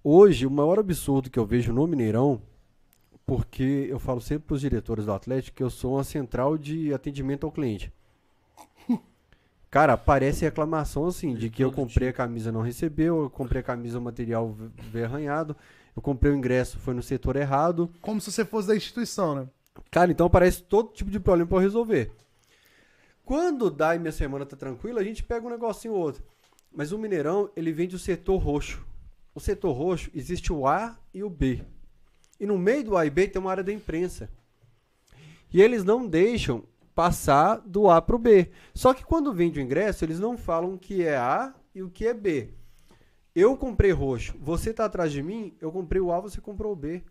[0.04, 2.42] Hoje, o maior absurdo que eu vejo no Mineirão,
[3.28, 6.94] porque eu falo sempre para os diretores do Atlético que eu sou uma central de
[6.94, 7.92] atendimento ao cliente.
[9.70, 13.64] Cara, aparece reclamação assim, de que eu comprei a camisa não recebeu, eu comprei a
[13.64, 14.56] camisa, o material
[14.92, 15.58] veio arranhado,
[15.94, 17.92] eu comprei o ingresso, foi no setor errado.
[18.02, 19.48] Como se você fosse da instituição, né?
[19.92, 22.10] Cara, então aparece todo tipo de problema para resolver.
[23.26, 26.24] Quando dá e minha semana tá tranquila, a gente pega um negocinho ou outro.
[26.74, 28.86] Mas o Mineirão, ele vem do setor roxo.
[29.36, 31.62] O setor roxo existe o A e o B.
[32.40, 34.30] E no meio do A e B tem uma área da imprensa.
[35.52, 36.64] E eles não deixam
[36.94, 38.50] passar do A pro B.
[38.74, 41.90] Só que quando vende o ingresso, eles não falam o que é A e o
[41.90, 42.50] que é B.
[43.36, 46.76] Eu comprei roxo, você tá atrás de mim, eu comprei o A, você comprou o
[46.76, 47.04] B.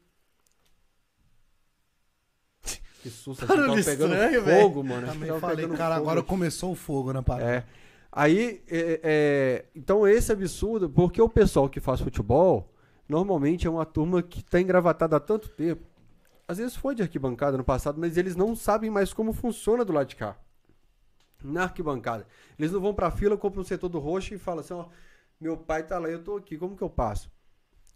[3.00, 5.06] Que susto, Barulho tava pegando estranho, fogo, mano.
[5.06, 7.48] acho que Também falei, pegando cara, fogo agora começou o fogo na parada.
[7.48, 7.64] É.
[8.10, 12.74] Aí, é, é, então esse absurdo, porque o pessoal que faz futebol,
[13.08, 15.86] normalmente é uma turma que tá engravatada há tanto tempo.
[16.48, 19.92] Às vezes foi de arquibancada no passado, mas eles não sabem mais como funciona do
[19.92, 20.36] lado de cá.
[21.42, 22.26] Na arquibancada.
[22.58, 24.86] Eles não vão pra fila, compram o setor do roxo e falam assim, ó,
[25.40, 27.30] meu pai tá lá, eu tô aqui, como que eu passo?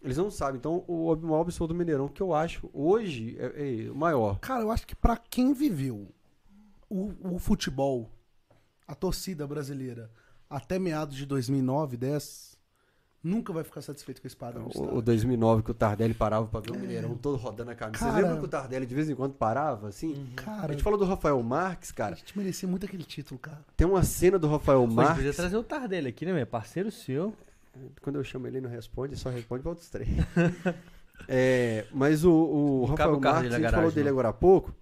[0.01, 0.57] Eles não sabem.
[0.57, 4.39] Então, o maior absurdo do Mineirão, que eu acho, hoje, é, é o maior.
[4.39, 6.13] Cara, eu acho que pra quem viveu
[6.89, 8.11] o, o futebol,
[8.87, 10.11] a torcida brasileira,
[10.49, 12.50] até meados de 2009, 10,
[13.23, 14.67] nunca vai ficar satisfeito com esse padrão.
[14.67, 15.01] de O, o estádio.
[15.03, 17.99] 2009 que o Tardelli parava pra ver o Mineirão todo rodando a camisa.
[17.99, 20.27] Você Cara- lembra que o Tardelli de vez em quando parava, assim?
[20.37, 22.15] A Cara, gente falou do Rafael Marques, a cara.
[22.15, 23.63] gente merecia muito aquele título, cara.
[23.77, 25.35] Tem uma cena do Rafael a gente podia Marques.
[25.35, 26.47] trazer o Tardelli aqui, né, meu?
[26.47, 27.33] Parceiro seu.
[28.01, 30.09] Quando eu chamo ele, ele não responde, só responde para outros três.
[31.27, 34.11] É, mas o, o Rafael o Marques, a gente falou garagem, dele não.
[34.13, 34.73] agora há pouco.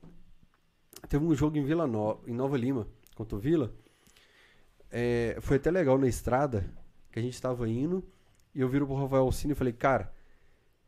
[1.10, 3.74] Teve um jogo em Vila Nova, em Nova Lima, contra o Vila.
[4.90, 6.66] É, foi até legal na estrada,
[7.12, 8.04] que a gente tava indo,
[8.54, 10.12] e eu viro pro Rafael Alcine e falei, cara,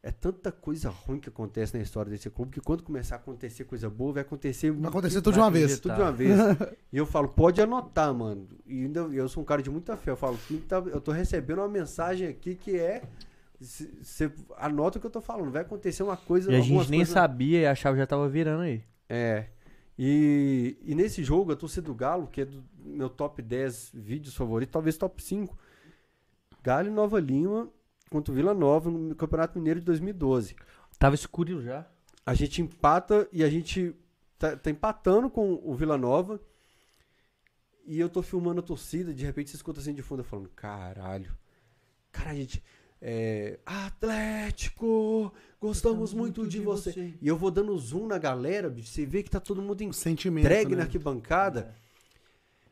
[0.03, 3.66] é tanta coisa ruim que acontece na história desse clube, que quando começar a acontecer
[3.66, 4.72] coisa boa, vai acontecer...
[4.72, 5.80] Vai acontecer tudo de uma vez.
[5.80, 6.38] Tudo de uma vez.
[6.91, 8.47] e eu falo, pode anotar, mano.
[8.66, 10.09] E ainda, eu sou um cara de muita fé.
[10.12, 13.03] Eu falo, "Quem tá- eu tô recebendo uma mensagem aqui que é.
[13.59, 15.51] Você anota o que eu tô falando.
[15.51, 16.51] Vai acontecer uma coisa.
[16.51, 18.82] E a gente nem coisas- sabia e achava que já tava virando aí.
[19.07, 19.45] É.
[19.99, 24.34] E, e nesse jogo, a torcida do Galo, que é do meu top 10 vídeos
[24.36, 25.55] favoritos, talvez top 5.
[26.64, 27.70] Galo e Nova Lima
[28.09, 30.55] contra o Vila Nova no Campeonato Mineiro de 2012.
[30.99, 31.88] Tava escuro já.
[32.26, 33.95] A gente empata e a gente
[34.38, 36.39] tá, tá empatando com o Vila Nova.
[37.86, 40.49] E eu tô filmando a torcida, de repente você escuta assim de fundo eu falando,
[40.49, 41.36] caralho.
[42.12, 42.64] Cara, a gente.
[43.01, 45.34] É, Atlético!
[45.59, 47.16] Gostamos muito de você.
[47.20, 48.89] E eu vou dando zoom na galera, bicho.
[48.89, 50.78] Você vê que tá todo mundo entregue né?
[50.78, 51.74] na arquibancada.
[51.76, 51.81] E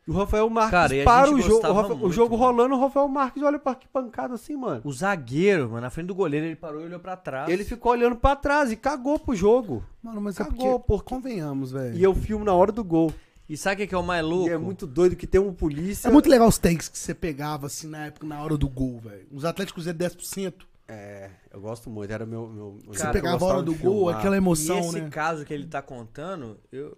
[0.08, 1.66] o Rafael Marques Cara, e para o jogo.
[1.66, 2.52] O, Rafa- o jogo mano.
[2.52, 4.80] rolando, o Rafael Marques olha pra arquibancada assim, mano.
[4.84, 7.48] O zagueiro, mano, na frente do goleiro, ele parou e olhou pra trás.
[7.48, 9.84] Ele ficou olhando pra trás e cagou pro jogo.
[10.02, 11.96] Mano, mas é Cagou, porque, porque- convenhamos, velho.
[11.96, 13.12] E eu filmo na hora do gol.
[13.48, 14.48] E sabe o que que é o mais louco?
[14.48, 16.06] E é muito doido que tem um polícia.
[16.08, 19.00] É muito legal os takes que você pegava, assim, na época, na hora do gol,
[19.00, 19.26] velho.
[19.32, 20.54] Os Atléticos é 10%.
[20.86, 22.12] É, eu gosto muito.
[22.12, 22.48] Era meu.
[22.48, 25.08] meu Você Cara, pegava a hora do gol, aquela E emoção, esse né?
[25.10, 26.96] caso que ele tá contando, eu,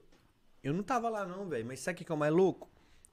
[0.63, 1.65] eu não tava lá não, velho.
[1.67, 2.69] Mas sabe o que que é o mais louco?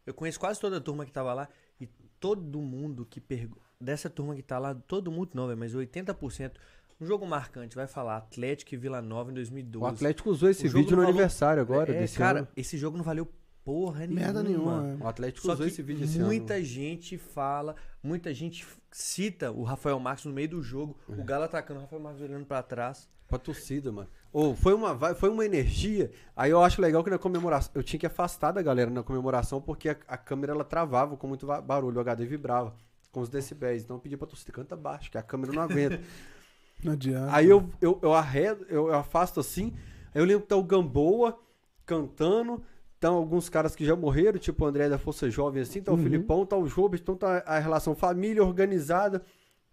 [0.10, 1.47] Eu conheço quase toda a turma que tava lá
[1.80, 1.88] e
[2.20, 3.62] todo mundo que pergunta.
[3.80, 6.53] Dessa turma que tá lá, todo mundo não, velho, mas 80%.
[6.99, 9.86] Um jogo marcante, vai falar Atlético e Vila Nova em 2012.
[9.86, 12.47] O Atlético usou esse O vídeo no aniversário agora, é, desse cara, ano.
[12.57, 13.32] esse jogo não valeu
[13.70, 14.20] porra nenhuma.
[14.22, 14.97] Merda nenhuma.
[14.99, 16.63] O Atlético Só usou que esse vídeo esse muita ano.
[16.63, 21.22] gente fala, muita gente cita o Rafael Marques no meio do jogo, É.
[21.22, 23.07] o Galo atacando, o Rafael Marques olhando pra trás.
[23.28, 24.09] Pra torcida, mano.
[24.34, 26.09] Ou foi uma, foi uma energia.
[26.36, 27.72] Aí eu acho legal que na comemoração.
[27.76, 31.28] Eu tinha que afastar da galera na comemoração, porque a, a câmera ela travava com
[31.28, 32.74] muito barulho, o HD vibrava
[33.11, 33.84] com os decibéis.
[33.84, 35.99] Então eu pedi pra torcida, canta baixo, que a câmera não aguenta.
[36.82, 37.36] Não adianta.
[37.36, 39.74] Aí eu, eu, eu arredo, eu, eu afasto assim.
[40.15, 41.38] Aí eu lembro que tá o Gamboa
[41.86, 42.63] cantando.
[43.00, 45.97] Então, alguns caras que já morreram, tipo o André da Força Jovem, assim, tá o
[45.97, 49.22] Filipão, tá o Jobes, então tá a relação família organizada.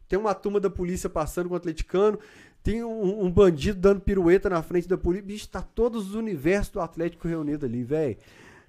[0.08, 2.20] Tem uma turma da polícia passando com o atleticano.
[2.62, 5.26] Tem um, um bandido dando pirueta na frente da polícia.
[5.26, 8.16] Bicho, tá todos os universos do Atlético reunido ali, velho.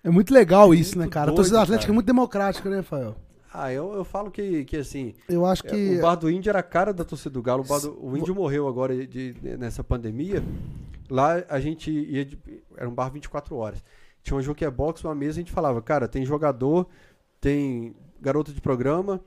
[0.04, 1.30] É muito legal isso, né, Muito cara?
[1.32, 3.16] A torcida do doido, Atlético é muito democrática, né, Rafael?
[3.54, 5.98] Ah, eu, eu falo que, que assim, Eu acho É, que.
[5.98, 7.64] O bar do Índio era a cara da torcida do Galo.
[7.64, 10.44] O, bar do- o Índio morreu agora de- de- nessa pandemia.
[11.10, 12.26] Lá a gente ia.
[12.26, 12.40] de-
[12.76, 13.84] era um bar 24 horas.
[14.28, 16.86] Tinha uma Jockeybox, uma mesa, a gente falava, cara, tem jogador,
[17.40, 19.22] tem garota de programa,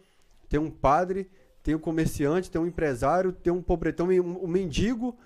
[0.47, 1.27] tem um padre,
[1.63, 5.17] tem um comerciante, tem um empresário, tem um pobretão, um, um mendigo.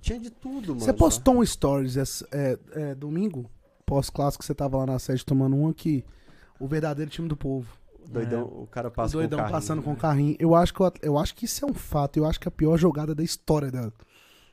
[0.00, 0.80] Tinha de tudo, mano.
[0.80, 1.98] Você postou um stories
[2.32, 3.44] é, é, domingo,
[3.84, 6.02] pós-clássico, você tava lá na sede tomando um aqui.
[6.58, 7.78] O verdadeiro time do povo.
[8.08, 9.60] Doidão, o cara passa o doidão com o carrinho.
[9.60, 10.36] passando com o carrinho.
[10.38, 12.16] Eu acho, que, At- eu acho que isso é um fato.
[12.16, 13.92] Eu acho que a pior jogada da história da-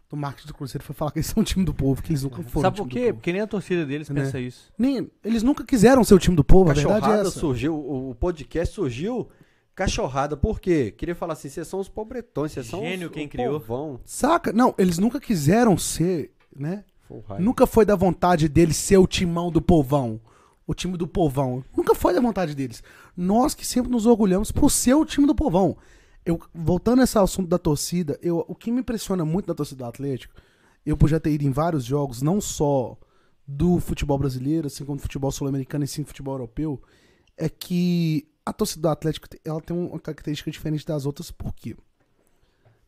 [0.10, 2.24] do marketing do Cruzeiro foi falar que eles são o time do povo, que eles
[2.24, 2.62] nunca foram.
[2.70, 3.00] Sabe o por quê?
[3.00, 3.14] do povo.
[3.16, 4.22] Porque nem a torcida deles Né?
[4.24, 4.72] pensa isso.
[4.78, 7.40] Nem, eles nunca quiseram ser o time do povo, a verdade é Cachorrada essa.
[7.40, 9.28] surgiu, o, podcast surgiu
[9.76, 10.92] cachorrada, por quê?
[10.96, 13.60] Queria falar assim, vocês são os pobretões, vocês são Gênio os, quem o criou.
[13.60, 14.00] povão.
[14.06, 14.52] Saca?
[14.54, 16.84] Não, eles nunca quiseram ser, né?
[17.08, 17.40] Foi.
[17.40, 20.20] Nunca foi da vontade deles ser o timão do povão.
[20.66, 21.64] O time do povão.
[21.76, 22.84] Nunca foi da vontade deles.
[23.16, 25.78] Nós que sempre nos orgulhamos por ser o time do povão.
[26.28, 29.86] Eu, voltando a esse assunto da torcida, eu, o que me impressiona muito da torcida
[29.86, 30.36] do Atlético,
[30.86, 32.98] eu por já ter ido em vários jogos, não só
[33.48, 36.82] do futebol brasileiro, assim como do futebol sul-americano e sim do futebol europeu,
[37.38, 41.78] é que a torcida do Atlético ela tem uma característica diferente das outras, por quê?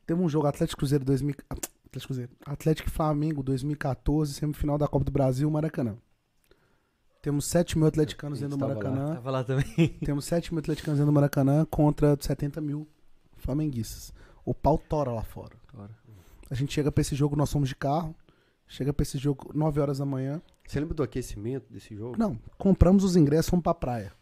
[0.06, 5.06] Temos um jogo Atlético Cruzeiro 2000, Atlético Cruzeiro, Atlético e Flamengo 2014, semifinal da Copa
[5.06, 5.95] do Brasil, Maracanã.
[7.22, 8.90] Temos 7 mil atleticanos dentro do estava lá.
[8.90, 9.16] Maracanã.
[9.16, 9.98] Tava lá também.
[10.03, 12.86] Temos 7 mil atleticanos dentro do Maracanã contra 70 mil
[13.49, 14.13] flamenguistas.
[14.45, 15.55] O pau tora lá fora.
[15.71, 15.89] Tora.
[16.49, 18.15] A gente chega pra esse jogo, nós somos de carro.
[18.67, 20.39] Chega pra esse jogo 9 horas da manhã.
[20.67, 22.15] Você lembra do aquecimento desse jogo?
[22.17, 24.13] Não, compramos os ingressos, fomos pra praia.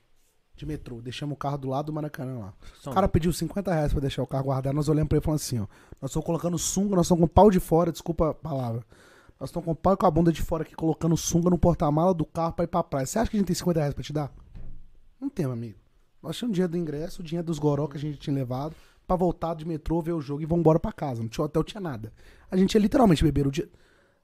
[0.55, 1.01] De metrô.
[1.01, 2.53] Deixamos o carro do lado do Maracanã lá.
[2.75, 4.73] Só O cara pediu 50 reais pra deixar o carro guardado.
[4.73, 5.67] Nós olhamos pra ele e falamos assim, ó.
[6.01, 8.83] Nós estamos colocando sunga, nós estamos com o pau de fora, desculpa a palavra.
[9.39, 11.59] Nós estamos com o pau e com a bunda de fora aqui, colocando sunga no
[11.59, 13.05] porta-mala do carro pra ir pra praia.
[13.05, 14.33] Você acha que a gente tem 50 reais pra te dar?
[15.19, 15.77] Não tem, amigo.
[16.23, 18.75] Nós tínhamos o dinheiro do ingresso, o dinheiro dos goró que a gente tinha levado,
[19.07, 21.21] pra voltar de metrô, ver o jogo e vamos embora pra casa.
[21.21, 22.11] Não tinha hotel, tinha nada.
[22.51, 23.69] A gente ia literalmente beber o dia.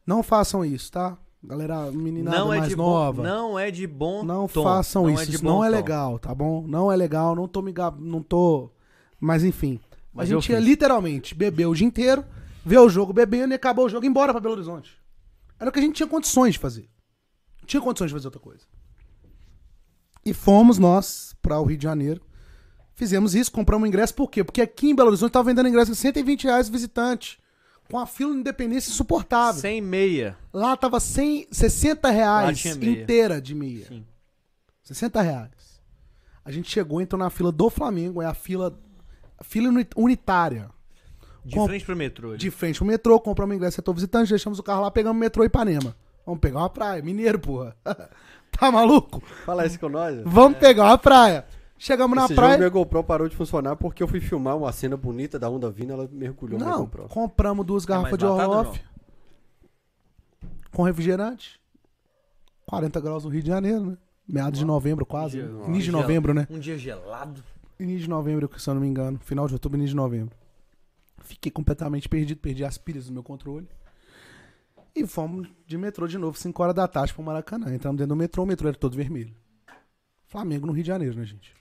[0.05, 1.17] Não façam isso, tá?
[1.41, 3.21] Galera, meninada não é mais de nova.
[3.21, 4.63] bom, não é de bom Não tom.
[4.63, 5.75] façam Não isso, é isso não é tom.
[5.75, 6.65] legal, tá bom?
[6.67, 7.99] Não é legal, não tô me gab...
[8.01, 8.69] não tô,
[9.19, 9.79] mas enfim.
[10.13, 12.23] Mas a gente ia literalmente beber o dia inteiro,
[12.65, 14.97] ver o jogo bebendo e acabou o jogo e ir embora pra Belo Horizonte.
[15.59, 16.89] Era o que a gente tinha condições de fazer.
[17.59, 18.65] Não tinha condições de fazer outra coisa.
[20.25, 22.21] E fomos nós pra o Rio de Janeiro.
[22.95, 24.43] Fizemos isso, compramos ingresso, por quê?
[24.43, 27.39] Porque aqui em Belo Horizonte tava vendendo ingresso a 120 reais o visitante.
[27.91, 29.59] Com a fila de independência insuportável.
[29.59, 30.37] Sem meia.
[30.53, 33.85] Lá tava 100, 60 reais inteira de meia.
[33.87, 34.05] Sim.
[34.83, 35.51] 60 reais.
[36.45, 38.77] A gente chegou, entrou na fila do Flamengo, é a fila,
[39.37, 40.69] a fila uni- unitária.
[41.43, 42.29] De Com- frente pro metrô.
[42.29, 42.37] ali.
[42.37, 45.43] De frente pro metrô, compramos ingresso, setor visitante, deixamos o carro lá, pegamos o metrô
[45.43, 45.95] Ipanema.
[46.25, 47.75] Vamos pegar uma praia, mineiro, porra.
[48.57, 49.21] tá maluco?
[49.45, 50.21] Fala isso com nós.
[50.25, 51.45] Vamos pegar uma praia.
[51.77, 52.51] Chegamos na Esse praia.
[52.51, 55.69] jogo minha GoPro parou de funcionar porque eu fui filmar uma cena bonita da onda
[55.69, 57.07] vindo, ela mergulhou na Não, GoPro.
[57.09, 58.81] compramos duas garrafas mais de Orloff
[60.71, 61.59] com refrigerante.
[62.65, 63.97] 40 graus no Rio de Janeiro, né?
[64.27, 65.37] Meados de novembro, quase.
[65.37, 65.65] dia- né?
[65.67, 66.47] Início de novembro, né?
[66.49, 67.43] Um dia gelado.
[67.77, 69.19] Início de novembro, se eu não me engano.
[69.19, 70.35] Final de outubro, início de novembro.
[71.19, 73.67] Fiquei completamente perdido, perdi as pilhas do meu controle.
[74.95, 77.73] E fomos de metrô de novo, 5 horas da tarde pro Maracanã.
[77.73, 79.33] Entramos dentro do metrô, o metrô era todo vermelho.
[80.27, 81.53] Flamengo no Rio de Janeiro, né, gente?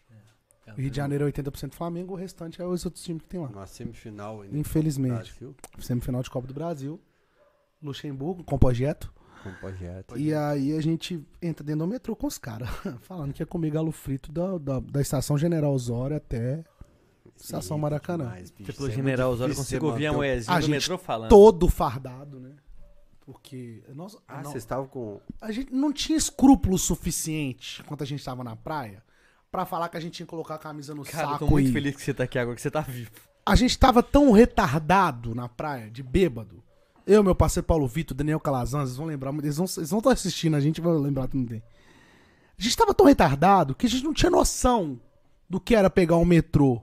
[0.69, 3.41] O Rio de Janeiro é 80% Flamengo, o restante é os outros times que tem
[3.41, 3.49] lá.
[3.49, 4.57] Uma semifinal ainda.
[4.57, 5.15] Infelizmente.
[5.15, 7.01] Brasil, Semifinal de Copa do Brasil.
[7.83, 9.13] Luxemburgo, com projeto.
[9.43, 10.17] com projeto.
[10.17, 12.69] E aí a gente entra dentro do metrô com os caras,
[13.03, 16.65] falando que ia comer galo frito da, da, da estação General Osório até
[17.37, 18.25] Estação Maracanã.
[18.27, 18.71] demais, bicho.
[18.71, 21.29] Tipo, Isso é General Osório consigo você ouvir a moezinha do metrô falando.
[21.29, 22.55] todo fardado, né?
[23.27, 23.83] Porque.
[23.95, 25.21] Nossa, Ah, vocês estavam com.
[25.41, 29.03] a gente não tinha escrúpulo suficiente enquanto a gente tava na praia
[29.53, 31.69] pra falar que a gente tinha que colocar a camisa no Cara, saco tô muito
[31.69, 33.11] e- feliz que você tá aqui agora, que você tá vivo.
[33.45, 36.63] A gente tava tão retardado na praia, de bêbado.
[37.07, 40.61] Eu, meu parceiro Paulo Vitor, Daniel Calazans, vocês vão lembrar, eles vão estar assistindo, a
[40.61, 41.63] gente vai lembrar também.
[42.59, 44.99] A gente tava tão retardado que a gente não tinha noção
[45.51, 46.81] do que era pegar um metrô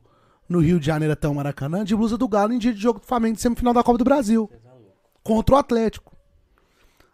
[0.48, 3.00] no Rio de Janeiro até o Maracanã de blusa do Galo em dia de jogo
[3.00, 4.52] do Flamengo de semifinal da Copa do Brasil.
[5.24, 6.16] Contra o Atlético.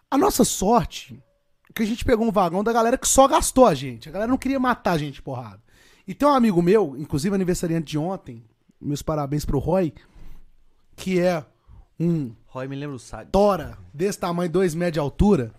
[0.09, 1.21] A nossa sorte
[1.75, 4.07] que a gente pegou um vagão da galera que só gastou a gente.
[4.07, 5.61] A galera não queria matar a gente, porrada.
[6.07, 8.41] E tem um amigo meu, inclusive aniversariante de ontem,
[8.79, 9.93] meus parabéns pro Roy,
[10.95, 11.43] que é
[11.99, 13.31] um Roy me lembra o Sádio.
[13.31, 15.51] tora desse tamanho, dois metros de altura,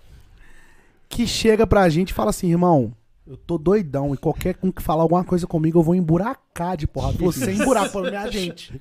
[1.08, 2.94] que chega pra gente e fala assim, irmão,
[3.26, 6.86] eu tô doidão e qualquer um que falar alguma coisa comigo eu vou emburacar de
[6.86, 7.18] porrada.
[7.18, 8.80] Você emburaca, o problema é a gente.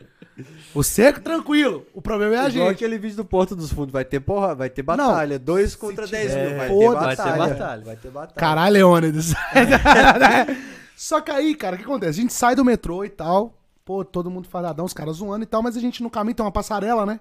[0.74, 2.76] Você é tranquilo, o problema é a Igual gente.
[2.76, 3.91] aquele vídeo do Porto dos Fundos.
[3.94, 5.40] Vai ter porra, vai ter batalha.
[5.40, 6.57] Dois contra dez tiver- mil.
[6.57, 7.38] Vai ter Vai ter batalha.
[7.53, 7.84] batalha.
[7.86, 8.36] Vai ter batalha.
[8.38, 9.34] Caralho, Leônidas.
[10.95, 12.20] Só que aí, cara, o que acontece?
[12.20, 15.48] A gente sai do metrô e tal, pô, todo mundo fardadão, os caras zoando e
[15.48, 17.20] tal, mas a gente no caminho tem uma passarela, né?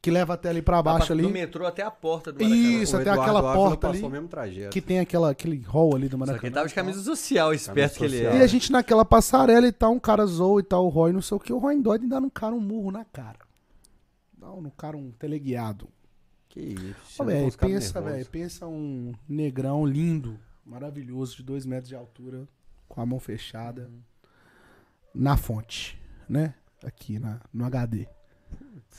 [0.00, 1.22] Que leva até ali pra baixo ali.
[1.22, 4.00] Do metrô até a porta do Isso, O até Eduardo aquela porta ali.
[4.00, 4.70] o mesmo trajeto.
[4.70, 6.38] Que tem aquela, aquele hall ali do Só Maracanã.
[6.40, 8.32] que ele tava de e camisa social, esperto que ele social.
[8.34, 8.38] é.
[8.38, 11.20] E a gente naquela passarela e tal, um cara zoou e tal, o Roy, não
[11.20, 13.38] sei o que, o Roy doido e dá um cara um murro na cara.
[14.36, 15.88] Dá no cara um teleguiado.
[16.48, 16.94] Que isso.
[17.04, 21.88] Ó, chama véi, os caras pensa, velho, pensa um negrão lindo, maravilhoso, de dois metros
[21.88, 22.46] de altura,
[22.88, 23.90] com a mão fechada,
[25.12, 26.54] na fonte, né?
[26.84, 28.06] Aqui na, no HD.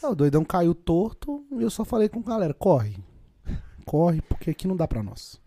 [0.01, 2.95] Ah, o doidão caiu torto e eu só falei com a galera, corre.
[3.85, 5.39] Corre, porque aqui não dá pra nós.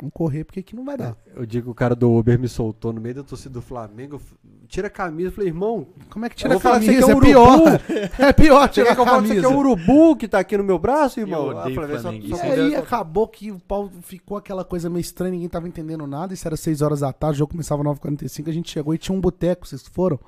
[0.00, 1.16] Vamos correr, porque aqui não vai dar.
[1.34, 4.20] Eu digo que o cara do Uber me soltou no meio da torcida do Flamengo.
[4.68, 5.28] Tira a camisa.
[5.30, 6.92] Eu falei, irmão, Como é que tira a que camisa?
[6.92, 7.80] você É aqui é um pior.
[8.28, 9.34] É pior tirar a que que camisa.
[9.34, 11.50] aqui é um urubu que tá aqui no meu braço, irmão?
[11.50, 15.00] Eu Ah, odeio só- só E aí acabou que o pau ficou aquela coisa meio
[15.00, 16.32] estranha, ninguém tava entendendo nada.
[16.32, 19.16] Isso era 6 horas da tarde, o jogo começava 9h45, a gente chegou e tinha
[19.16, 20.20] um boteco, vocês foram?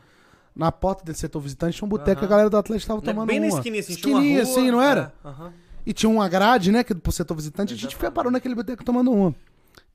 [0.55, 2.27] Na porta desse setor visitante tinha um boteco, Aham.
[2.27, 3.57] a galera do Atlético tava Né, tomando Bem na uma.
[3.59, 5.13] esquininha, assim, tinha uma Esquininha, rua, assim, não era?
[5.25, 5.53] é, aham.
[5.87, 6.85] E tinha uma grade, né?
[6.85, 9.35] Que pro setor visitante, a gente foi parou naquele boteco tomando uma.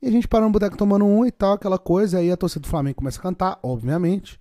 [0.02, 2.18] E a gente parou no boteco tomando um e tal, aquela coisa.
[2.18, 4.40] Aí a torcida do Flamengo começa a cantar, obviamente.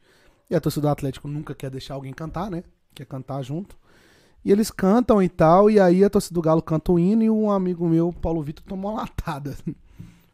[0.50, 2.64] E a torcida do Atlético nunca quer deixar alguém cantar, né?
[2.94, 3.78] Quer cantar junto.
[4.44, 5.70] E eles cantam e tal.
[5.70, 8.64] E aí a torcida do Galo canta o hino e um amigo meu, Paulo Vitor,
[8.68, 9.56] tomou uma latada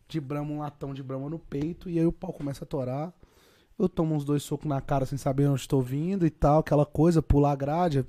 [0.08, 1.90] de brama, um latão de brama no peito.
[1.90, 3.14] E aí o pau começa a torar.
[3.82, 6.86] Eu tomo uns dois socos na cara sem saber onde estou vindo e tal, aquela
[6.86, 8.06] coisa, pular a grade,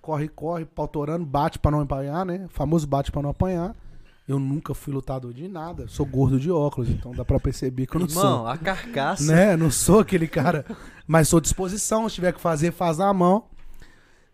[0.00, 2.46] corre, corre, pau torando, bate pra não apanhar, né?
[2.48, 3.76] Famoso bate pra não apanhar.
[4.26, 7.94] Eu nunca fui lutador de nada, sou gordo de óculos, então dá pra perceber que
[7.94, 8.46] eu não Irmão, sou.
[8.46, 9.30] a carcaça.
[9.30, 9.54] Né?
[9.54, 10.64] Não sou aquele cara,
[11.06, 13.44] mas sou disposição, se tiver que fazer, faz na mão.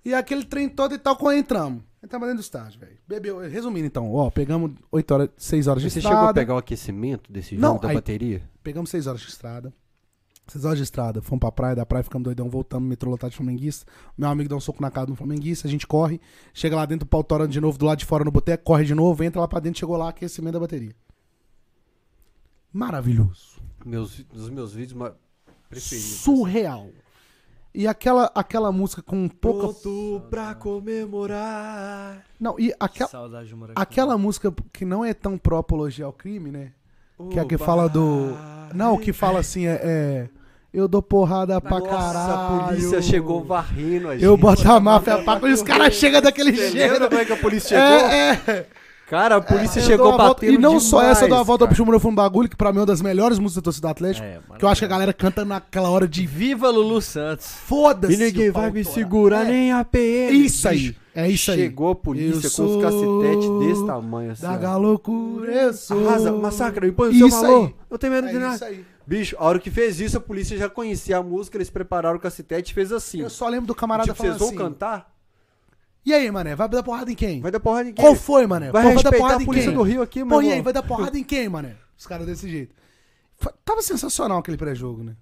[0.05, 1.83] E aquele trem todo e tal, quando entramos.
[2.01, 2.99] Entramos dentro do estádio, velho.
[3.09, 6.17] Bebeu, resumindo então, ó, pegamos 8 horas, 6 horas de Você estrada.
[6.19, 8.43] chegou a pegar o aquecimento desse jogo Não, da bateria?
[8.63, 9.73] Pegamos 6 horas de estrada.
[10.53, 13.37] 6 horas de estrada, fomos pra praia, da praia ficamos doidão, voltamos, metrô lotado de
[13.37, 13.91] flamenguista.
[14.17, 16.21] Meu amigo dá um soco na cara do flamenguista, a gente corre,
[16.53, 18.85] chega lá dentro, o pau torando de novo, do lado de fora no boteco, corre
[18.85, 20.95] de novo, entra lá pra dentro, chegou lá, aquecimento da bateria.
[22.73, 23.61] Maravilhoso.
[23.85, 25.13] Meus, dos meus vídeos
[25.69, 26.21] preferidos.
[26.21, 26.89] Surreal.
[27.75, 29.61] E aquela, aquela música com pouca.
[29.61, 32.25] Pronto pra comemorar.
[32.39, 36.73] Não, e aquela, Saudade aquela música que não é tão pró apologia ao crime, né?
[37.31, 38.37] Que é a que fala do.
[38.75, 39.81] Não, que fala assim, é.
[39.83, 40.31] é,
[40.73, 42.61] eu dou porrada pra Nossa, caralho.
[42.61, 44.25] a polícia chegou varrendo a gente.
[44.25, 45.39] Eu boto a máfia pra.
[45.49, 47.09] E os caras chegam daquele Você jeito.
[47.09, 48.09] como é que a polícia chegou?
[48.11, 48.67] É, é.
[49.13, 51.75] Cara, a polícia Eu chegou batendo E não só essa, eu dou demais, volta pro
[51.75, 51.77] cara.
[51.77, 54.25] Chumuro foi um bagulho, que pra mim é uma das melhores músicas da torcida Atlético.
[54.27, 56.27] É, que eu acho que a galera canta naquela hora de.
[56.27, 57.47] Viva Lulu Santos.
[57.47, 58.15] Foda-se.
[58.15, 59.51] E ninguém vai me segurar, É.
[59.51, 60.47] nem a PM.
[60.47, 60.97] Isso aí.
[61.15, 61.59] É isso aí.
[61.59, 64.43] Chegou a polícia Eu com os cacetetes desse tamanho assim.
[64.47, 64.57] Da ó.
[64.57, 66.09] galocura, eu sou.
[66.09, 67.67] Arrasa, massacra, impõe o seu Isso valor.
[67.67, 67.75] aí.
[67.91, 68.55] Eu tenho medo de É nada.
[68.55, 68.85] isso aí.
[69.07, 72.21] Bicho, a hora que fez isso, a polícia já conhecia a música, eles prepararam o
[72.21, 73.21] cacetete e fez assim.
[73.21, 74.57] Eu só lembro do camarada tipo, vocês falando vão assim.
[74.57, 75.13] cantar?
[76.05, 76.57] E aí, mané?
[76.57, 77.41] Vai dar porrada em quem?
[77.41, 78.05] Vai dar porrada em quem?
[78.05, 78.73] Qual foi, mané?
[78.73, 79.79] Vai Pô, dar respeitar porrada a em polícia quem?
[79.79, 81.77] do Rio aqui, meu Pô, e aí, vai dar porrada em quem, mané?
[81.97, 82.75] Os caras desse jeito.
[83.65, 85.15] Tava sensacional aquele pré-jogo, né?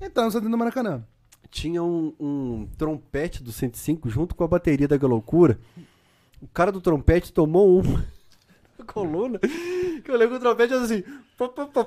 [0.00, 1.04] Entramos dentro do Maracanã.
[1.50, 5.58] Tinha um, um trompete do 105 junto com a bateria da Galoucura.
[6.40, 7.82] O cara do trompete tomou um
[8.78, 9.38] na coluna.
[9.38, 11.02] Que eu lembro que o trompete era assim.
[11.38, 11.86] pá, pá, pá.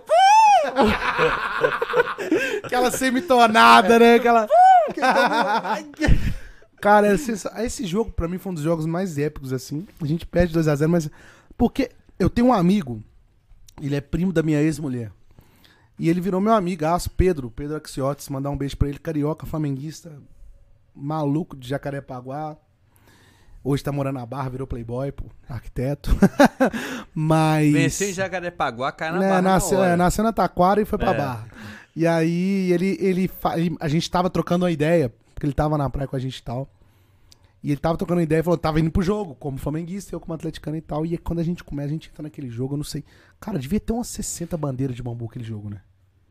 [2.63, 4.15] Aquela semitonada, né?
[4.15, 4.47] Aquela.
[6.81, 9.87] Cara, era sensa- esse jogo pra mim foi um dos jogos mais épicos, assim.
[10.01, 11.09] A gente perde 2x0, mas.
[11.57, 11.89] Porque
[12.19, 13.03] eu tenho um amigo,
[13.81, 15.11] ele é primo da minha ex-mulher.
[15.99, 20.11] E ele virou meu amigaço, Pedro, Pedro Axiotes, mandar um beijo pra ele, carioca, flamenguista,
[20.95, 22.55] maluco de Jacarepaguá.
[23.63, 26.11] Hoje tá morando na Barra, virou playboy, pô, arquiteto.
[27.13, 27.73] mas.
[27.73, 29.91] Venceu em Jacarepaguá, cai na Né, barra na nasceu, hora.
[29.91, 31.17] é, nasceu na Taquara e foi pra É.
[31.17, 31.47] Barra.
[31.95, 35.87] E aí ele, ele, ele- A gente tava trocando uma ideia, porque ele tava na
[35.87, 36.67] praia com a gente e tal.
[37.63, 40.19] E ele tava trocando uma ideia e falou, tava indo pro jogo, como flamenguista, eu
[40.19, 41.05] como atleticano e tal.
[41.05, 43.03] E aí, quando a gente começa, a gente entra naquele jogo, eu não sei.
[43.39, 45.81] Cara, devia ter umas 60 bandeiras de bambu aquele jogo, né?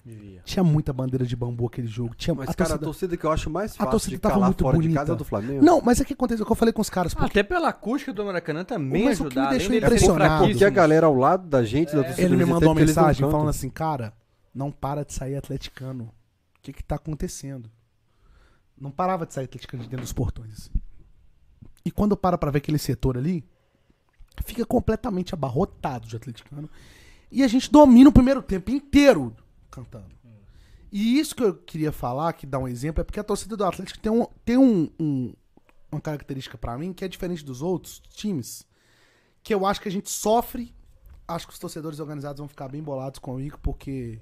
[0.04, 0.40] Devia.
[0.44, 2.14] Tinha muita bandeira de bambu aquele jogo.
[2.16, 4.20] Tinha Mas, a cara, a torcida- torcida que eu acho mais A fácil torcida de
[4.22, 5.00] tava muito fora de bonita.
[5.00, 5.64] casa é do Flamengo.
[5.64, 7.14] Não, mas é que aconteceu o que eu falei com os caras.
[7.14, 9.50] Porque Até pela acústica do Maracanã também Mas o que me ajudar.
[9.56, 12.74] deixou impressionado- Porque a galera ao lado da gente, da torcida ele me mandou uma
[12.80, 14.12] mensagem falando assim, cara,
[14.54, 16.04] não para de sair atleticano.
[16.04, 17.68] O que que tá acontecendo?
[18.78, 20.70] Não parava de sair atleticano de dentro dos portões.
[21.84, 23.44] E quando para pra ver aquele setor ali,
[24.44, 26.68] fica completamente abarrotado de atleticano.
[27.30, 29.34] E a gente domina o primeiro tempo inteiro
[29.70, 30.14] cantando.
[30.92, 33.64] E isso que eu queria falar, que dá um exemplo, é porque a torcida do
[33.64, 35.32] Atlético tem, um, tem um, um-
[35.90, 38.64] uma característica pra mim que é diferente dos outros times,
[39.42, 40.74] que eu acho que a gente sofre.
[41.26, 44.20] Acho que os torcedores organizados vão ficar bem bolados comigo, porque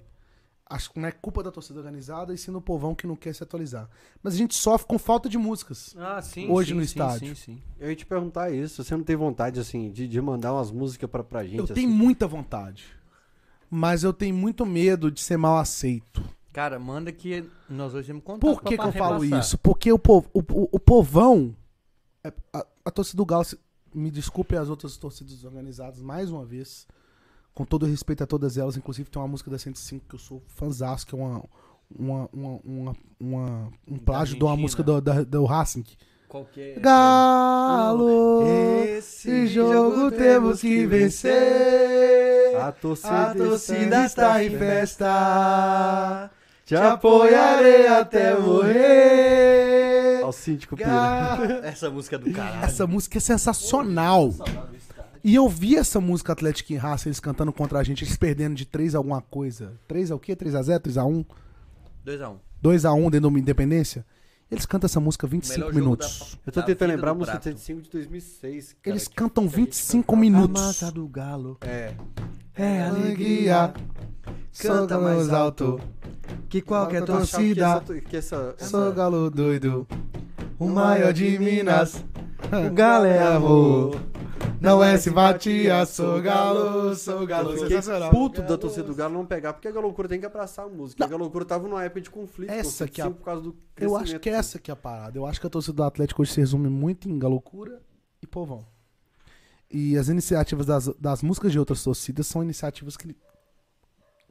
[0.68, 3.34] acho que não é culpa da torcida organizada e sim do povão que não quer
[3.34, 3.88] se atualizar.
[4.22, 5.94] Mas a gente sofre com falta de músicas.
[5.98, 7.28] Ah, sim, Hoje sim, no sim, estádio.
[7.36, 7.62] Sim, sim.
[7.78, 11.08] Eu ia te perguntar isso, você não tem vontade, assim, de, de mandar umas músicas
[11.10, 11.74] pra, pra gente, eu assim?
[11.74, 12.84] tenho muita vontade.
[13.70, 16.22] Mas eu tenho muito medo de ser mal aceito.
[16.52, 19.58] Cara, manda que nós hoje temos contato Por que, que eu falo isso?
[19.58, 21.54] Porque o, povo, o, o- o povão.
[22.22, 23.58] é- A, a torcida do Galo, se-
[23.92, 26.86] me desculpe as outras torcidas organizadas mais uma vez.
[27.54, 30.42] Com todo respeito a todas elas, inclusive tem uma música da 105 que eu sou
[30.48, 31.42] fãzaço, que é uma,
[31.96, 35.84] uma, uma, uma- uma- um plágio de uma música do, da- do Racing.
[36.28, 36.80] Qualquer...
[36.80, 38.42] Galo,
[38.98, 42.56] esse jogo temos que vencer.
[42.60, 46.30] A torcida, A torcida está em festa.
[46.64, 50.22] Te apoiarei até morrer.
[50.24, 51.60] Ao síndico Pira.
[51.62, 52.64] Essa música é do caralho.
[52.64, 54.30] Essa música é sensacional.
[55.24, 58.54] E eu vi essa música Atlético em Raça, eles cantando contra a gente, eles perdendo
[58.54, 59.72] de 3 a alguma coisa.
[59.88, 60.36] 3 a o quê?
[60.36, 61.24] 3 a 0 3 a 1
[62.04, 62.36] 2x1.
[62.60, 64.04] 2 a 1 dentro da Independência.
[64.50, 66.38] Eles cantam essa música 25 Melhor jogo minutos.
[66.46, 67.44] Eu tô Da tentando lembrar a música prato.
[67.44, 68.72] 75 de 2006.
[68.74, 70.20] cara, Eles que- cantam que a gente 25 cantava.
[70.20, 70.92] minutos.
[70.92, 71.94] do galo É.
[72.54, 73.72] é Alegria,
[74.60, 75.80] canta mais alto.
[76.50, 77.66] que qualquer achava que torcida.
[77.66, 79.86] essa- Que essa, Sou essa- galo doido,
[80.58, 82.04] o maior de Minas.
[82.52, 84.00] o galo é amor
[84.60, 87.50] Não é simpatia, sou galo, sou galo.
[87.50, 88.10] Eu fiquei Sensacional.
[88.10, 91.04] puto da torcida do Galo não pegar, porque a Galocura tem que abraçar a música.
[91.04, 92.50] A Galocura tava numa época de conflito.
[92.50, 94.76] Essa que é a- 75 por causa do Eu acho que essa que é a
[94.76, 95.18] parada.
[95.18, 97.80] Eu acho que a torcida do Atlético hoje se resume muito em galocura
[98.22, 98.64] e povão.
[99.70, 103.14] E as iniciativas das, das músicas de outras torcidas são iniciativas que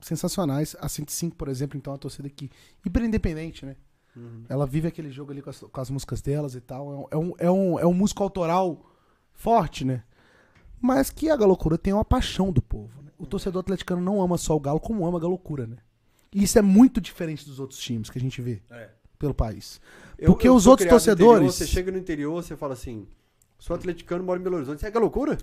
[0.02, 0.76] sensacionais.
[0.80, 2.50] A 105, por exemplo, então, é uma torcida que
[2.86, 3.76] hiper independente, né?
[4.16, 4.44] Uhum.
[4.48, 6.92] Ela vive aquele jogo ali com as, com as músicas delas e tal.
[6.92, 8.86] É um, é, um, é, um, é um músico autoral
[9.34, 10.04] forte, né?
[10.80, 13.02] Mas que a galocura tem uma paixão do povo.
[13.02, 13.12] Né?
[13.18, 15.78] O torcedor atleticano não ama só o galo, como ama a galocura, né?
[16.32, 18.90] E isso é muito diferente dos outros times que a gente vê É.
[19.18, 19.80] pelo país.
[20.18, 22.74] Eu- Porque eu os sou outros no interior, torcedores- você chega no interior, você fala
[22.74, 23.08] assim:
[23.58, 24.80] sou atleticano, moro em Belo Horizonte.
[24.82, 25.38] Você é Galocura?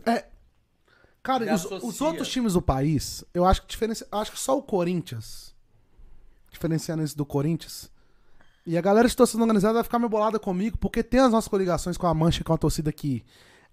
[1.22, 1.88] Cara, Já os, associa.
[1.88, 5.54] os outros times do país, eu acho que diferencia, eu acho que só o Corinthians,
[6.50, 7.89] diferenciando isso do Corinthians,
[8.70, 11.48] e a galera de torcida organizada vai ficar meio bolada comigo, porque tem as nossas
[11.48, 13.24] coligações com a Mancha, que é uma torcida que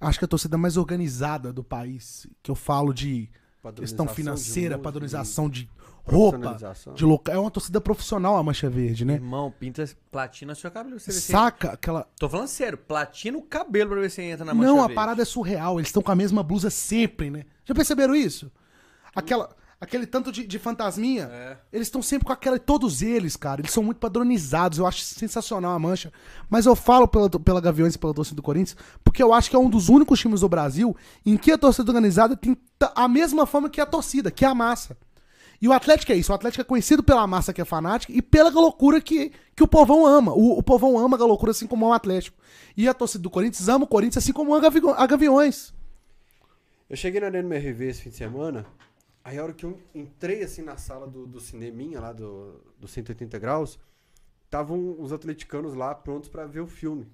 [0.02, 3.30] acho que é a torcida mais organizada do país, que eu falo de
[3.76, 5.70] questão de financeira, música, padronização de
[6.08, 6.58] de roupa,
[6.96, 7.36] de local.
[7.36, 9.16] É uma torcida profissional a Mancha Verde, né?
[9.16, 11.00] Irmão, pinta platina seu cabelo.
[11.00, 12.08] Você Saca aquela.
[12.18, 14.96] Tô falando sério, platina o cabelo pra ver se entra na mancha Não, a verde.
[14.96, 15.80] parada é surreal.
[15.80, 17.46] Eles estão com a mesma blusa sempre, né?
[17.66, 18.50] Já perceberam isso?
[19.14, 19.50] Aquela,
[19.80, 21.30] aquele tanto de, de fantasminha.
[21.32, 21.58] É.
[21.72, 22.58] Eles estão sempre com aquela.
[22.60, 23.62] Todos eles, cara.
[23.62, 24.80] Eles são muito padronizados.
[24.80, 26.12] Eu acho sensacional a mancha.
[26.50, 29.56] Mas eu falo pela, pela Gaviões e pela torcida do Corinthians, porque eu acho que
[29.56, 30.96] é um dos únicos times do Brasil
[31.26, 32.58] em que a torcida organizada tem
[32.96, 34.98] a mesma forma que a torcida, que é a massa.
[35.60, 36.32] E o Atlético é isso.
[36.32, 39.68] O Atlético é conhecido pela massa que é fanática e pela loucura que, que o
[39.68, 40.32] povão ama.
[40.32, 42.38] O, o povão ama a loucura assim como o Atlético.
[42.76, 45.74] E a torcida do Corinthians ama o Corinthians assim como a, Gavi- a Gaviões.
[46.88, 48.68] Eu cheguei na Arena MRV esse fim de semana,
[49.28, 52.88] aí a hora que eu entrei assim na sala do, do cineminha lá do, do
[52.88, 53.78] 180 graus,
[54.46, 57.12] estavam os atleticanos lá prontos pra ver o filme.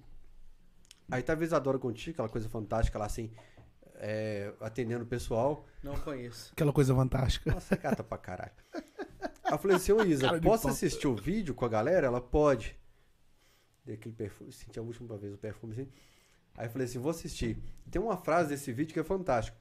[1.10, 3.32] Aí tava a Isadora Conti, aquela coisa fantástica lá assim,
[3.96, 5.66] é, atendendo o pessoal.
[5.82, 6.52] Não conheço.
[6.54, 7.52] Aquela coisa fantástica.
[7.52, 8.54] Nossa, gata pra caralho.
[9.44, 12.06] Aí eu falei assim, ô Isa, Cara posso assistir o vídeo com a galera?
[12.06, 12.78] Ela pode.
[13.84, 15.90] Dei aquele perfume, senti a última vez o perfume assim.
[16.56, 17.58] Aí eu falei assim, vou assistir.
[17.90, 19.58] Tem uma frase desse vídeo que é fantástica.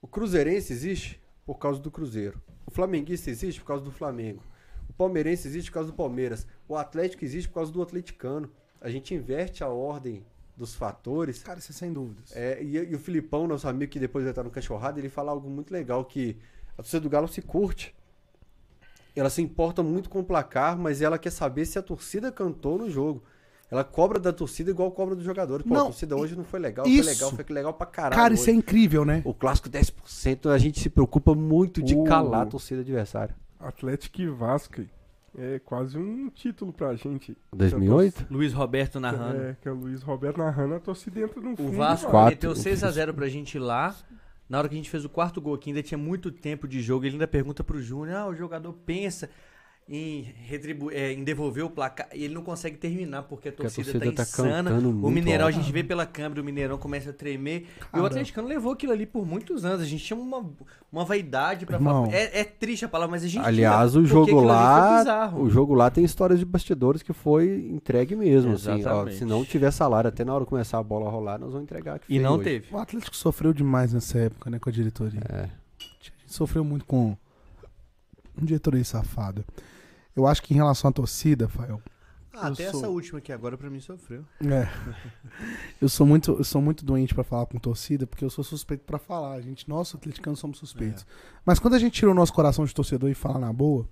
[0.00, 2.40] O cruzeirense existe por causa do Cruzeiro.
[2.66, 4.42] O flamenguista existe por causa do Flamengo.
[4.88, 6.46] O palmeirense existe por causa do Palmeiras.
[6.68, 8.50] O Atlético existe por causa do atleticano.
[8.80, 10.24] A gente inverte a ordem
[10.56, 12.34] dos fatores Cara, isso é sem dúvidas.
[12.34, 15.32] é, e, e o Filipão, nosso amigo que depois vai estar no Cachorrada, ele fala
[15.32, 16.36] algo muito legal, que
[16.74, 17.94] a torcida do Galo se curte.
[19.16, 22.78] Ela se importa muito com o placar, mas ela quer saber se a torcida cantou
[22.78, 23.22] no jogo.
[23.70, 25.66] Ela cobra da torcida igual cobra dos jogadores.
[25.66, 27.04] Pô, Não, a torcida hoje não foi legal, isso.
[27.04, 28.14] foi legal, foi legal pra caralho.
[28.22, 28.58] Cara, isso é hoje.
[28.58, 29.22] incrível, né?
[29.24, 33.34] O clássico 10%, a gente se preocupa muito de O- calar a torcida adversária.
[33.58, 34.82] Atlético e Vasco.
[35.36, 37.36] É quase um título pra gente.
[37.52, 38.26] 2008?
[38.30, 39.40] Luiz Roberto narrando.
[39.42, 41.72] É, que é o Luiz Roberto narrando, a torcida entra no O fundo.
[41.72, 42.12] Vasco mano.
[42.12, 42.30] Quatro.
[42.50, 43.96] meteu 6x0 pra gente lá.
[44.48, 46.80] Na hora que a gente fez o quarto gol, que ainda tinha muito tempo de
[46.80, 49.28] jogo, ele ainda pergunta pro Júnior: ah, o jogador pensa
[49.88, 52.08] em, retribu é, em devolver o placar.
[52.14, 54.70] E ele não consegue terminar porque a Porque a torcida, torcida tá tá insana.
[54.72, 55.58] o Mineirão, alto.
[55.58, 57.62] a gente vê pela câmera, o Mineirão começa a tremer.
[57.62, 58.06] E o Cara.
[58.06, 59.82] atleticano levou aquilo ali por muitos anos.
[59.82, 60.44] A gente tinha uma,
[60.90, 62.06] uma vaidade pra Irmão.
[62.06, 62.16] falar.
[62.16, 65.42] É, é triste a palavra, mas a gente Aliás, tinha, o jogo lá, bizarro.
[65.42, 69.44] o jogo lá tem histórias de bastidores que foi entregue mesmo, assim, ó, se não
[69.44, 72.06] tiver salário até na hora de começar a bola a rolar, nós vamos entregar aqui
[72.14, 72.66] E não teve.
[72.72, 75.20] O Atlético sofreu demais nessa época, né, com a diretoria.
[75.28, 75.42] É.
[75.42, 77.16] A gente sofreu muito com
[78.40, 79.44] um diretoria safado.
[80.16, 81.82] Eu acho que em relação à torcida, Fael,
[82.32, 84.24] Ah, até sou- essa última aqui agora pra mim sofreu.
[84.40, 84.68] é.
[85.80, 88.84] eu sou muito, eu sou muito doente pra falar com torcida, porque eu sou suspeito
[88.84, 89.32] pra falar.
[89.34, 91.06] A gente, nós atleticanos somos suspeitos.
[91.44, 93.88] Mas quando a gente tira o nosso coração de torcedor e fala na boa,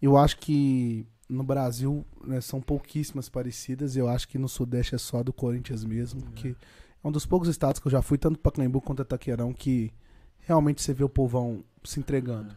[0.00, 3.96] eu acho que no Brasil né, são pouquíssimas parecidas.
[3.96, 6.56] Eu acho que no Sudeste é só do Corinthians mesmo, que
[7.02, 9.52] é um dos poucos estados que eu já fui, tanto pra Clembu quanto a Taqueirão,
[9.52, 9.92] que
[10.40, 12.56] realmente você vê o povão se entregando.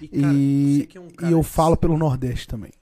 [0.00, 2.72] E, cara, E, é um e eu falo pelo Nordeste também.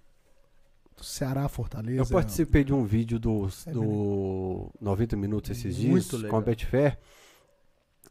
[1.01, 2.01] Ceará, Fortaleza.
[2.01, 6.30] Eu participei de um vídeo do, É do 90 Minutos esses Muito dias legal.
[6.30, 6.98] com a Betfair.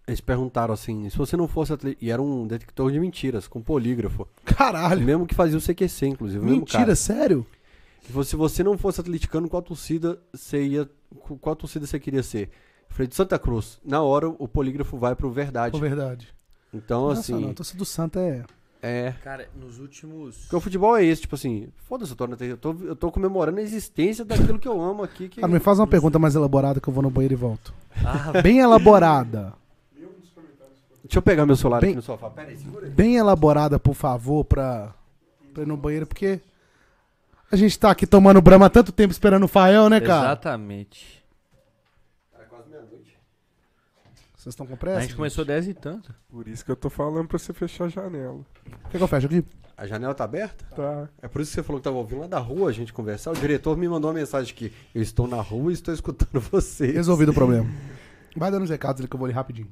[0.07, 3.59] Eles perguntaram assim, se você não fosse atleta, e era um detector de mentiras, com
[3.59, 5.01] polígrafo, o Caralho.
[5.03, 6.95] mesmo que fazia o CQC, inclusive, Mentira, cara.
[6.95, 7.45] sério?
[8.03, 10.87] Falou, se você não fosse atleticano, qual torcida você ia,
[11.41, 12.49] qual torcida você queria ser?
[12.87, 13.79] Eu falei, de Santa Cruz.
[13.83, 15.71] Na hora, o polígrafo vai pro verdade.
[15.71, 16.27] Por verdade.
[16.71, 17.41] Então, Sensacional.
[17.45, 18.43] assim, A torcida do Santa é.
[18.87, 19.13] É.
[19.23, 20.37] Cara, nos últimos.
[20.41, 23.11] Porque o futebol é esse, tipo assim, foda-se, eu tô, na- eu, tô, eu tô
[23.11, 25.27] comemorando a existência daquilo que eu amo aqui.
[25.27, 25.41] Que...
[25.41, 27.73] Cara, me faz uma pergunta mais elaborada que eu vou no banheiro e volto.
[28.05, 29.53] Ah, Bem elaborada.
[31.03, 32.29] Deixa eu pegar meu celular Bem- aqui no sofá.
[32.29, 32.91] Pera aí, segura aí.
[32.91, 34.93] Bem elaborada, por favor, pra,
[35.53, 36.39] pra ir no banheiro, porque
[37.51, 40.25] a gente tá aqui tomando brama há tanto tempo esperando o Fael, né, cara?
[40.27, 41.23] exatamente.
[42.39, 43.17] É quase meia-noite.
[44.45, 45.01] Vocês estão com A pressa?
[45.01, 46.13] gente começou 10 e tanto.
[46.29, 48.41] Por isso que eu tô falando pra você fechar a janela.
[48.91, 49.43] Quer que eu feche aqui?
[49.75, 50.63] A janela tá aberta?
[50.75, 51.09] Tá.
[51.19, 53.31] É por isso que você falou que tava ouvindo lá da rua a gente conversar.
[53.31, 56.91] O diretor me mandou uma mensagem que eu estou na rua e estou escutando você.
[56.91, 57.65] Resolvido o problema.
[58.37, 59.67] Vai dando os recados ali que eu vou ler rapidinho.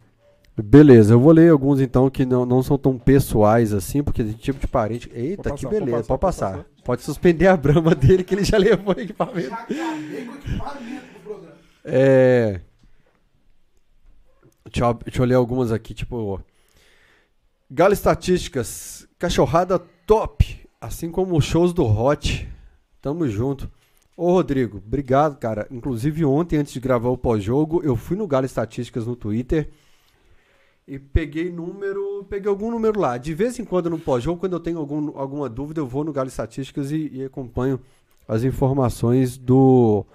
[0.58, 4.34] Beleza, eu vou ler alguns então que não, não são tão pessoais assim, porque tem
[4.34, 5.08] tipo de parente.
[5.14, 6.66] Eita, Pode que passar, beleza, pode pode passar, passar.
[6.84, 9.56] pode suspender a brama dele que ele já levou o equipamento.
[11.86, 12.60] É.
[14.66, 16.42] Deixa eu, deixa eu ler algumas aqui, tipo.
[17.70, 22.48] Galo Estatísticas, cachorrada top, assim como os shows do Hot.
[23.02, 23.70] Tamo junto.
[24.16, 25.68] Ô Rodrigo, obrigado, cara.
[25.72, 29.70] Inclusive ontem, antes de gravar o pós-jogo, eu fui no Galo Estatísticas no Twitter
[30.88, 33.18] e peguei número, peguei algum número lá.
[33.18, 36.14] De vez em quando no pós-jogo, quando eu tenho algum, alguma dúvida, eu vou no
[36.14, 37.80] Galo Estatísticas e, e acompanho
[38.28, 40.06] as informações do,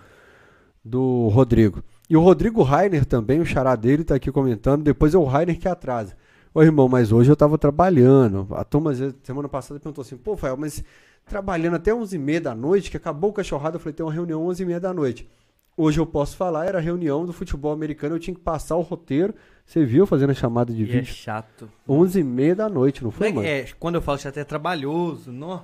[0.85, 1.83] do Rodrigo.
[2.09, 4.82] E o Rodrigo Rainer também, o xará dele, tá aqui comentando.
[4.82, 6.16] Depois é o Rainer que atrasa.
[6.55, 8.47] Ô irmão, mas hoje eu tava trabalhando.
[8.52, 10.82] A turma semana passada perguntou assim: pô, Fael, mas
[11.26, 14.78] trabalhando até 11h30 da noite, que acabou o cachorrada, eu falei: tem uma reunião 11h30
[14.80, 15.28] da noite.
[15.76, 19.32] Hoje eu posso falar, era reunião do futebol americano, eu tinha que passar o roteiro.
[19.64, 21.14] Você viu fazendo a chamada de E é vídeo?
[21.14, 21.70] chato.
[21.89, 23.64] 11h30 da noite, não foi, Como é, mano?
[23.68, 25.62] é, quando eu falo chato é trabalhoso, não?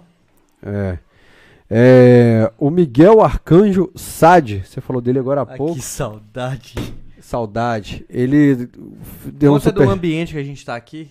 [0.62, 0.98] É.
[1.70, 5.74] É, o Miguel Arcanjo Sade, você falou dele agora há Ah, pouco.
[5.74, 6.74] que saudade.
[7.20, 8.04] Saudade.
[8.08, 8.68] Ele
[9.24, 9.86] deu um Conta super.
[9.86, 11.10] do ambiente que a gente tá aqui.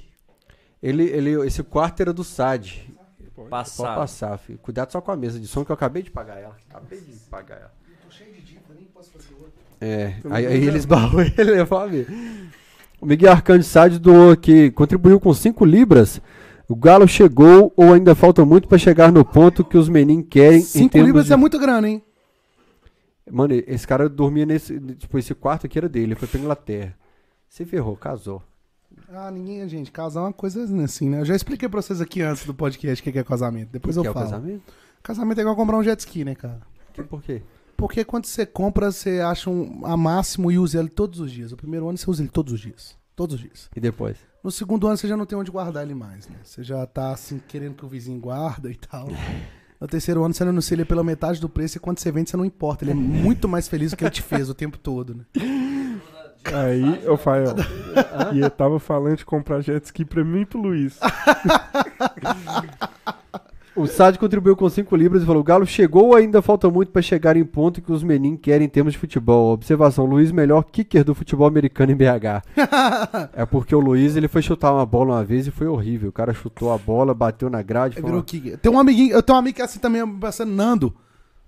[0.81, 2.87] Ele, ele, esse quarto era do Sade.
[3.35, 3.95] Pode Passado.
[3.95, 4.59] passar, filho.
[4.59, 6.55] Cuidado só com a mesa de som que eu acabei de pagar ela.
[6.69, 7.71] Acabei de pagar ela.
[9.81, 12.07] É, aí, aí ele esbarrou e ele levou a ver.
[13.01, 16.21] O Miguel Arcanjo Sade doou que contribuiu com 5 libras.
[16.73, 20.57] O Galo chegou ou ainda falta muito pra chegar no ponto que os meninos querem
[20.57, 21.33] em Cinco libras de...
[21.33, 22.01] é muito grana, hein?
[23.31, 24.79] Mano, esse cara dormia nesse.
[24.79, 26.97] Tipo, esse quarto aqui era dele, ele foi pra Inglaterra.
[27.47, 28.41] Se ferrou, casou.
[29.07, 31.19] Ah, ninguém, gente, casar é uma coisa assim, né?
[31.21, 33.69] Eu já expliquei pra vocês aqui antes do podcast o que que é casamento.
[33.71, 34.25] Depois eu Quer o falo.
[34.25, 34.73] casamento?
[35.03, 36.59] Casamento é igual comprar um jet ski, né, cara?
[36.91, 37.43] Que- Por quê?
[37.77, 41.51] Porque quando você compra, você acha um a máximo e usa ele todos os dias.
[41.51, 42.97] O primeiro ano você usa ele todos os dias.
[43.15, 43.69] Todos os dias.
[43.75, 44.17] E depois?
[44.43, 46.35] No segundo ano você já não tem onde guardar ele mais, né?
[46.43, 49.07] Você já tá assim, querendo que o vizinho guarda e tal.
[49.81, 52.29] No terceiro ano você não anuncia ele pela metade do preço e quando você vende
[52.29, 52.85] você não importa.
[52.85, 55.25] Ele é muito mais feliz do que ele te fez o tempo todo, né?
[56.45, 57.53] Aí, ô Fael,
[58.33, 60.97] e eu tava falando de comprar jet ski pra mim e pro Luiz.
[63.75, 67.01] O Sade contribuiu com 5 libras e falou: Galo chegou ou ainda falta muito pra
[67.01, 69.51] chegar em ponto que os meninos querem em termos de futebol?
[69.51, 72.45] Observação: Luiz, melhor kicker do futebol americano em BH.
[73.33, 76.09] é porque o Luiz ele foi chutar uma bola uma vez e foi horrível.
[76.09, 77.95] O cara chutou a bola, bateu na grade.
[77.95, 78.23] Virou uma...
[78.23, 78.59] kicker.
[78.59, 80.95] Tem um amiguinho, eu tenho um amigo que é assim também, passando Nando.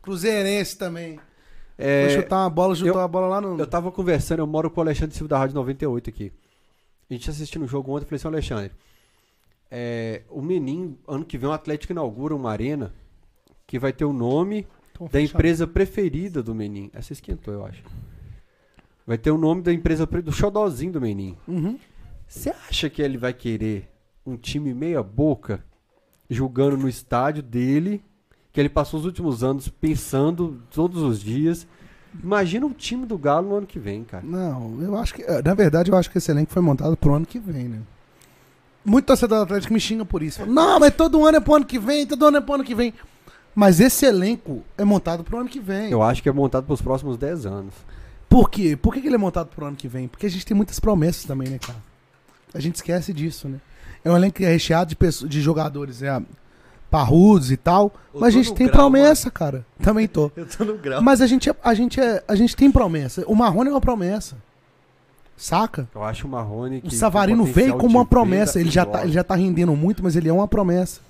[0.02, 1.19] Cruzeirense também.
[1.77, 3.60] É, Foi chutar uma bola, chutou eu- a bola lá no.
[3.60, 6.31] Eu tava conversando, eu moro com o Alexandre Silva da Rádio 98 aqui.
[7.10, 8.72] A gente assistindo o jogo ontem, eu falei assim, Alexandre,
[9.77, 12.93] é, o Menin, ano que vem o Atlético inaugura uma arena
[13.68, 15.35] que vai ter o nome Então, da fechado.
[15.35, 16.89] empresa preferida do Menin.
[16.93, 17.84] Essa esquentou, eu acho.
[19.06, 21.35] Vai ter o nome da empresa, pre- do xodózinho do Menin.
[21.45, 21.77] Uhum.
[22.27, 23.89] Você acha que ele vai querer
[24.26, 25.64] um time meia boca
[26.30, 28.02] jogando no estádio dele,
[28.53, 31.68] que ele passou os últimos anos pensando todos os dias?
[32.23, 34.23] Imagina o time do Galo no ano que vem, cara.
[34.26, 35.22] Não, eu acho que.
[35.22, 37.81] eh, Na verdade, eu acho que esse elenco foi montado pro ano que vem, né?
[38.85, 40.45] Muito torcedor do Atlético me xinga por isso.
[40.45, 42.75] Não, mas todo ano é pro ano que vem, todo ano é pro ano que
[42.75, 42.93] vem.
[43.55, 45.89] Mas esse elenco é montado pro ano que vem.
[45.89, 47.73] Eu acho que é montado para os próximos 10 anos.
[48.29, 48.75] Por quê?
[48.75, 50.07] Por que ele é montado pro ano que vem?
[50.07, 51.79] Porque a gente tem muitas promessas também, né, cara?
[52.53, 53.59] A gente esquece disso, né?
[54.03, 56.21] É um elenco que é recheado de, pessoas, de jogadores é,
[56.91, 57.93] parrudos e tal.
[58.13, 59.65] Eu mas a gente tem grau, promessa, cara.
[59.81, 60.31] Também tô.
[60.35, 61.01] Eu tô no grau.
[61.01, 63.23] Mas a gente, é, a, gente é, a gente tem promessa.
[63.25, 64.35] O Marrone é uma promessa.
[65.37, 65.87] Saca?
[65.93, 68.59] Eu acho o Marrone que O Savarino veio como uma promessa.
[68.59, 71.01] Ele já, tá, ele já tá rendendo muito, mas ele é uma promessa.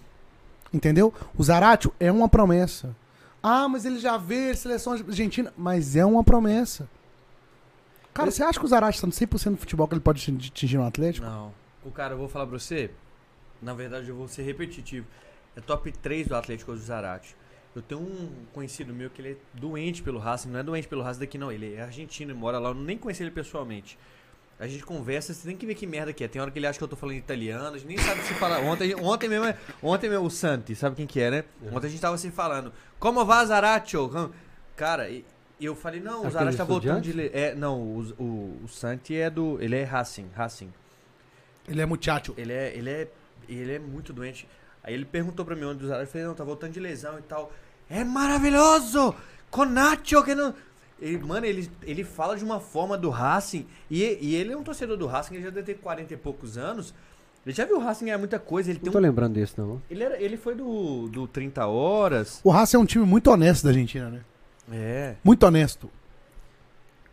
[0.73, 1.13] Entendeu?
[1.37, 2.95] O Zaratio é uma promessa.
[3.41, 5.53] Ah, mas ele já veio seleção argentina.
[5.55, 6.89] Mas é uma promessa.
[8.13, 10.49] Cara, você acha que o Zaratio tá no 100% do futebol que ele pode atingir-
[10.49, 11.25] atingir no Atlético?
[11.27, 11.51] Não.
[11.83, 12.89] O cara, eu vou falar pra você.
[13.61, 15.05] Na verdade, eu vou ser repetitivo.
[15.55, 17.35] É top 3 do Atlético hoje o Zarate.
[17.75, 20.49] Eu tenho um conhecido meu que ele é doente pelo Racing.
[20.49, 21.51] Não é doente pelo Racing daqui, não.
[21.51, 22.69] Ele é argentino e mora lá.
[22.69, 23.99] Eu nem conheci ele pessoalmente.
[24.59, 26.27] A gente conversa, você tem que ver que merda que é.
[26.29, 28.33] Tem hora que ele acha que eu tô falando italiano, a gente nem sabe se
[28.35, 28.59] fala.
[28.59, 29.53] Ontem, ontem mesmo,
[29.83, 31.43] ontem mesmo o Santi, sabe quem que é, né?
[31.73, 32.71] Ontem a gente tava se falando.
[32.99, 34.07] Como va Zaraccio?
[34.07, 34.31] Como-
[34.77, 35.25] Cara, e
[35.59, 37.11] eu falei, não, o Zaraccio tá voltando de.
[37.13, 39.57] Le- É, não, o, o, o Santi é do.
[39.61, 40.71] Ele é Racing, Racing.
[41.67, 42.33] Ele é muchacho.
[42.37, 43.07] Ele é, ele é,
[43.49, 44.47] ele é muito doente.
[44.83, 46.05] Aí ele perguntou pra mim onde o Zarate.
[46.07, 47.51] Eu falei, não, tá voltando de lesão e tal.
[47.89, 49.13] É maravilhoso!
[49.51, 50.53] Com Nacho, que não...
[50.99, 53.67] Ele, mano, ele, ele fala de uma forma do Racing.
[53.89, 56.57] E, e ele é um torcedor do Racing, ele já deve ter 40 e poucos
[56.57, 56.93] anos.
[57.45, 58.71] Ele já viu o Racing ganhar muita coisa.
[58.71, 59.81] Ele, tem Não tô um, lembrando desse, não.
[59.89, 62.39] ele, era, ele foi do, do 30 Horas.
[62.43, 64.21] O Racing é um time muito honesto da Argentina, né?
[64.71, 65.15] É.
[65.23, 65.91] Muito honesto.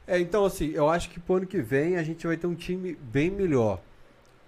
[0.07, 2.55] É, então assim, eu acho que pro ano que vem a gente vai ter um
[2.55, 3.81] time bem melhor.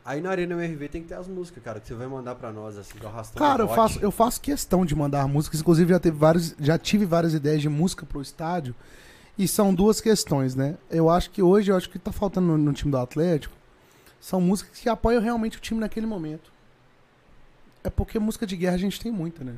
[0.04, 2.52] Aí na Arena MRV tem que ter as músicas, cara, que você vai mandar pra
[2.52, 5.60] nós, assim, do arrastão Cara, do eu faço, eu faço questão de mandar músicas.
[5.60, 8.74] Inclusive, já, teve vários, já tive várias ideias de música pro estádio.
[9.36, 10.76] E são duas questões, né?
[10.90, 13.54] Eu acho que hoje, eu acho que tá faltando no, no time do Atlético.
[14.20, 16.52] São músicas que apoiam realmente o time naquele momento.
[17.82, 19.54] É porque música de guerra a gente tem muita, né?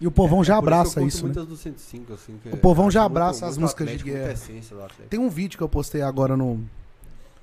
[0.00, 1.24] E o povão já É que eu abraça isso, né?
[1.34, 4.18] muitas do 105, assim, O povão acho já muito- abraça as muito músicas de Atlético,
[4.18, 4.32] guerra.
[4.32, 5.08] essência do Atlético.
[5.08, 6.64] Tem um vídeo que eu postei agora no.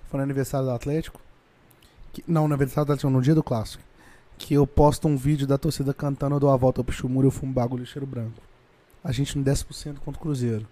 [0.10, 1.22] Foi no aniversário do Atlético.
[2.14, 3.84] que- não, no aniversário do Atlético, no dia do clássico.
[4.40, 7.30] Que eu posto um vídeo da torcida cantando eu dou a volta pro Chumuro e
[7.30, 8.42] eu fumo bagulho cheiro branco.
[9.04, 10.68] A gente no 10% contra o Cruzeiro.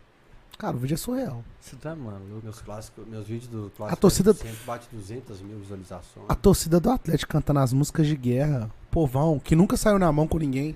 [0.58, 1.44] Cara, o vídeo é surreal.
[1.60, 2.40] Você tá maluco.
[2.44, 6.26] Meus clássicos, meus vídeos do clássico A torcida- sempre bate 200 mil visualizações.
[6.30, 8.72] A torcida do Atlético cantando as músicas de guerra.
[8.90, 10.76] Povão, que nunca saiu na mão com ninguém.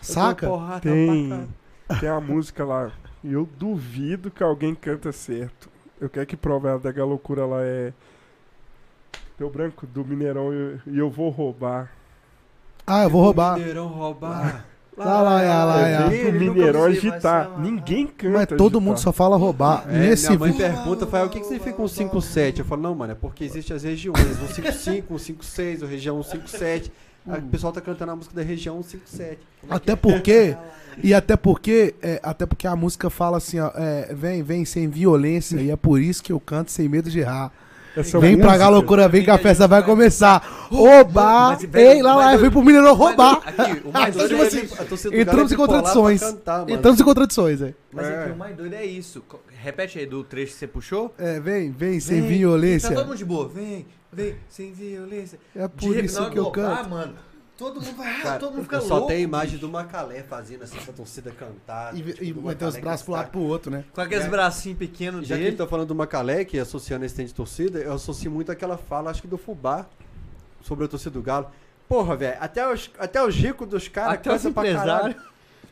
[0.00, 0.46] Saca?
[0.46, 1.48] Eu porrada Tem,
[1.98, 2.92] tem a música lá.
[3.24, 5.68] E eu duvido que alguém canta certo.
[6.00, 7.92] Eu quero que prove ela da loucura lá é.
[9.36, 11.90] Teu branco do Mineirão e e eu vou roubar.
[12.86, 13.58] Ah, eu vou roubar.
[13.58, 14.64] Mineirão roubar.
[14.96, 16.06] Lá, lá, lá, lá, É lá.
[16.08, 17.48] vai ser- vai agitar.
[17.50, 18.32] uma- Ninguém canta.
[18.38, 18.80] Mas todo agitar.
[18.82, 19.84] mundo só fala roubar.
[19.88, 20.66] É, Nesse minha mãe vídeo.
[20.66, 22.58] pergunta, fala, o que, que significa um 5-7?
[22.58, 26.20] Eu falo, não, mano, é porque existem as regiões, um 5-5, um 5-6, ou região
[26.22, 26.90] 5-7.
[27.26, 29.38] Aí o pessoal tá cantando a música da região 5-7.
[29.68, 30.56] Até porque.
[31.02, 31.94] E até porque.
[32.02, 33.70] é, até porque a música fala assim, ó.
[33.74, 35.60] é, vem, vem sem violência.
[35.60, 37.52] E é por isso que eu canto sem medo de errar.
[38.20, 40.38] Vem pra cá, loucura, vem que a festa vai começar.
[40.70, 41.58] Roubar!
[41.74, 43.40] Ei, lá, lá, vem pro Mineirão roubar!
[43.44, 46.22] Aqui, o mais Então, doido é do entramos em contradições.
[46.68, 47.74] Entramos em contradições, é.
[47.92, 48.22] Mas É.
[48.22, 49.22] aqui, o mais doido é isso.
[49.62, 51.12] Repete aí do trecho que você puxou.
[51.18, 52.88] É, vem, vem sem Vem, violência.
[52.90, 53.48] Tá todo mundo de boa.
[53.48, 55.38] Vem, vem, sem violência.
[55.54, 56.88] É por isso que eu canto.
[56.88, 57.14] mano.
[57.60, 59.08] Todo mundo vai, ah, Cara, todo mundo fica eu só louco.
[59.08, 61.94] tenho a imagem do Macalé fazendo assim pra torcida cantar.
[61.94, 63.84] E, tipo, e meter os braços pro lado pro outro, né?
[63.92, 64.28] Com aqueles É.
[64.30, 65.50] bracinhos pequenos Já que dele.
[65.50, 68.78] ele tá falando do Macalé, que associando esse tempo de torcida, eu associo muito aquela
[68.78, 69.84] fala, acho que do Fubá,
[70.62, 71.50] sobre a torcida do Galo.
[71.86, 75.16] Porra, velho, até os, até os ricos dos caras Até os cantam pra caralho.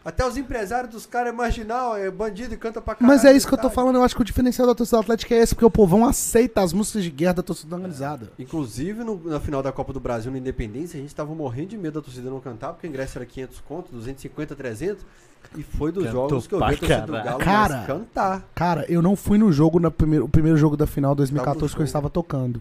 [0.05, 3.15] Até os empresários dos caras é marginal, é bandido e canta pra caralho.
[3.15, 3.97] Mas é isso que eu tô falando.
[3.97, 6.63] Eu acho que o diferencial da torcida do Atlético é esse, porque o povão aceita
[6.63, 8.31] as músicas de guerra da torcida organizada.
[8.39, 11.77] Inclusive, no- na final da Copa do Brasil, na Independência, a gente tava morrendo de
[11.79, 15.05] medo da torcida não cantar, porque o ingresso era 500 conto, 250, 300.
[15.57, 17.13] E foi dos Cantou jogos que eu vi a torcida do.
[17.13, 18.49] Galo Cara, cantar.
[18.55, 21.81] Cara, eu não fui no jogo, no primeiro, o primeiro jogo da final 2014 que
[21.81, 22.61] eu estava tocando.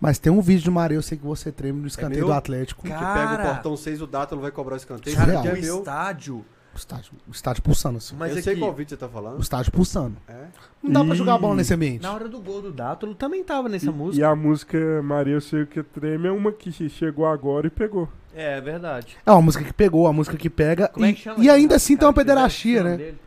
[0.00, 2.26] Mas tem um vídeo de Maria, eu sei que você treme no escanteio meu?
[2.26, 2.82] do Atlético.
[2.86, 3.04] Cara, que
[3.36, 5.16] pega o portão 6, o Dátalo vai cobrar o escanteio.
[5.16, 5.78] Cara, o é meu.
[5.78, 6.44] estádio.
[6.74, 8.16] O estádio, o estádio pulsando assim.
[8.18, 9.40] Mas eu sei aqui, qual vídeo você tá O falando.
[9.42, 10.16] estádio pulsando.
[10.26, 10.46] É.
[10.82, 11.18] Não dá pra Ih.
[11.18, 12.02] jogar bola nesse ambiente.
[12.02, 14.20] na hora do gol do Dátolo também tava nessa E, música.
[14.20, 17.70] e a música Maria Eu Sei O Que Treme é uma que chegou agora e
[17.70, 18.08] pegou.
[18.34, 19.18] É, é verdade.
[19.26, 20.88] É uma música que pegou, a música que pega.
[20.88, 21.44] Como é e, que chama?
[21.44, 22.74] e ainda assim tem uma cara que fizeram?
[22.74, 22.96] pederastia, o né?
[22.96, 23.18] dele.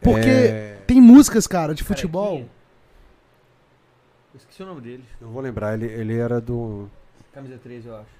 [0.00, 2.24] Porque É, tem músicas, cara, de futebol.
[2.38, 2.50] Carequinha.
[4.34, 5.04] Eu esqueci o nome dele.
[5.20, 6.88] Não vou lembrar, ele, ele era do.
[7.34, 8.17] Camisa 3, eu acho.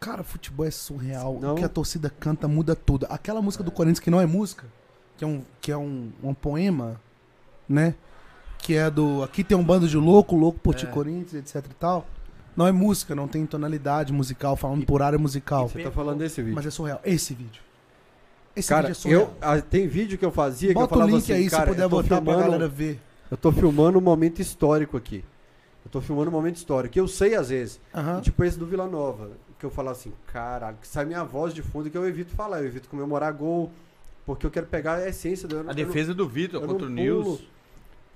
[0.00, 1.38] Cara, futebol é surreal.
[1.40, 1.52] Não.
[1.54, 3.06] O que a torcida canta muda tudo.
[3.10, 4.64] Aquela música do Corinthians que não é música,
[5.16, 7.00] que é um, que é um, um poema,
[7.68, 7.94] né?
[8.58, 10.88] Que é do Aqui tem um bando de louco, louco por ti É.
[10.88, 12.06] Corinthians, etc e tal.
[12.56, 15.68] Não é música, não tem tonalidade musical, falando por área musical.
[15.68, 16.56] Você tá falando desse vídeo.
[16.56, 17.00] Mas é surreal.
[17.04, 17.62] Esse vídeo.
[18.56, 19.22] Esse Cara, vídeo é surreal.
[19.22, 21.48] eu, ah, tem vídeo que eu fazia que eu Bota o falava link assim, aí,
[21.50, 23.00] cara, se puder eu tô botar pra filmando, galera ver.
[23.30, 25.24] Eu tô filmando um momento histórico aqui.
[25.84, 27.80] Eu tô filmando um momento histórico, que eu sei às vezes.
[27.94, 28.20] Aham.
[28.20, 31.62] Tipo esse do Vila Nova, que eu falo assim, caralho, que sai minha voz de
[31.62, 33.72] fundo que eu evito falar, eu evito comemorar gol,
[34.24, 36.86] porque eu quero pegar a essência do não- A eu não- defesa do Vitor contra
[36.86, 37.24] o News.
[37.24, 37.40] pulo,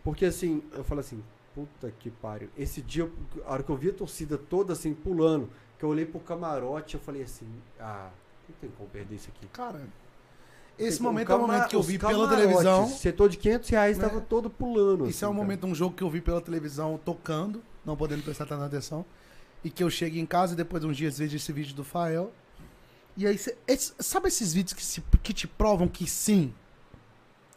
[0.04, 1.22] Porque assim, eu falo assim,
[1.54, 2.48] puta que pariu.
[2.58, 3.08] Esse dia,
[3.46, 5.48] a hora que eu vi a torcida toda assim, pulando,
[5.78, 7.46] que eu olhei pro camarote, eu falei assim,
[7.78, 8.10] ah,
[8.48, 9.46] não tem como perder isso aqui.
[9.52, 9.80] Cara,
[10.78, 12.88] esse O momento é o momento que eu vi pela televisão.
[12.88, 14.08] Setor de 500 reais Né?
[14.08, 15.06] tava todo pulando.
[15.06, 15.44] Esse é assim, um cara.
[15.44, 19.04] momento, um jogo que eu vi pela televisão tocando, não podendo prestar tanta atenção.
[19.64, 21.84] E que eu chego em casa e depois de uns dias vejo esse vídeo do
[21.84, 22.32] Fael.
[23.16, 26.52] E aí, cê- esse- sabe esses vídeos que, se- que te provam que sim?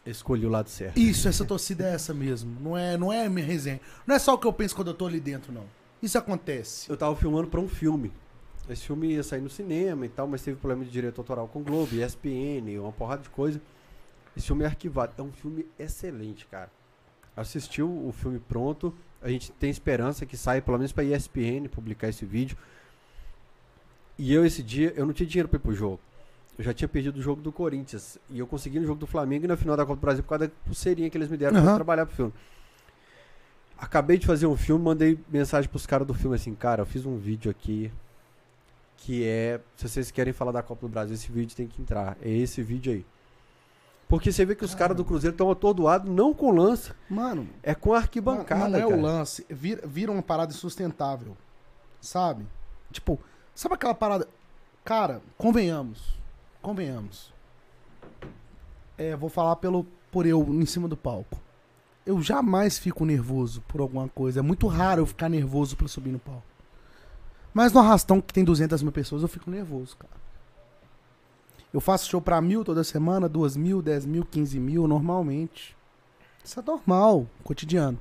[0.06, 1.00] Escolhi o lado certo.
[1.00, 2.60] Isso, essa torcida é essa mesmo.
[2.62, 3.82] Não é, não é minha resenha.
[4.06, 5.66] Não é só o que eu penso quando eu tô ali dentro, não.
[6.02, 6.88] Isso acontece.
[6.90, 8.12] Eu tava filmando pra um filme.
[8.70, 11.60] Esse filme ia sair no cinema e tal, mas teve problema de direito autoral com
[11.62, 13.60] o Globo, ESPN, uma porrada de coisa.
[14.38, 15.14] Esse filme é arquivado.
[15.18, 16.70] É um filme excelente, cara.
[17.36, 18.94] Assistiu o filme pronto.
[19.26, 22.56] A gente tem esperança que saia pelo menos pra ESPN publicar esse vídeo.
[24.20, 26.00] E eu, esse dia, eu não tinha dinheiro pra ir pro jogo.
[26.56, 28.20] Eu já tinha perdido o jogo do Corinthians.
[28.30, 30.30] E eu consegui no jogo do Flamengo e na final da Copa do Brasil por
[30.30, 31.76] causa da pulseirinha que eles me deram pra Aham.
[31.76, 32.34] trabalhar pro filme.
[33.80, 37.04] Acabei de fazer um filme, mandei mensagem pros caras do filme assim, cara, eu fiz
[37.04, 37.92] um vídeo aqui
[38.98, 42.16] que é, se vocês querem falar da Copa do Brasil, esse vídeo tem que entrar.
[42.22, 43.06] É esse vídeo aí.
[44.08, 47.74] Porque você vê que os caras do Cruzeiro estão atordoados, não com lança, Mano, é
[47.74, 48.96] com arquibancada, não é cara.
[48.96, 49.46] o lance.
[49.50, 51.36] Vira, vira uma parada insustentável.
[52.00, 52.46] Sabe?
[52.92, 53.20] Tipo,
[53.54, 54.28] sabe aquela parada.
[54.84, 56.20] Cara, convenhamos.
[56.62, 57.34] Convenhamos.
[58.98, 61.40] É, vou falar pelo, por eu em cima do palco.
[62.06, 64.40] Eu jamais fico nervoso por alguma coisa.
[64.40, 66.44] É muito raro eu ficar nervoso pra subir no palco.
[67.52, 70.14] Mas no arrastão que tem 200 mil pessoas, eu fico nervoso, cara.
[71.74, 75.76] Eu faço show pra mil toda semana, duas mil, dez mil, quinze mil, normalmente.
[76.44, 78.00] Isso é normal, cotidiano.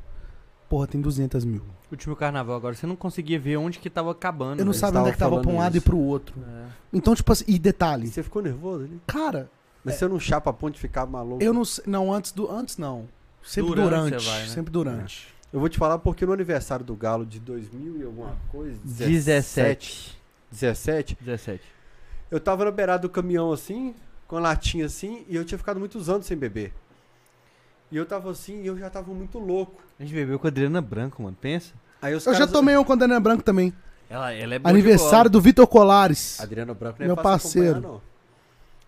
[0.69, 1.63] Porra, tem 200 mil.
[1.91, 4.59] Último carnaval agora, você não conseguia ver onde que tava acabando.
[4.61, 4.81] Eu não velho.
[4.81, 5.85] sabia onde é que tava pra um lado isso.
[5.87, 6.35] e pro outro.
[6.47, 6.67] É.
[6.93, 8.07] Então, tipo assim, e detalhe.
[8.09, 9.01] você ficou nervoso ali?
[9.07, 9.51] Cara,
[9.85, 11.43] Mas você não chapa a ponte e ficar maluco?
[11.43, 11.85] eu não sei.
[11.87, 12.51] Não, antes do.
[12.51, 13.07] Antes não.
[13.43, 14.25] Sempre Durante durante.
[14.27, 14.49] vai, né?
[14.49, 15.29] Sempre durante.
[15.53, 20.19] Eu vou te falar porque no aniversário do Galo de 2000 e alguma coisa, 17.
[20.51, 21.63] 17, 17.
[22.35, 23.95] Eu tava na beirada do caminhão assim,
[24.27, 26.73] com a latinha assim, e eu tinha ficado muitos anos sem beber.
[27.93, 29.81] E eu tava assim, e eu já tava muito louco.
[29.99, 31.37] A gente bebeu com a Adriana Branco, mano.
[31.41, 31.73] Pensa.
[32.03, 33.73] Aí os Eu já caras- tomei um com a Daniel Branco também.
[34.11, 36.41] Ela, ela é Aniversário do Vitor Colares.
[36.41, 37.79] Adriano Branco não é Meu parceiro.
[37.79, 38.14] acompanhar, não.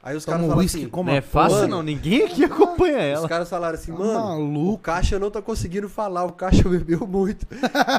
[0.06, 1.02] Aí os Toma caras um falaram assim, com bola.
[1.02, 1.82] uma Não é fácil, Mano, não.
[1.82, 3.28] Ninguém aqui acompanha os ela.
[3.28, 4.78] caras falaram assim, Tá mano, o maluco.
[4.78, 7.44] Caixa não tá conseguindo falar, o Caixa bebeu muito.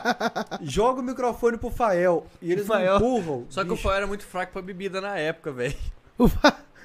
[0.63, 2.95] Joga o microfone pro Fael e eles Fael.
[2.95, 3.45] empurram.
[3.49, 5.75] Só que o Bicho, Fael era muito fraco pra bebida na época, velho.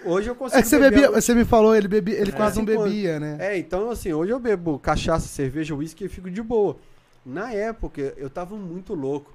[0.04, 2.34] Hoje eu consigo É que você, beber bebia, você me falou, ele, bebia, ele É.
[2.34, 3.36] quase não bebia, né?
[3.38, 6.76] É, então assim, hoje eu bebo cachaça, cerveja, uísque e fico de boa.
[7.24, 9.32] Na época, eu tava muito louco.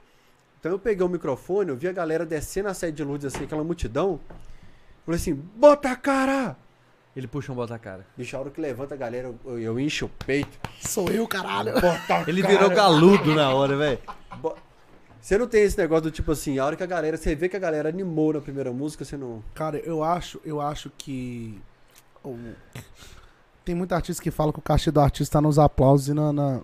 [0.60, 3.46] Então eu peguei o microfone, eu vi a galera descendo a sede de luz, assim,
[3.46, 4.20] aquela multidão.
[5.08, 6.58] Falei assim, bota a cara!
[7.16, 8.06] Ele puxa um bota cara.
[8.18, 10.60] Bicho, a hora que levanta a galera, eu, eu encho o peito.
[10.82, 11.74] Sou eu, caralho.
[11.76, 12.54] Bota a Ele cara.
[12.54, 14.00] virou galudo na hora, velho.
[15.22, 17.48] Você não tem esse negócio do tipo assim, a hora que a galera, você vê
[17.48, 19.42] que a galera animou na primeira música, você não...
[19.56, 21.58] Cara, eu acho, eu acho que.
[23.64, 26.34] Tem muita artista que fala que o cachê do artista tá nos aplausos e na,
[26.34, 26.62] na,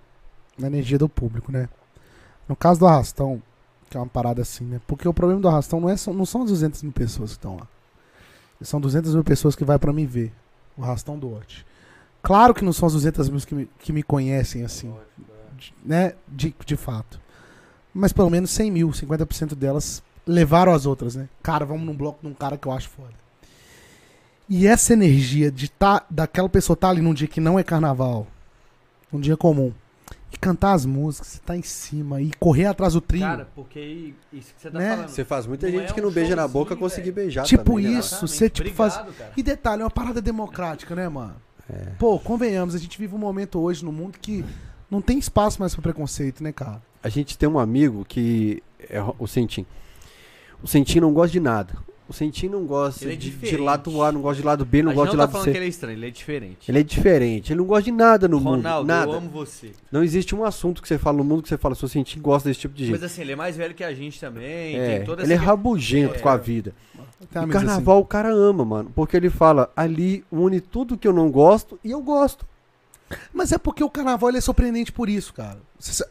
[0.59, 1.69] na energia do público, né?
[2.45, 3.41] No caso do Arrastão,
[3.89, 4.81] que é uma parada assim, né?
[4.85, 7.55] Porque o problema do Arrastão não, é, não são as 200 mil pessoas que estão
[7.55, 7.67] lá.
[8.63, 10.31] São 200 mil pessoas que vai pra me ver.
[10.77, 11.65] O Arrastão do Hot.
[12.21, 14.93] Claro que não são as 200 mil que me, que me conhecem assim,
[15.57, 16.13] de- né?
[16.27, 17.19] De, de fato.
[17.93, 21.27] Mas pelo menos 100 mil, 50% delas levaram as outras, né?
[21.43, 23.13] Cara, vamos num bloco de um cara que eu acho foda.
[24.49, 28.27] E essa energia de tá, daquela pessoa tá ali num dia que não é carnaval,
[29.11, 29.71] um dia comum,
[30.33, 33.21] e cantar as músicas, você tá em cima, e correr atrás do trio.
[33.21, 34.89] Cara, porque isso que você tá Né?
[34.89, 35.07] falando.
[35.09, 37.43] Você faz muita Não gente é que um não beija na showzinho, boca conseguir beijar
[37.45, 37.99] Tipo também, né?
[37.99, 38.27] isso.
[38.27, 39.31] você, tipo, faz- Obrigado, cara.
[39.37, 41.35] E detalhe, é uma parada democrática, né, mano?
[41.69, 41.91] É.
[41.99, 44.43] Pô, convenhamos, a gente vive um momento hoje no mundo que
[44.91, 46.81] não tem espaço mais pra preconceito, né, cara?
[47.01, 49.65] A gente tem um amigo que é o Sentim.
[50.61, 51.73] O Sentim não gosta de nada.
[52.07, 54.93] O Sentim não gosta é de, de lado A, não gosta de lado B, não
[54.93, 55.51] gosta de não tá lado falando C.
[55.51, 56.71] que ele é estranho, ele é diferente.
[56.71, 58.87] Ele é diferente, ele não gosta de nada no Ronaldo, mundo.
[58.87, 59.11] Nada.
[59.11, 59.71] eu amo você.
[59.91, 62.49] Não existe um assunto que você fala no mundo que você fala, seu Sentim gosta
[62.49, 62.91] desse tipo de gente.
[62.93, 64.75] Mas assim, ele é mais velho que a gente também.
[64.75, 65.45] É, tem toda ele é essa...
[65.45, 66.19] rabugento É.
[66.19, 66.73] com a vida.
[66.93, 67.03] Tem
[67.33, 67.65] E amigos assim.
[67.65, 68.91] carnaval o cara ama, mano.
[68.93, 72.45] Porque ele fala, ali une tudo que eu não gosto e eu gosto.
[73.33, 75.59] Mas é porque o carnaval ele é surpreendente por isso, cara.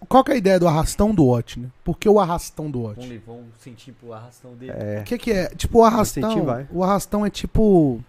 [0.08, 1.70] Qual que é a ideia do arrastão do Ot, né?
[1.82, 2.96] Por que o arrastão do Ot?
[2.96, 4.72] Vamos, li- vamos sentir pro arrastão dele.
[4.74, 5.00] É.
[5.00, 5.46] O que, que é?
[5.54, 6.30] Tipo, o arrastão.
[6.30, 6.68] sentir.
[6.70, 8.00] O arrastão é tipo.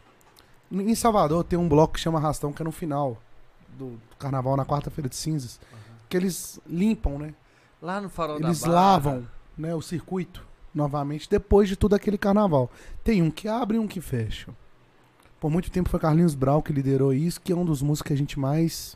[0.72, 3.18] Em Salvador tem um bloco que chama arrastão, que é no final
[3.78, 5.60] do carnaval, na quarta-feira de cinzas.
[6.10, 7.34] Que eles limpam, né?
[7.82, 12.18] Lá no farol Eles da Barra, lavam né, o circuito novamente depois de todo aquele
[12.18, 12.72] carnaval.
[13.03, 14.49] Tem um que abre e um que fecha.
[15.44, 18.14] Por muito tempo foi Carlinhos Brau que liderou isso, que é um dos músicos que
[18.14, 18.95] a gente mais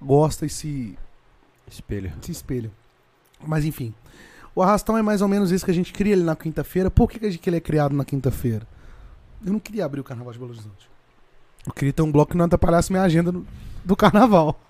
[0.00, 0.96] gosta e se,
[1.68, 2.12] Espelho.
[2.20, 2.70] se espelha.
[3.44, 3.92] Mas enfim.
[4.54, 6.92] O arrastão é mais ou menos isso que a gente cria ele na quinta-feira.
[6.92, 8.64] Por que, que ele é criado na quinta-feira?
[9.44, 10.88] Eu não queria abrir o carnaval de Belo Horizonte.
[11.66, 13.34] Eu queria ter um bloco que não atrapalhasse minha agenda
[13.84, 14.60] do carnaval.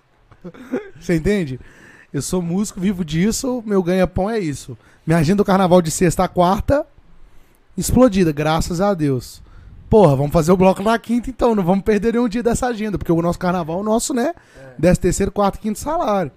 [0.98, 1.60] Você entende?
[2.14, 4.74] Eu sou músico, vivo disso, meu ganha-pão é isso.
[5.06, 6.86] Minha agenda do carnaval de sexta a quarta,
[7.76, 9.42] explodida, graças a Deus.
[9.90, 12.96] Porra, vamos fazer o bloco na quinta então, não vamos perder nenhum dia dessa agenda,
[12.96, 14.32] porque o nosso carnaval é o nosso, né?
[14.78, 16.30] Décimo terceiro, quarto, quinto salário.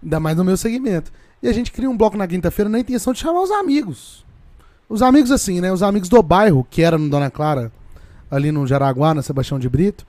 [0.00, 1.12] Ainda mais no meu segmento.
[1.42, 4.24] E a gente cria um bloco na quinta-feira na intenção de chamar os amigos.
[4.88, 5.72] Os amigos assim, né?
[5.72, 7.72] Os amigos do bairro, que era no Dona Clara,
[8.30, 10.06] ali no Jaraguá, na Sebastião de Brito,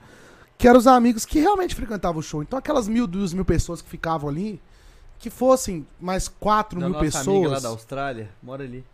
[0.56, 2.40] que eram os amigos que realmente frequentavam o show.
[2.40, 4.60] Então aquelas mil, duas mil pessoas que ficavam ali,
[5.18, 7.26] que fossem mais quatro Da mil nossa pessoas.
[7.26, 8.84] amiga lá da Austrália, mora ali.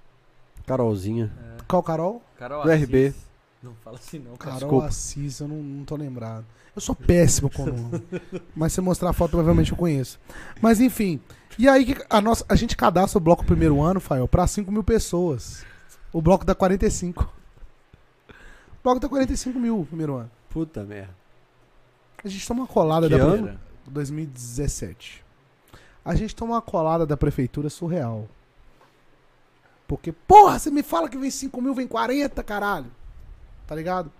[0.66, 1.30] Carolzinha.
[1.68, 2.22] Qual Carol?
[2.38, 3.12] Carol Do RB.
[3.62, 4.54] Não fala assim não, cara.
[4.54, 4.86] Carol Desculpa.
[4.86, 6.44] Assis, eu não, não tô lembrado.
[6.74, 8.02] Eu sou péssimo com o nome.
[8.56, 10.18] Mas se eu mostrar a foto, provavelmente eu conheço.
[10.60, 11.20] Mas enfim.
[11.58, 14.70] E aí que a, nossa, a gente cadastra o bloco primeiro ano, Fael, pra 5
[14.72, 15.64] mil pessoas.
[16.12, 17.22] O bloco dá 45.
[18.32, 20.30] O bloco dá 45 mil o primeiro ano.
[20.50, 21.14] Puta merda.
[22.24, 23.42] A gente toma uma colada Que da ano?
[23.48, 25.24] pre- 2017.
[26.04, 28.28] A gente toma uma colada da prefeitura surreal.
[29.86, 32.90] Porque, porra, você me fala que vem 5 mil, vem 40, caralho.
[33.66, 34.10] Tá ligado?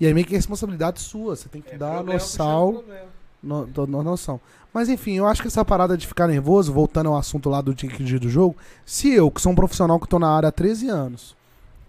[0.00, 1.34] E aí meio que é responsabilidade sua.
[1.36, 2.84] Você tem que É dar noção.
[3.42, 4.40] No, do- no- noção.
[4.74, 7.74] Mas enfim, eu acho que essa parada de ficar nervoso, voltando ao assunto lá do
[7.74, 10.88] dia, do jogo, se eu, que sou um profissional que tô na área há 13
[10.88, 11.36] anos,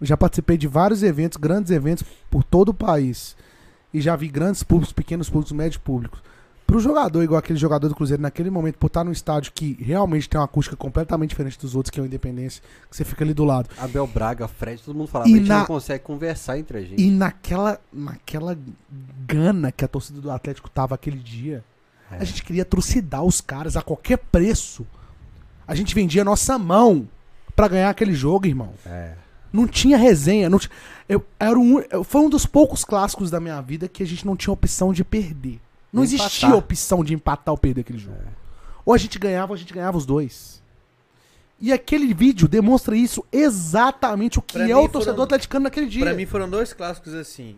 [0.02, 3.36] já participei de vários eventos, grandes eventos por todo o país,
[3.94, 6.22] e já vi grandes públicos, pequenos públicos, médios públicos.
[6.70, 10.30] Pro jogador, igual aquele jogador do Cruzeiro, naquele momento, por estar num estádio que realmente
[10.30, 13.34] tem uma acústica completamente diferente dos outros, que é o Independência, que você fica ali
[13.34, 13.68] do lado.
[13.78, 15.28] Abel Braga, Fred, todo mundo falava.
[15.30, 17.02] E a gente na- não consegue conversar entre a gente.
[17.02, 18.56] E naquela, naquela
[19.26, 21.64] gana que a torcida do Atlético tava aquele dia,
[22.12, 22.18] É.
[22.18, 24.86] a gente queria trucidar os caras a qualquer preço.
[25.68, 27.08] A gente vendia nossa mão
[27.56, 28.74] pra ganhar aquele jogo, irmão.
[28.86, 29.14] É.
[29.52, 30.48] Não tinha resenha.
[30.50, 30.70] Não ti-
[31.08, 34.36] eu, era um, foi um dos poucos clássicos da minha vida que a gente não
[34.36, 35.60] tinha opção de perder.
[35.92, 36.58] Não Nem existia empatar.
[36.58, 38.18] opção de empatar ou perder aquele jogo.
[38.86, 40.62] Ou a gente ganhava ou a gente ganhava os dois.
[41.60, 45.88] E aquele vídeo demonstra isso exatamente o que Pra é o foram- torcedor atleticano naquele
[45.88, 46.06] dia.
[46.06, 47.58] Pra mim foram dois clássicos assim.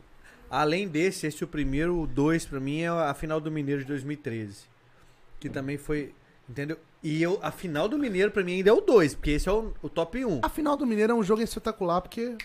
[0.50, 3.82] Além desse, esse é o primeiro, o dois pra mim é a final do Mineiro
[3.82, 4.64] de 2013.
[5.40, 6.14] Que também foi,
[6.50, 6.78] entendeu?
[7.04, 9.52] E eu, a final do Mineiro pra mim ainda é o dois, porque esse é
[9.52, 10.40] o, o top 1.
[10.44, 12.36] A final do Mineiro é um jogo espetacular porque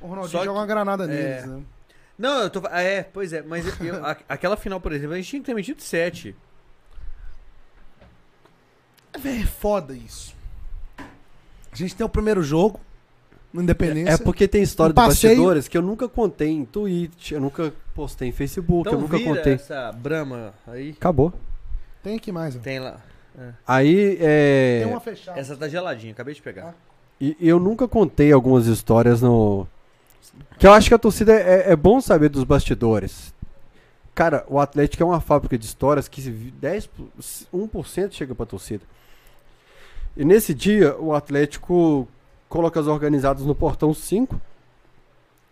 [0.00, 1.06] o Ronaldinho Só joga que- uma granada é.
[1.06, 1.62] neles, né?
[2.18, 2.60] Não, eu tô.
[2.68, 5.54] É, pois é, mas eu- a- aquela final, por exemplo, a gente tinha que ter
[5.54, 6.34] metido 7.
[9.12, 10.34] É, véi, é foda isso.
[10.98, 12.80] A gente tem o primeiro jogo
[13.52, 14.12] no Independência.
[14.14, 17.72] É porque tem história Um de bastidores que eu nunca contei em Twitch, eu nunca
[17.94, 19.54] postei em Facebook, eu Então nunca vira contei.
[19.54, 20.90] essa Brahma aí.
[20.90, 21.32] Acabou.
[22.02, 22.58] Tem aqui mais, ó.
[22.58, 23.00] Tem lá.
[23.66, 24.80] Aí, é.
[24.82, 25.38] Tem uma fechada.
[25.38, 26.74] Essa tá geladinha, acabei de pegar.
[27.20, 29.66] E e eu nunca contei algumas histórias no.
[30.58, 33.32] Que eu acho que a torcida é, é bom saber dos bastidores.
[34.14, 36.88] Cara, o Atlético é uma fábrica de histórias que se vi- 10,
[37.52, 38.82] 1% chega pra torcida.
[40.16, 42.08] E nesse dia, o Atlético
[42.48, 44.40] coloca as organizadas no portão 5,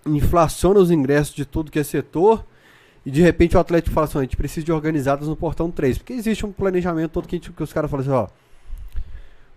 [0.04, 2.44] inflaciona os ingressos de tudo que é setor,
[3.04, 5.70] e de repente o Atlético fala assim: "Ó, a gente precisa de organizadas no portão
[5.70, 5.98] 3.
[5.98, 8.26] Porque existe um planejamento todo que, gente- que os caras falam assim: ó,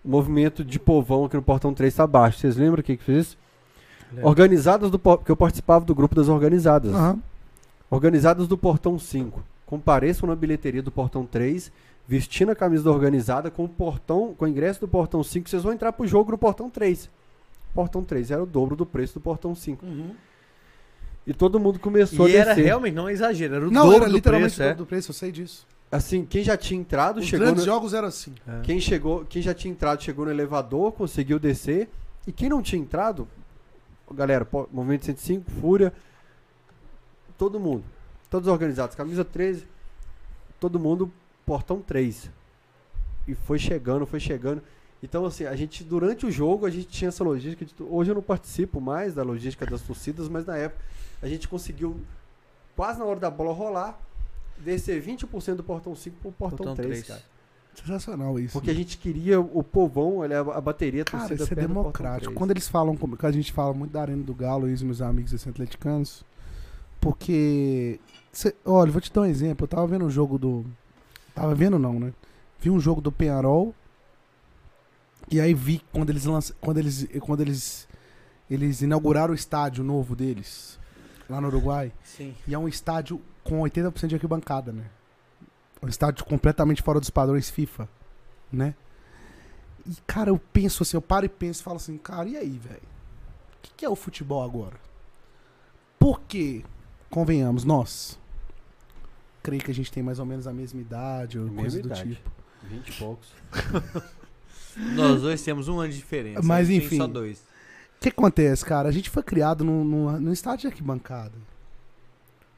[0.05, 2.37] o movimento de povão aqui no portão 3 está baixo.
[2.39, 3.37] Vocês lembram o que que fez isso?
[4.11, 4.27] Lembro.
[4.27, 6.93] Organizadas do que eu participava do grupo das organizadas.
[6.93, 7.19] Aham.
[7.89, 9.43] Organizadas do portão 5.
[9.65, 11.71] Compareçam na bilheteria do portão 3,
[12.07, 15.61] vestindo a camisa da organizada com o portão, com o ingresso do portão 5, vocês
[15.63, 17.09] vão entrar pro jogo no portão 3.
[17.73, 19.85] Portão 3 era o dobro do preço do portão 5.
[21.27, 22.65] E todo mundo começou E a era descer.
[22.65, 24.69] realmente, não é exagero, era o Não, dobro era do literalmente preço, o é.
[24.69, 25.67] dobro do preço, eu sei disso.
[25.91, 28.33] Assim, quem já tinha entrado, Os chegou grandes no, jogos eram assim.
[28.63, 31.89] Quem chegou, quem já tinha entrado, chegou no elevador, conseguiu descer.
[32.27, 33.27] E quem não tinha entrado,
[34.13, 35.93] galera, Movimento 105, Fúria,
[37.37, 37.83] todo mundo.
[38.29, 39.65] Todos organizados, camisa 13,
[40.59, 41.11] todo mundo,
[41.45, 42.29] portão 3.
[43.27, 44.61] E foi chegando, foi chegando.
[45.01, 47.65] Então, assim, a gente, durante o jogo, a gente tinha essa logística.
[47.65, 50.83] de hoje eu não participo mais da logística das torcidas, mas na época
[51.21, 51.99] a gente conseguiu,
[52.75, 53.99] quase na hora da bola rolar,
[54.57, 57.07] descer 20% do portão 5 pro portão, Portão 3, três.
[57.07, 57.38] cara.
[57.75, 58.53] Sensacional isso.
[58.53, 62.33] Porque a gente queria o povão, olha, a bateria, Cara, torcida isso é democrático.
[62.33, 64.83] Quando eles falam, que a gente fala muito da Arena do Galo, eu e os
[64.83, 66.23] meus amigos assim, atleticanos,
[66.99, 67.99] porque.
[68.31, 69.63] cê- olha, vou te dar um exemplo.
[69.63, 70.65] Eu tava vendo um jogo do.
[71.33, 72.13] Tava vendo não, né?
[72.59, 73.73] Vi um jogo do Penharol.
[75.31, 76.55] E aí vi quando eles lançam.
[76.59, 77.07] Quando eles.
[77.21, 77.87] Quando eles.
[78.49, 80.79] Eles inauguraram o estádio novo deles.
[81.29, 81.91] Lá no Uruguai.
[82.03, 82.33] Sim.
[82.47, 84.85] E é um estádio com 80% de arquibancada, né?
[85.81, 87.87] Um estádio completamente fora dos padrões FIFA,
[88.51, 88.75] né?
[89.85, 92.57] E, cara, eu penso assim, eu paro e penso e falo assim, cara, e aí,
[92.57, 92.81] velho?
[93.57, 94.75] O que, que é o futebol agora?
[95.97, 96.63] Porque,
[97.09, 98.19] convenhamos, nós,
[99.41, 101.87] creio que a gente tem mais ou menos a mesma idade ou Mesma coisa do
[101.87, 102.15] idade.
[102.15, 102.31] tipo.
[102.63, 103.27] 20 e poucos.
[104.95, 106.41] Nós dois temos um ano de diferença.
[106.43, 106.97] Mas enfim.
[106.97, 107.39] Só dois.
[107.39, 108.87] O que acontece, cara?
[108.87, 111.33] A gente foi criado num, num, num estádio de arquibancada.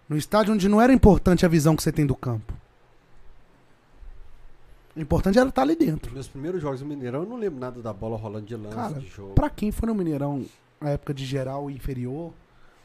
[0.07, 2.53] Num estádio onde não era importante a visão que você tem do campo.
[4.95, 6.09] O importante era estar ali dentro.
[6.09, 8.75] Os meus primeiros jogos no Mineirão, eu não lembro nada da bola rolando de lance,
[8.75, 9.33] Cara, de jogo.
[9.33, 10.45] Pra quem foi no Mineirão
[10.79, 12.33] na época de geral e inferior,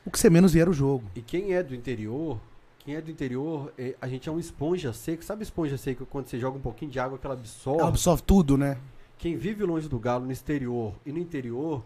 [0.04, 1.04] o que você menos via era o jogo.
[1.16, 2.38] E quem é do interior,
[2.78, 5.22] quem é do interior, é- a gente é uma esponja seca.
[5.22, 7.80] Sabe esponja seca quando você joga um pouquinho de água que ela absorve?
[7.80, 8.78] Ela absorve tudo, né?
[9.18, 11.82] Quem vive longe do galo no exterior e no interior,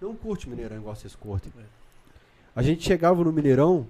[0.00, 1.52] não curte Mineirão igual vocês curtem.
[2.56, 3.86] A gente chegava no Mineirão,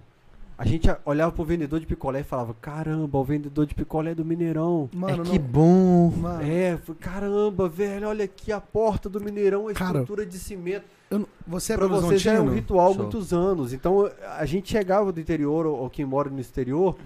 [0.56, 4.14] a gente olhava pro vendedor de picolé e falava: Caramba, o vendedor de picolé é
[4.14, 4.88] do Mineirão.
[4.92, 6.10] Mano, é que não- bom.
[6.16, 10.38] Mano, É, foi, caramba, velho, olha aqui a porta do Mineirão, a Cara, estrutura de
[10.38, 10.84] cimento.
[11.10, 13.72] não- você é pra Belo você já é um ritual há muitos anos.
[13.72, 14.08] Então
[14.38, 16.96] a gente chegava do interior, ou, ou quem mora no exterior,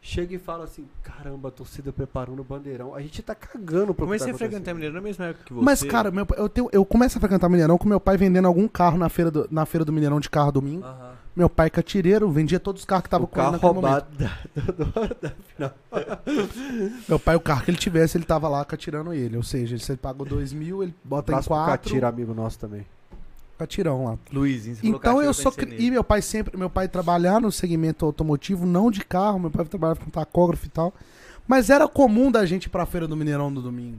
[0.00, 2.94] chega e fala assim: caramba, a torcida preparando o bandeirão.
[2.94, 4.74] A gente tá cagando pro que Comecei tá a frequentar.
[4.74, 5.64] Mineiro na mesma época que você.
[5.64, 8.66] Mas, cara, meu, eu, tenho, eu começo a frequentar Mineirão com meu pai vendendo algum
[8.66, 10.84] carro na feira do, na feira do Mineirão de carro domingo.
[10.84, 11.10] Aham.
[11.36, 14.06] Meu pai catireiro, vendia todos os carros que estavam com ele carro naquele momento.
[15.58, 15.72] da, da.
[17.08, 19.36] Meu pai, o carro que ele tivesse, ele tava lá catirando ele.
[19.36, 22.34] Ou seja, se ele pagou dois mil, ele bota Abraço em pro quatro, Catira, amigo
[22.34, 22.84] nosso também.
[23.60, 24.18] Catirão lá.
[24.32, 25.52] Você falou Então eu sou.
[25.52, 25.86] pensei cri-.
[25.86, 26.56] E meu pai sempre.
[26.56, 30.70] Meu pai trabalhar no segmento automotivo, não de carro, meu pai trabalhava com tacógrafo e
[30.70, 30.92] tal.
[31.46, 33.98] Mas era comum da gente ir pra feira do Mineirão no domingo.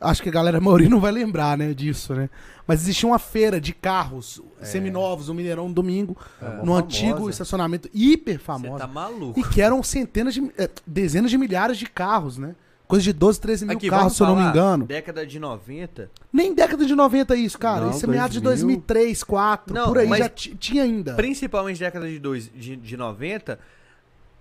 [0.00, 2.28] Acho que a galera maioria não vai lembrar, né, disso, né?
[2.66, 4.64] Mas existia uma feira de carros É.
[4.64, 6.80] seminovos, o Mineirão no domingo, É, no famosa.
[6.80, 8.78] antigo estacionamento hiper Você famoso.
[8.78, 9.38] tá maluco.
[9.38, 10.50] E que eram centenas de.
[10.58, 12.56] eh, dezenas de milhares de carros, né?
[12.92, 14.84] Coisa de 12, 13 mil Aqui, carros, vamos se eu não me falar, engano.
[14.84, 16.10] Década de 90.
[16.30, 17.86] Nem década de 90 isso, cara.
[17.86, 18.66] Não, isso é meados de 2000.
[18.66, 19.74] 2003, 2004.
[19.74, 21.14] Não, por aí mas- já ti- tinha ainda.
[21.14, 23.58] Principalmente década de, dois, de, de 90.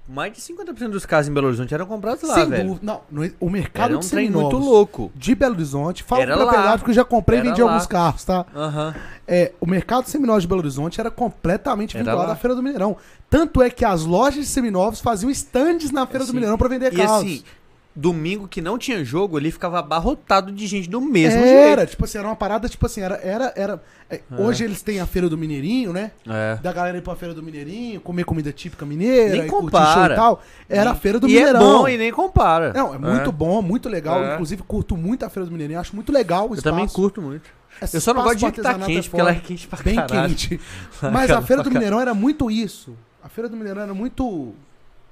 [0.10, 2.68] Mais de 50% dos carros em Belo Horizonte eram comprados lá, Sem velho.
[2.70, 2.86] dúvida.
[2.86, 5.12] Não, no- o mercado Era um de trem seminovos muito louco.
[5.16, 6.04] de Belo Horizonte.
[6.04, 6.78] Fala Era com propriedade lá.
[6.78, 7.72] porque eu já comprei e Era vendi lá.
[7.72, 8.46] alguns carros, tá?
[8.54, 8.94] Aham.
[9.26, 12.34] É, o mercado de seminovos de Belo Horizonte era completamente Era vinculado lá.
[12.34, 12.98] à Feira do Mineirão.
[13.30, 16.92] Tanto é que as lojas de seminovos faziam stands na Feira do Mineirão pra vender
[16.92, 17.18] E carros.
[17.24, 17.44] assim,
[17.96, 21.90] domingo que não tinha jogo, ele ficava abarrotado de gente do mesmo era, jeito.
[21.92, 23.16] tipo assim, era uma parada, tipo assim, era.
[23.22, 26.12] era, era é, Hoje eles têm a Feira do Mineirinho, né?
[26.28, 26.58] É.
[26.62, 30.14] Da galera ir pra Feira do Mineirinho, comer comida típica mineira, Nem e compara.
[30.14, 30.42] e tal.
[30.70, 31.60] Era a Feira do e Mineirão.
[31.60, 32.74] é bom e nem compara.
[32.74, 34.24] Não, é muito bom, muito legal.
[34.24, 34.34] É.
[34.34, 35.80] Inclusive, curto muito a Feira do Mineirinho.
[35.80, 36.64] Acho muito legal o Eu espaço.
[36.76, 37.50] também curto muito.
[37.82, 39.80] Esse Eu só não gosto de que tá quente, é porque ela é quente pra
[39.82, 40.30] Bem caralho.
[40.30, 40.60] quente.
[41.12, 42.96] Mas a Feira do Mineirão era muito isso.
[43.24, 44.54] A Feira do Mineirão era muito.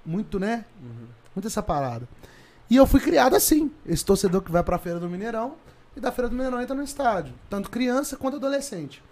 [0.06, 0.66] Muito, né?
[0.82, 1.08] Uhum.
[1.36, 2.08] Muito essa parada.
[2.70, 3.72] E eu fui criado assim.
[3.86, 5.56] Esse torcedor que vai pra Feira do Mineirão
[5.96, 7.34] e da Feira do Mineirão entra no estádio.
[7.50, 9.04] Tanto criança quanto adolescente.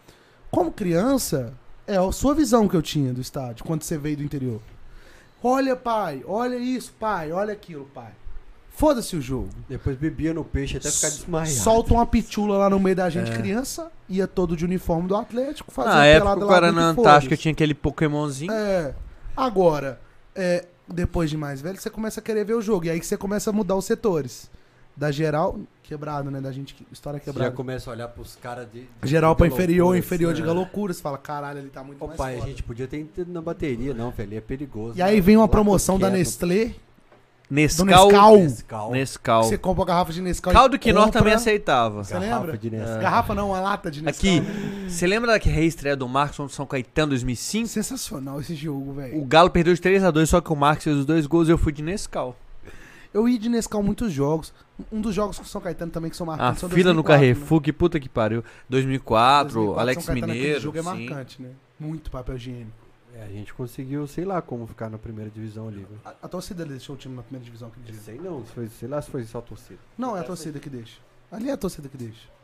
[0.51, 1.53] Como criança,
[1.85, 4.61] é a sua visão que eu tinha do estádio quando você veio do interior.
[5.43, 8.11] Olha, pai, olha isso, pai, olha aquilo, pai.
[8.69, 9.49] Foda-se o jogo.
[9.67, 11.51] Depois bebia no peixe até ficar desmaiado.
[11.51, 13.09] Solta uma pitula lá no meio da É.
[13.09, 16.71] gente, criança, ia todo de uniforme do Atlético, fazia Na época, pelada o lá cara
[16.71, 18.51] na Antártica tinha aquele Pokémonzinho.
[18.51, 18.93] É.
[19.35, 19.99] Agora,
[20.35, 22.85] é, depois de mais velho, você começa a querer ver o jogo.
[22.85, 24.49] E aí que você começa a mudar os setores.
[24.95, 26.41] Da geral, quebrado, né?
[26.41, 27.55] Da gente, história Você já quebrada.
[27.55, 29.07] começa a olhar pros caras de, de.
[29.07, 30.53] Geral pra inferior, loucura, inferior assim, de né?
[30.53, 30.91] loucura.
[30.91, 33.39] Você fala, caralho, ele tá muito Ô mais pai, a gente podia ter ido na
[33.39, 34.35] bateria, não, velho.
[34.35, 34.97] É perigoso.
[34.97, 35.21] E aí né?
[35.21, 36.73] vem uma promoção da Nestlé,
[37.49, 37.85] Nescau.
[37.85, 38.37] Nescau.
[38.37, 38.91] Nescau.
[38.91, 39.43] Nescau.
[39.43, 40.51] você compra uma garrafa de Nescau.
[40.51, 42.03] e Caldo que nós compra- também aceitava.
[42.03, 42.57] Você Garrafa lembra?
[42.57, 42.99] de Nescau.
[42.99, 44.29] Garrafa não, uma lata de Nescau.
[44.29, 44.43] Aqui,
[44.89, 47.67] você lembra da reestreia do Marcos contra o São Caetano 2005?
[47.69, 49.21] Sensacional esse jogo, velho.
[49.21, 51.57] O Galo perdeu de 3x2, só que o Marcos fez os dois gols e eu
[51.57, 52.35] fui de Nescau.
[53.13, 54.53] Eu ia de Nescau muitos jogos.
[54.91, 56.59] Um dos jogos com o São Caetano também que são A marcantes.
[56.59, 57.33] são fila no 2004, né?
[57.33, 58.43] Carrefour, que puta que pariu.
[58.69, 60.61] 2004, 2004, Alex São Caetano, aquele Mineiro.
[60.61, 60.87] jogo é sim.
[61.09, 61.49] marcante, né?
[61.79, 62.86] Muito papel higiênico.
[63.19, 65.77] É, a gente conseguiu, sei lá como ficar na primeira divisão ali.
[65.77, 65.99] velho.
[66.05, 68.01] A, a torcida deixou o time na primeira divisão aquele dia.
[68.01, 69.79] Sei não, foi, sei lá se foi só a torcida.
[69.97, 70.99] Não, é a torcida que deixa.
[71.31, 72.37] Ali é a torcida que deixa.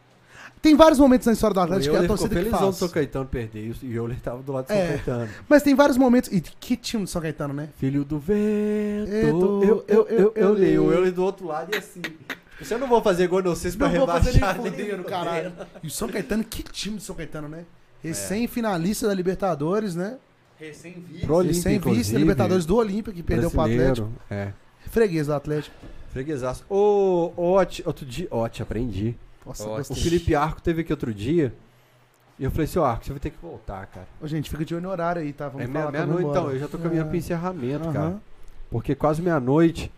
[0.61, 2.65] Tem vários momentos na história do Atlético que é a ficou torcida que felizão do
[2.65, 2.77] faz.
[2.77, 4.87] São Caetano perder e o Euler tava do lado do São É.
[4.87, 5.29] Caetano.
[5.47, 6.31] Mas tem vários momentos.
[6.31, 7.69] E que time do São Caetano, né?
[7.77, 10.85] Filho do vento, Eto, eu, eu, eu, eu, leio.
[10.85, 12.01] O Euler do outro lado e assim.
[12.59, 14.61] Você não vou fazer gol no vocês pra Não vou fazer rebaixar.
[14.61, 15.53] nem caralho.
[15.81, 17.65] E o São Caetano, que time do São Caetano, né?
[18.01, 20.17] Recém-finalista da Libertadores, né?
[20.67, 22.17] Recém-vice inclusive.
[22.17, 24.09] Libertadores do Olímpia, que perdeu pro Atlético.
[24.29, 24.51] É.
[24.89, 25.75] Freguês do Atlético.
[26.11, 26.63] Freguesaço.
[26.69, 28.27] Ô, outro dia.
[28.29, 29.15] Oti, aprendi.
[29.45, 29.95] Nossa, O.
[29.95, 31.53] Felipe Arco teve aqui outro dia.
[32.39, 34.07] E eu falei assim, ó, Arco, você vai ter que voltar, cara.
[34.21, 35.49] Ô, gente, fica de olho no horário aí, tá?
[35.49, 36.51] Vamos é meia-noite, então.
[36.51, 37.09] Eu já tô caminhando É.
[37.09, 37.93] pro encerramento, Aham.
[37.93, 38.21] cara.
[38.69, 39.91] Porque quase meia-noite.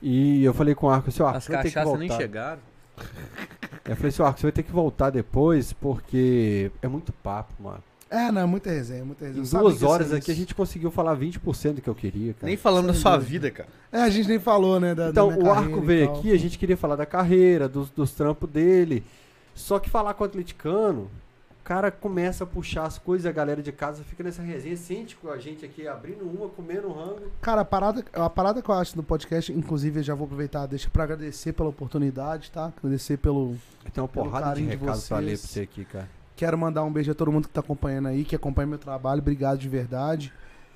[0.00, 1.98] E eu falei com o Arco assim, ó, Arco, As você vai ter que voltar.
[1.98, 2.60] nem chegaram.
[3.84, 7.52] Eu falei assim, ó, Arco, você vai ter que voltar depois, porque é muito papo,
[7.60, 7.82] mano.
[8.12, 9.44] É, não, muita resenha, muita resenha.
[9.44, 10.40] Em duas ser horas aqui a isso.
[10.40, 12.46] gente conseguiu falar 20% do que eu queria, cara.
[12.46, 13.30] Nem falando da Sem sua dúvida.
[13.30, 13.68] vida, cara.
[13.90, 14.94] É, a gente nem falou, né?
[14.94, 17.90] Da, da Então, minha o Arco veio aqui, a gente queria falar da carreira, dos,
[17.90, 19.02] dos trampos dele.
[19.54, 21.10] Só que falar com o atleticano
[21.64, 25.30] cara começa a puxar as coisas, a galera de casa fica nessa resenha, sente com
[25.30, 27.30] a gente aqui, abrindo uma, comendo um rango.
[27.40, 30.66] Cara, a parada, a parada que eu acho do podcast, inclusive, eu já vou aproveitar,
[30.66, 32.72] deixa pra agradecer pela oportunidade, tá?
[32.76, 33.56] Agradecer pelo.
[33.92, 36.08] Tem uma porrada de carinho de recados pra ler pra você aqui, cara.
[36.42, 39.20] Quero mandar um beijo a todo mundo que tá acompanhando aí, que acompanha meu trabalho.
[39.20, 40.32] Obrigado de verdade.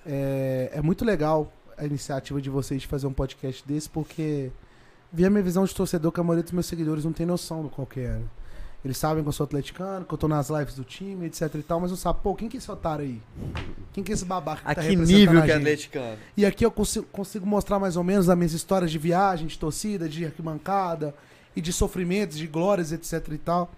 [0.07, 4.53] É, é muito legal a iniciativa de vocês de fazer um podcast desse, porque
[5.13, 7.65] vi a minha visão de torcedor que a maioria dos meus seguidores não tem noção
[7.65, 8.23] do qual que era.
[8.85, 11.63] Eles sabem que eu sou atleticano, que eu tô nas lives do time, etc e
[11.65, 13.21] tal, mas não sabem, pô, quem que é esse otário aí?
[13.93, 16.19] Quem que é esse babaca que A tá que representando nível que é atleticano?
[16.37, 19.59] E aqui eu consigo, consigo mostrar mais ou menos as minhas histórias de viagem, de
[19.59, 21.13] torcida, de arquibancada
[21.57, 23.69] e de sofrimentos, de glórias, etc e tal.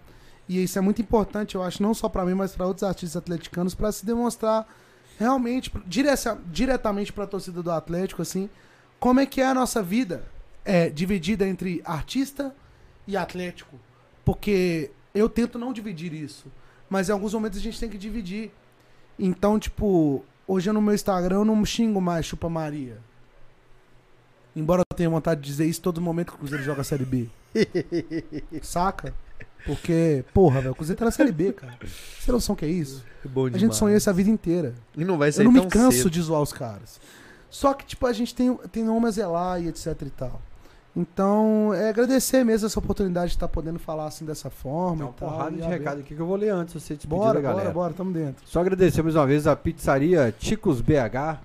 [0.49, 3.17] E isso é muito importante, eu acho, não só pra mim, mas pra outros artistas
[3.17, 4.67] atleticanos, pra se demonstrar
[5.19, 8.49] realmente, direta- diretamente pra torcida do Atlético, assim,
[8.99, 10.25] como é que é a nossa vida
[10.65, 12.55] é, dividida entre artista
[13.07, 13.79] e Atlético.
[14.25, 16.47] Porque eu tento não dividir isso,
[16.89, 18.51] mas em alguns momentos a gente tem que dividir.
[19.19, 22.99] Então, tipo, hoje no meu Instagram eu não xingo mais Chupa Maria.
[24.57, 27.05] Embora eu tenha vontade de dizer isso todo momento que o Cruzeiro joga a Série
[27.05, 27.29] B.
[28.63, 29.15] Saca?
[29.69, 31.75] Porque, porra, velho, o Cruzeiro tá na Série B, cara.
[31.83, 33.05] Você tem noção que é isso?
[33.23, 34.73] Bom A gente sonhou isso a vida inteira.
[34.97, 36.11] E não vai Eu sair não me canso cedo.
[36.11, 36.99] de zoar os caras.
[37.51, 40.41] Só que, tipo, a gente tem, tem nome a zelar e etc e tal.
[40.97, 44.97] Então, é agradecer mesmo essa oportunidade de estar podendo falar assim dessa forma.
[44.97, 46.81] Tem uma e tal, porrada e de recado aqui que eu vou ler antes de
[46.81, 47.65] você despedir Bora, da galera.
[47.71, 48.43] bora, bora, tamo dentro.
[48.47, 51.39] Só agradecer mais uma vez a pizzaria Ticos BH.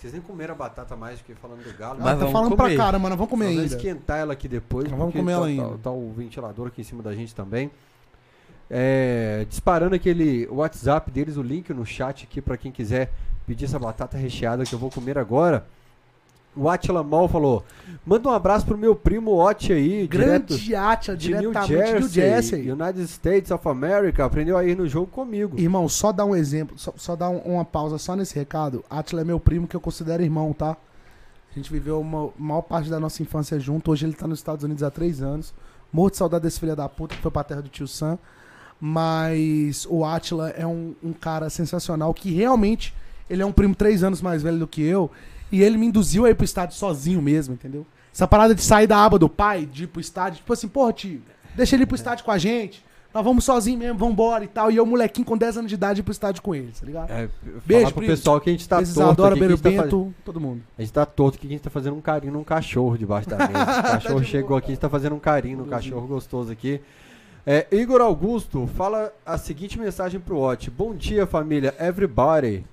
[0.00, 1.98] Vocês nem comeram a batata mais do que falando do galo.
[2.00, 2.74] Mas Ah, tá falando comer.
[2.74, 3.76] pra caramba, nós vamos comer Nós vamos ainda.
[3.76, 4.88] esquentar ela aqui depois.
[4.88, 5.78] Nós vamos comer tá, ela tá- ainda.
[5.78, 7.70] Tá, o ventilador aqui em cima da gente também.
[8.70, 13.12] É, disparando aquele WhatsApp deles, o link no chat aqui pra quem quiser
[13.46, 15.66] pedir essa batata recheada que eu vou comer agora.
[16.56, 17.64] O Atila Mal falou:
[18.04, 21.92] manda um abraço pro meu primo Oti aí, direto Grande Atia, de New diretamente Jersey,
[21.94, 22.70] de New Jersey.
[22.72, 24.24] United States of America.
[24.24, 25.58] Aprendeu a ir no jogo comigo.
[25.58, 28.84] Irmão, só dar um exemplo, só, só dar um- uma pausa só nesse recado.
[28.90, 30.76] Atila é meu primo que eu considero irmão, tá?
[31.52, 33.90] A gente viveu uma maior parte da nossa infância junto.
[33.90, 35.52] Hoje ele tá nos Estados Unidos há três anos.
[35.92, 38.18] Morto de saudade desse filho da puta que foi pra terra do tio Sam.
[38.80, 42.94] Mas o Atila é um, um cara sensacional que realmente
[43.28, 45.10] ele é um primo três anos mais velho do que eu.
[45.50, 47.86] E ele me induziu a ir pro estádio sozinho mesmo, entendeu?
[48.12, 50.92] Essa parada de sair da aba do pai, de ir pro estádio, tipo assim, porra,
[50.92, 51.22] tio,
[51.54, 52.84] deixa ele ir pro estádio com a gente.
[53.12, 54.70] Nós vamos sozinho mesmo, vambora e tal.
[54.70, 57.10] E eu, molequinho com 10 anos de idade, ir pro estádio com ele, tá ligado?
[57.10, 57.28] É,
[57.66, 59.76] Beijo, pro pessoal que a gente tá Esses torto Isadora, aqui, que a Beiro gente
[59.76, 60.62] tá Bento, todo mundo.
[60.78, 63.36] A gente tá torto que a gente tá fazendo um carinho num cachorro debaixo da
[63.36, 63.50] mesa.
[63.80, 66.80] O cachorro chegou aqui, a gente tá fazendo um carinho no cachorro gostoso aqui.
[67.44, 70.70] É, Igor Augusto fala a seguinte mensagem pro Ot.
[70.70, 71.74] Bom dia, família.
[71.80, 72.64] Everybody.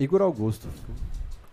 [0.00, 0.66] Igor Augusto.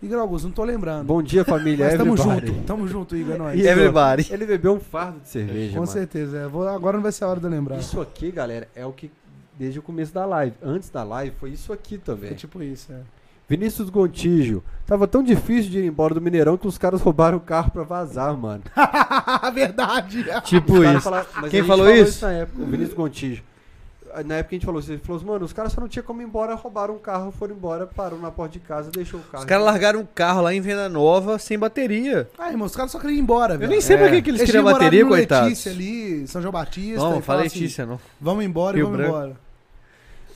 [0.00, 1.04] Igor Augusto, não tô lembrando.
[1.06, 1.86] Bom dia, família.
[1.86, 2.46] Mas tamo Everybody.
[2.46, 3.64] junto, tamo junto, Igor, é nóis.
[3.64, 4.28] Everybody.
[4.32, 5.86] Ele bebeu um fardo de cerveja, Com mano.
[5.90, 6.46] certeza, é.
[6.46, 7.78] Vou- agora não vai ser a hora de eu lembrar.
[7.78, 9.10] Isso aqui, galera, é o que
[9.58, 10.54] desde o começo da live.
[10.62, 12.34] Antes da live foi isso aqui É também.
[12.34, 13.00] tipo isso, é.
[13.48, 14.62] Vinícius Gontijo.
[14.86, 17.82] Tava tão difícil de ir embora do Mineirão que os caras roubaram o carro pra
[17.82, 18.62] vazar, mano.
[19.52, 20.24] Verdade.
[20.44, 21.00] Tipo isso.
[21.00, 22.24] falaram- Quem falou falou isso?
[22.24, 23.42] na época, o Vinícius Gontijo.
[24.26, 26.04] Na época a gente falou isso, ele falou assim, mano, os caras só não tinham
[26.04, 29.22] como ir embora, roubaram um carro, foram embora, parou na porta de casa, deixou o
[29.24, 29.42] carro.
[29.42, 32.28] Os caras largaram um carro lá em Venda Nova sem bateria.
[32.38, 33.66] Ah, irmão, os caras só queriam ir embora, velho.
[33.66, 34.10] Eu nem sei pra É.
[34.10, 35.48] que, que eles Eles queriam bateria, no coitados.
[35.48, 37.00] Letícia ali, São João Batista.
[37.00, 38.00] Não, fala assim, Letícia, não.
[38.20, 39.14] Vamos embora Rio e vamos Branco.
[39.16, 39.36] embora.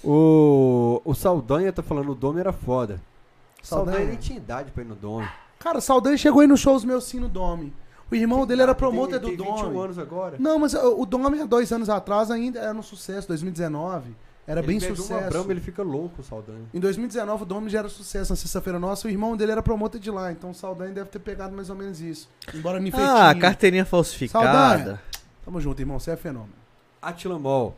[0.05, 3.01] O, o Saldanha tá falando, o Dome era foda.
[3.63, 4.11] Saldanha, Saldanha.
[4.11, 5.29] nem tinha idade pra ir no Dome.
[5.59, 7.73] Cara, o Saldanha chegou aí nos shows meus sim no Dome.
[8.13, 9.79] O irmão dele era Tem- promotor do tem 21 Dome.
[9.79, 10.37] anos agora.
[10.39, 14.15] Não, mas uh, o Dome há dois anos atrás ainda era um sucesso, 2019.
[14.47, 15.31] Era ele bem bebe uma sucesso.
[15.31, 16.61] Brahma, ele fica louco, o Saldanha.
[16.75, 19.99] Em 2019 o Dome já era sucesso na sexta-feira nossa, o irmão dele era promotor
[20.01, 22.29] de lá, então o Saldanha deve ter pegado mais ou menos isso.
[22.53, 23.09] Embora nifetinho.
[23.09, 24.45] Ah, carteirinha falsificada.
[24.79, 25.01] Saldanha.
[25.45, 26.53] Tamo junto, irmão, você é fenômeno.
[27.01, 27.75] Atila Mol.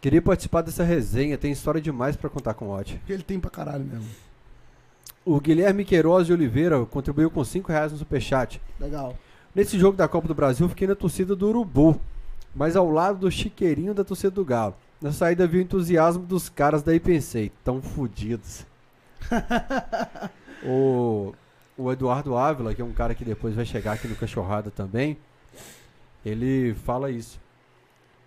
[0.00, 3.00] Queria participar dessa resenha, tem história demais pra contar com o Ot.
[3.08, 4.08] Ele tem pra caralho mesmo.
[5.24, 8.60] O Guilherme Queiroz de Oliveira contribuiu com 5 reais no Superchat.
[8.78, 9.16] Legal.
[9.54, 12.00] Nesse jogo da Copa do Brasil, fiquei na torcida do Urubu,
[12.54, 14.74] mas ao lado do chiqueirinho da torcida do Galo.
[15.00, 18.66] Na saída vi o entusiasmo dos caras, daí pensei, tão fodidos.
[20.66, 21.32] o,
[21.78, 25.16] o Eduardo Ávila, que é um cara que depois vai chegar aqui no Cachorrada também,
[26.26, 27.40] ele fala isso.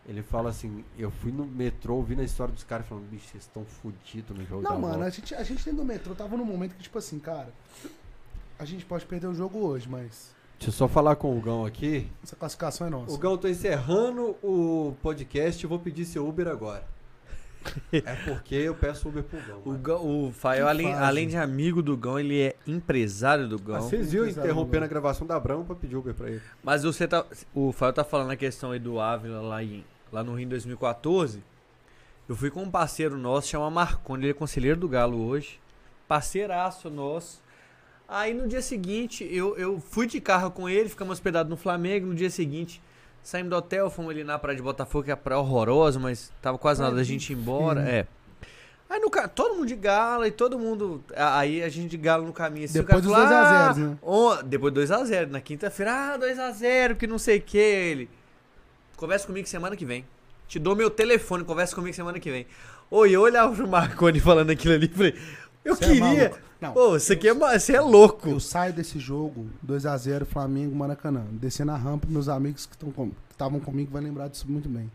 [0.08, 3.44] Ele fala assim, eu fui no metrô, ouvi na história dos caras falando, bicho, vocês
[3.44, 6.16] estão fodidos no jogo Não, da mano, volta." a gente, a gente dentro do metrô
[6.16, 7.50] tava num momento que, tipo assim, cara,
[8.58, 11.66] a gente pode perder o jogo hoje, mas Deixa eu só falar com o Gão
[11.66, 12.08] aqui.
[12.24, 13.14] essa classificação é nossa.
[13.14, 16.84] O Gão, eu tô encerrando o podcast e vou pedir seu Uber agora.
[17.92, 19.62] é porque eu peço Uber pro Gão.
[19.66, 19.78] O.
[19.78, 23.82] Gão- o Fael, além, além de amigo do Gão, ele é empresário do Gão.
[23.82, 26.42] Vocês viram interrompendo a gravação da Brahma pra pedir Uber pra ele.
[26.64, 30.24] Mas você tá, o Fael tá falando a questão aí do Ávila lá, em, lá
[30.24, 31.44] no Rio em 2014.
[32.28, 35.60] Eu fui com um parceiro nosso, chama Marconi, ele é conselheiro do Galo hoje.
[36.08, 37.42] Parceiraço nosso.
[38.08, 42.08] Aí no dia seguinte, eu, eu fui de carro com ele, ficamos hospedados no Flamengo.
[42.08, 42.82] No dia seguinte,
[43.22, 46.32] saímos do hotel, fomos ali na praia de Botafogo, que é a praia horrorosa, mas
[46.42, 47.82] tava quase nada da gente ir embora.
[47.82, 48.08] É.
[48.90, 51.04] Aí no ca- todo mundo de galo e todo mundo.
[51.14, 52.64] Aí a gente de galo no caminho.
[52.64, 53.98] Assim, Depois cara dos falou, 2 a "Ah, 0, né?
[54.02, 55.30] on- Depois 2x0.
[55.30, 57.58] Na quinta-feira, ah, 2x0, que não sei o que.
[57.58, 58.10] Ele.
[58.96, 60.06] Conversa comigo semana que vem.
[60.48, 62.48] Te dou meu telefone, conversa comigo semana que vem.
[62.90, 65.16] Oi, eu olhava pro Marconi falando aquilo ali e falei,
[65.66, 66.02] eu Você é queria.
[66.30, 66.40] maluco.
[66.60, 68.28] Não, Pô, isso aqui é, você é louco.
[68.28, 71.24] Eu saio desse jogo 2x0 Flamengo Maracanã.
[71.32, 74.68] Descendo a rampa, meus amigos que estão com- que estavam comigo vão lembrar disso muito
[74.68, 74.92] bem.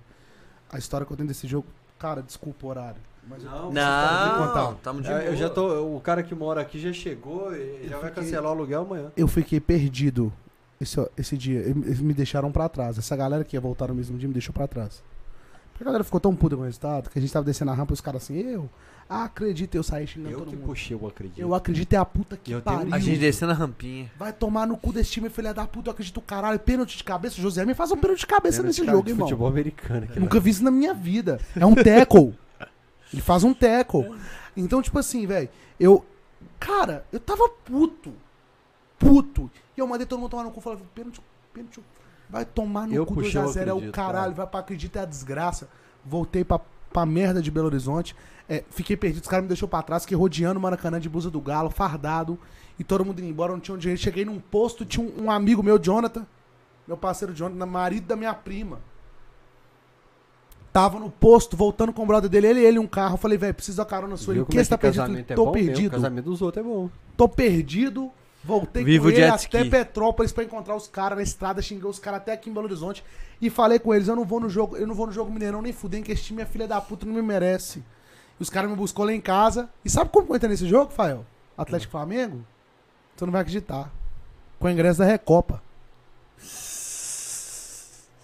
[0.71, 1.67] A história que eu tenho desse jogo,
[1.99, 3.01] cara, desculpa o horário.
[3.29, 5.23] Mas eu- Não, Não, tamo de É, boa.
[5.25, 5.95] eu já tô.
[5.97, 9.13] O cara que mora aqui já chegou e já vai fiquei- cancelar o aluguel amanhã.
[9.17, 10.33] eu fiquei perdido
[10.81, 11.61] esse, esse dia.
[11.61, 12.99] Eles me deixaram pra trás.
[12.99, 15.01] Essa galera que ia voltar no mesmo dia me deixou pra trás.
[15.71, 17.75] Porque a galera ficou tão puta com o resultado que a gente tava descendo a
[17.75, 18.69] rampa e os caras assim, eu
[19.15, 20.67] acredito, eu saí xingando Eu todo que mundo.
[20.67, 21.39] puxei, eu acredito.
[21.39, 22.95] Eu acredito é a puta que Eu tenho- pariu.
[22.95, 24.11] A gente descendo a rampinha.
[24.19, 26.59] Vai tomar no cu desse time, filha da puta, eu acredito caralho.
[26.59, 29.09] Pênalti de cabeça, o José me faz um pênalti de cabeça Pênalti nesse de jogo,
[29.09, 29.27] irmão.
[29.29, 30.05] Futebol americano.
[30.05, 31.41] aqui, Nunca vi isso na minha vida.
[31.57, 32.35] É um tackle.
[33.13, 34.15] Ele faz um tackle.
[34.57, 35.49] Então, tipo assim, velho,
[35.79, 36.05] eu.
[36.59, 38.13] Cara, eu tava puto.
[38.99, 39.51] Puto.
[39.77, 40.61] E eu mandei todo mundo tomar no cu.
[40.61, 41.21] Falei, pênalti,
[41.53, 41.81] pênalti.
[42.31, 43.69] Vai tomar no Eu cu eu 2x0.
[43.69, 43.93] É o caralho.
[43.93, 44.31] cara.
[44.31, 45.69] Vai pra acreditar é a desgraça.
[46.05, 46.61] Voltei pra,
[46.93, 48.15] pra merda de Belo Horizonte.
[48.49, 49.23] É, fiquei perdido.
[49.23, 50.03] Os caras me deixou pra trás.
[50.03, 52.39] Fiquei rodeando o Maracanã de blusa do Galo, fardado.
[52.79, 53.53] E todo mundo indo embora.
[53.53, 53.97] Não tinha onde ir.
[53.97, 54.85] Cheguei num posto.
[54.85, 56.27] Tinha um, um amigo meu, Jonathan.
[56.87, 58.81] Meu parceiro Jonathan, marido da minha prima.
[60.73, 63.15] Tava no posto, voltando com o brother dele, ele e ele um carro.
[63.15, 64.33] Eu falei, velho, preciso da carona sua.
[64.33, 65.13] Ele, o como que é você tá perdido?
[65.13, 65.91] Eu é tô bom mesmo, perdido.
[65.93, 66.91] casamento dos outros é bom.
[67.15, 68.11] Tô perdido.
[68.45, 69.65] Voltei Vivo com ele até.
[69.65, 73.05] Petrópolis pra encontrar os caras na estrada, xinguei os caras até aqui em Belo Horizonte.
[73.41, 75.63] E falei com eles, eu não vou no jogo, eu não vou no jogo Mineirão
[75.63, 77.83] nem fudendo, que esse time é filha da puta, não me merece.
[78.39, 79.69] E os caras me buscou lá em casa.
[79.85, 81.25] E sabe como entrei nesse jogo, Fael?
[81.57, 82.45] Atlético Flamengo?
[83.17, 83.91] Você não vai acreditar.
[84.59, 85.63] Com o ingresso da Recopa.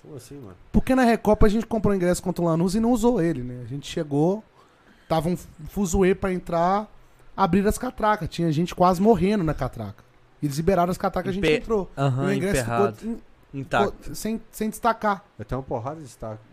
[0.02, 0.56] Como assim, mano?
[0.72, 3.42] Porque na Recopa a gente comprou o ingresso contra o Lanús e não usou ele,
[3.42, 3.62] né?
[3.62, 4.42] A gente chegou,
[5.08, 5.36] tava um
[5.68, 6.88] fuzuê pra entrar,
[7.36, 8.28] abriram as catracas.
[8.28, 10.07] Tinha gente quase morrendo na catraca.
[10.42, 11.90] E eles liberaram as catracas, a gente Empe- entrou.
[11.96, 12.96] e Aham, o ingresso emperrado.
[12.96, 13.28] ficou em-
[13.60, 14.14] Intacto.
[14.14, 15.24] sem, sem destacar.
[15.38, 16.08] Eu tenho uma porrada de,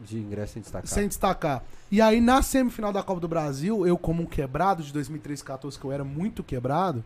[0.07, 0.87] de ingresso sem destacar.
[0.87, 1.61] Sem destacar.
[1.91, 5.77] E aí, na semifinal da Copa do Brasil, eu, como um quebrado de 2013 14,
[5.77, 7.03] que eu era muito quebrado,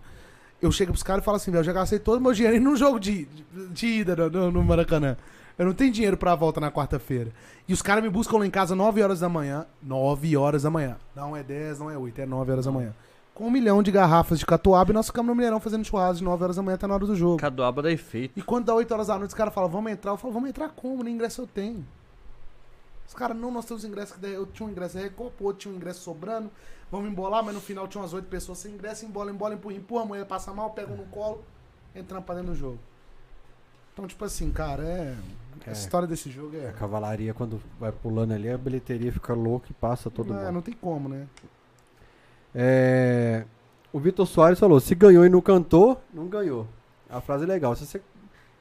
[0.62, 2.62] eu chego pros caras e falo assim, velho, eu já gastei todo o meu dinheiro
[2.62, 5.18] num jogo de, de, de ida no, no- no Maracanã.
[5.58, 7.32] Eu não tenho dinheiro pra volta na quarta-feira.
[7.68, 9.66] E os caras me buscam lá em casa 9 horas da manhã.
[9.82, 10.98] 9 horas da manhã.
[11.16, 12.94] Não é 10, não é 8, é 9 horas da manhã.
[13.40, 16.24] Com um milhão de garrafas de catuaba e nós ficamos no Mineirão fazendo churrasco de
[16.26, 17.38] 9 horas da manhã até na hora do jogo.
[17.38, 18.38] Caduaba dá efeito.
[18.38, 20.12] E quando dá 8 horas da noite, os caras falam, vamos entrar.
[20.12, 21.02] Eu falo, vamos entrar como?
[21.06, 21.86] Nem ingresso eu tenho.
[23.08, 24.14] Os caras, não, nós temos ingresso.
[24.20, 26.52] que Eu tinha um ingresso da Recopa, o outro tinha um ingresso sobrando.
[26.92, 29.06] Vamos embolar, mas no final tinha umas 8 pessoas sem ingresso.
[29.06, 30.04] Embola, embola, empurra, empurra.
[30.04, 31.42] A mulher passa mal, pega um no colo,
[31.96, 32.78] entrando pra dentro do jogo.
[33.94, 35.16] Então, tipo assim, cara, é.
[35.66, 35.72] A É.
[35.74, 36.72] história desse jogo A é.
[36.74, 40.52] cavalaria, quando vai pulando ali, a bilheteria fica louca e passa todo Não, mundo.
[40.52, 41.26] não tem como, né?
[42.54, 43.44] É,
[43.94, 46.68] O Vitor Soares falou: se ganhou e não cantou, não ganhou.
[47.10, 47.76] A frase é legal.
[47.76, 48.02] Se você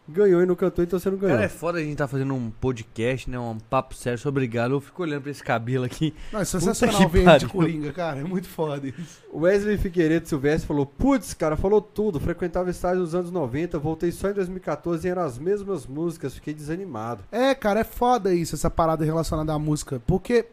[0.08, 1.36] ganhou e não cantou, então você não ganhou.
[1.36, 3.38] Cara, é foda a gente tá fazendo um podcast, né?
[3.38, 4.76] Um papo sério sobre galo.
[4.76, 6.14] Eu fico olhando pra esse cabelo aqui.
[6.32, 7.46] Não, é sensacional que ver ele de.
[7.46, 8.20] Coringa, cara.
[8.20, 9.22] É muito foda isso.
[9.34, 12.18] Wesley Figueiredo Silvestre falou: Putz, cara, falou tudo.
[12.18, 16.54] Frequentava estádio nos anos 90, voltei só em 2014 e eram as mesmas músicas, fiquei
[16.54, 17.22] desanimado.
[17.30, 20.00] É, cara, é foda isso, essa parada relacionada à música.
[20.06, 20.46] Porque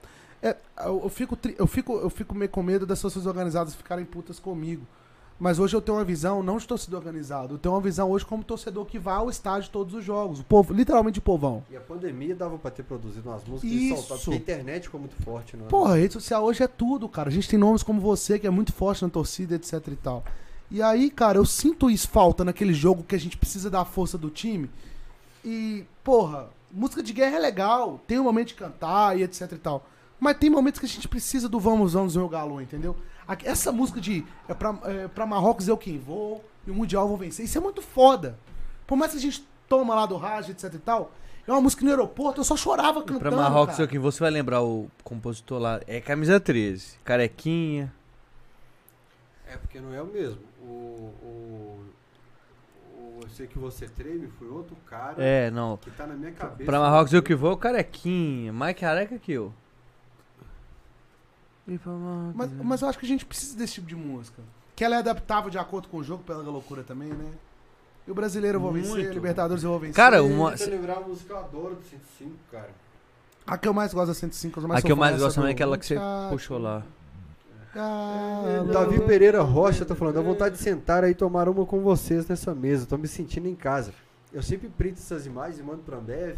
[0.45, 0.55] é,
[0.85, 4.39] eu, eu fico, eu, fico, eu fico meio com medo das pessoas organizadas ficarem putas
[4.39, 4.85] comigo.
[5.39, 8.23] Mas hoje eu tenho uma visão não de torcedor organizado, eu tenho uma visão hoje
[8.25, 10.39] como torcedor que vai ao estádio todos os jogos.
[10.39, 11.63] O povo, literalmente o povão.
[11.69, 13.93] E a pandemia dava pra ter produzido umas músicas Isso.
[13.93, 15.67] e soltado, porque a internet ficou muito forte, não é?
[15.67, 17.27] Porra, a rede social hoje é tudo, cara.
[17.27, 20.23] A gente tem nomes como você, que é muito forte na torcida, etc e tal.
[20.71, 24.17] E aí, cara, eu sinto isso falta naquele jogo que a gente precisa da força
[24.17, 24.69] do time.
[25.43, 29.57] E, porra, música de guerra é legal, tem um momento de cantar e etc e
[29.57, 29.85] tal.
[30.25, 32.95] Mas tem momentos que a gente precisa do vamos, vamos, meu galo, entendeu?
[33.43, 37.09] Essa música de é pra, é, pra Marrocos eu quem vou, e o Mundial eu
[37.09, 38.35] vou vencer, isso é muito foda.
[38.87, 41.11] Por mais que a gente toma lá do rádio, etc e tal,
[41.47, 43.85] é uma música no aeroporto, eu só chorava cantando, pra Marrocos, cara.
[43.87, 45.79] aqui, você vai lembrar o compositor lá.
[45.85, 46.97] É camisa 13.
[47.03, 47.93] Carequinha.
[49.47, 50.41] É porque não é o mesmo.
[50.59, 50.65] O,
[51.21, 51.85] o,
[52.97, 55.77] o Eu sei que você treme foi outro cara É, não.
[55.77, 56.65] que tá na minha cabeça.
[56.65, 58.51] Pra Marrocos eu que vou, o carequinha.
[58.51, 59.53] Mais careca que eu.
[61.67, 62.61] Mas, né?
[62.63, 64.41] mas eu acho que a gente precisa desse tipo de música.
[64.75, 67.31] Que ela é adaptável de acordo com o jogo, pela loucura também, né?
[68.07, 69.13] E o brasileiro eu vou vencer, Muito.
[69.13, 69.95] Libertadores eu vou vencer.
[69.95, 72.69] Cara, uma- lembrar a música que eu adoro do 105, cara.
[73.47, 75.49] A que eu mais gosto da 105, eu mais A que eu mais gosto também
[75.51, 76.83] é aquela que você Ah, puxou lá.
[77.75, 81.65] ah, O Davi Pereira Rocha tá falando, dá vontade de sentar aí e tomar uma
[81.65, 82.85] com vocês nessa mesa.
[82.85, 83.93] Tô me sentindo em casa.
[84.33, 86.37] Eu sempre printo essas imagens e mando pra Ambev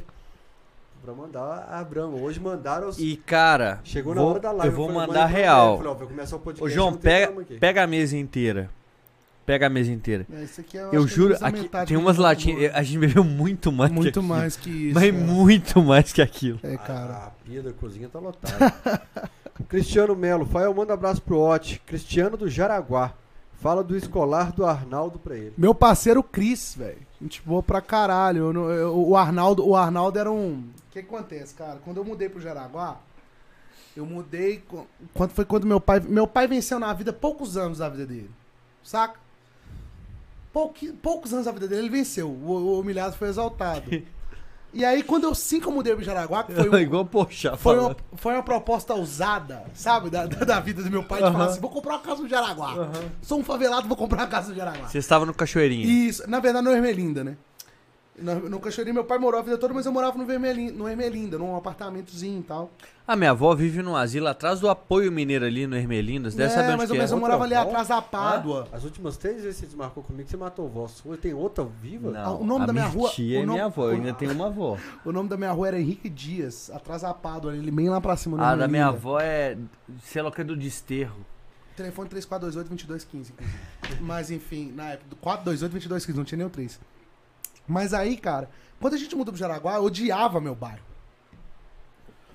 [1.08, 2.18] pra mandar a Brahma.
[2.18, 3.00] Hoje mandaram os...
[3.00, 4.68] E, cara, Chegou na vou- hora da live.
[4.68, 5.78] eu vou falei, mandar real.
[5.78, 6.66] Falei, ó, vai começar o podcast.
[6.66, 8.70] Ô, João, pega, pega a mesa inteira.
[9.46, 10.28] Pega a mesa inteira.
[10.34, 12.64] É, isso aqui eu Eu acho que juro, aqui tem umas eu latinhas.
[12.68, 12.78] tomo.
[12.78, 14.96] A gente bebeu muito mais que Muito mais que isso.
[14.96, 15.12] Mas é.
[15.14, 16.60] muito mais que aquilo.
[16.62, 17.14] É, cara.
[17.14, 18.74] A, a pia da cozinha tá lotada.
[19.70, 20.46] Cristiano Melo.
[20.46, 21.82] Fael, manda abraço pro Ote.
[21.86, 23.14] Cristiano do Jaraguá.
[23.60, 25.54] Fala do escolar do Arnaldo pra ele.
[25.58, 26.98] Meu parceiro Cris, velho.
[27.22, 28.52] Gente boa pra caralho.
[28.54, 30.62] Eu eu- o, Arnaldo, o Arnaldo era um.
[31.00, 31.80] O que, acontece, cara?
[31.84, 32.98] Quando eu mudei pro Jaraguá,
[33.96, 34.64] eu mudei.
[35.14, 36.00] Quando foi quando meu pai.
[36.00, 38.32] Meu pai venceu na vida poucos anos da vida dele.
[38.84, 39.20] Saca?
[40.52, 42.30] Pouqui- poucos anos da vida dele, ele venceu.
[42.30, 43.84] O, o humilhado foi exaltado.
[44.74, 47.56] e aí, quando eu sim que eu mudei pro Jaraguá, que foi um, Igual poxa,
[47.56, 50.10] foi uma, foi uma proposta ousada, sabe?
[50.10, 52.28] Da, da, da vida do meu pai, de falar assim: vou comprar uma casa no
[52.30, 52.90] Jaraguá.
[53.22, 54.88] Sou um favelado, vou comprar uma casa no Jaraguá.
[54.88, 55.86] Você estava no Cachoeirinha.
[55.86, 57.38] Isso, na verdade no Ermelinda, né?
[58.18, 60.90] No, no Cachoeirinho, meu pai morou a vida toda, mas eu morava no, Vermelin, no
[60.90, 62.72] Ermelinda, num apartamentozinho e tal.
[63.08, 66.34] A minha avó vive num asilo atrás do apoio mineiro ali no Hermelindas.
[66.34, 67.04] Deve é, saber onde mais que é.
[67.14, 68.68] eu morava ali Outra atrás da Pádua.
[68.72, 71.16] As últimas três vezes que você desmarcou comigo, você matou o vó sua.
[71.16, 72.10] Tem outra viva?
[72.10, 73.84] Não, o nome a da minha minha rua- tia o é nome- minha avó.
[73.86, 74.78] Eu ainda tenho uma avó.
[75.06, 78.18] O nome da minha rua era Henrique Dias, atrás da Pádua, ali, bem lá pra
[78.18, 78.36] cima.
[78.36, 78.98] no A da minha Ermelinda.
[78.98, 79.58] avó é,
[80.02, 81.24] sei lá o que, é do desterro.
[81.76, 83.34] Telefone 3428-2215, inclusive.
[84.02, 86.80] Mas enfim, na época, do 428-2215, não tinha nem o 3.
[87.68, 88.50] Mas aí, cara,
[88.80, 90.86] quando a gente mudou pro Jaraguá, eu odiava meu bairro.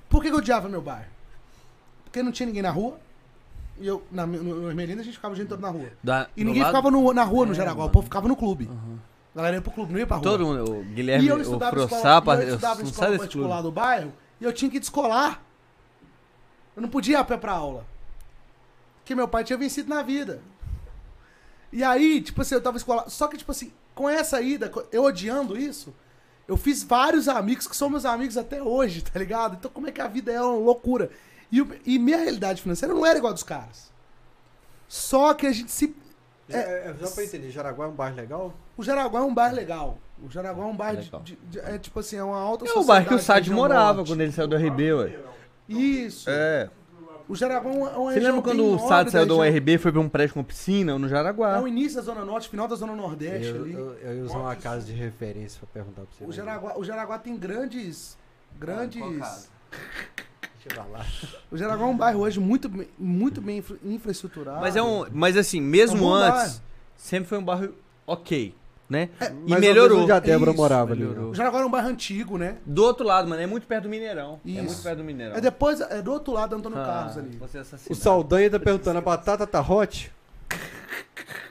[0.08, 1.10] Por que, que eu odiava meu bairro?
[2.04, 2.98] Porque não tinha ninguém na rua.
[3.78, 5.88] E eu, na, no, no Ermelinda, a gente ficava o dia todo na rua.
[6.02, 7.92] Da- E ninguém lado- ficava no- na rua no É, Jaraguá, o mano.
[7.92, 8.68] povo ficava no clube.
[9.34, 10.22] A galera ia pro clube, não ia pra rua.
[10.24, 12.84] Todo mundo, o e Guilherme, eu o estudava em Frossapa, e eu eu estudava em
[12.84, 15.40] não escola particular do bairro e eu tinha que descolar.
[16.76, 17.86] Eu não podia ir a pé pra aula.
[18.98, 20.42] Porque meu pai tinha vencido na vida.
[21.72, 23.08] E aí, tipo assim, eu tava escolar.
[23.08, 25.94] Só que, tipo assim, com essa ida, eu odiando isso,
[26.48, 29.56] eu fiz vários amigos que são meus amigos até hoje, tá ligado?
[29.58, 31.10] Então, como é que a vida é uma loucura.
[31.50, 33.92] E, e minha realidade financeira não era igual a dos caras.
[34.88, 35.94] Só que a gente se.
[36.48, 38.54] É, é, só pra entender, Jaraguá é um bairro legal?
[38.76, 39.98] O Jaraguá é um bairro legal.
[40.22, 41.20] O Jaraguá é um bairro de, Legal.
[41.22, 43.94] de- de- é tipo assim, é uma alta É o bairro que o Sad morava
[43.98, 44.08] norte.
[44.08, 45.18] quando ele saiu do RB, ué.
[45.68, 46.28] Isso.
[46.30, 46.68] É.
[47.32, 49.38] O Jaraguá é uma, é uma Você lembra quando o nobre Sad da saiu do
[49.40, 51.56] região- RB e foi pra um prédio com piscina no Jaraguá?
[51.56, 53.72] É o início da Zona Norte, final da Zona Nordeste Eu, ali.
[53.72, 56.24] eu, eu ia usar uma casa de referência pra perguntar pra você.
[56.24, 56.32] O né?
[56.34, 58.18] Jaraguá, o Jaraguá tem grandes.
[58.58, 59.00] Grandes.
[61.50, 64.60] O Jaraguá é um bairro hoje muito, bem- muito bem infra- infraestruturado.
[64.60, 65.04] Mas é um.
[65.10, 66.62] Mas assim, É um mesmo antes, bairro.
[66.96, 67.74] sempre foi um bairro
[68.06, 68.54] ok,
[68.92, 69.08] né?
[69.48, 70.02] Mas e melhorou.
[70.02, 71.00] onde a Débora Isso, morava ali.
[71.00, 71.24] melhorou.
[71.24, 71.30] né?
[71.30, 72.58] O Jaraguá é um bairro antigo, né?
[72.64, 74.38] Do outro lado, mano, é muito perto do Mineirão.
[74.46, 74.62] É Isso.
[74.62, 75.36] muito perto do Mineirão.
[75.36, 77.36] É depois, é do outro lado, Antônio Ah, Carlos ali.
[77.38, 77.94] você é O.
[77.94, 80.12] Saldanha tá perguntando, a batata tá hot?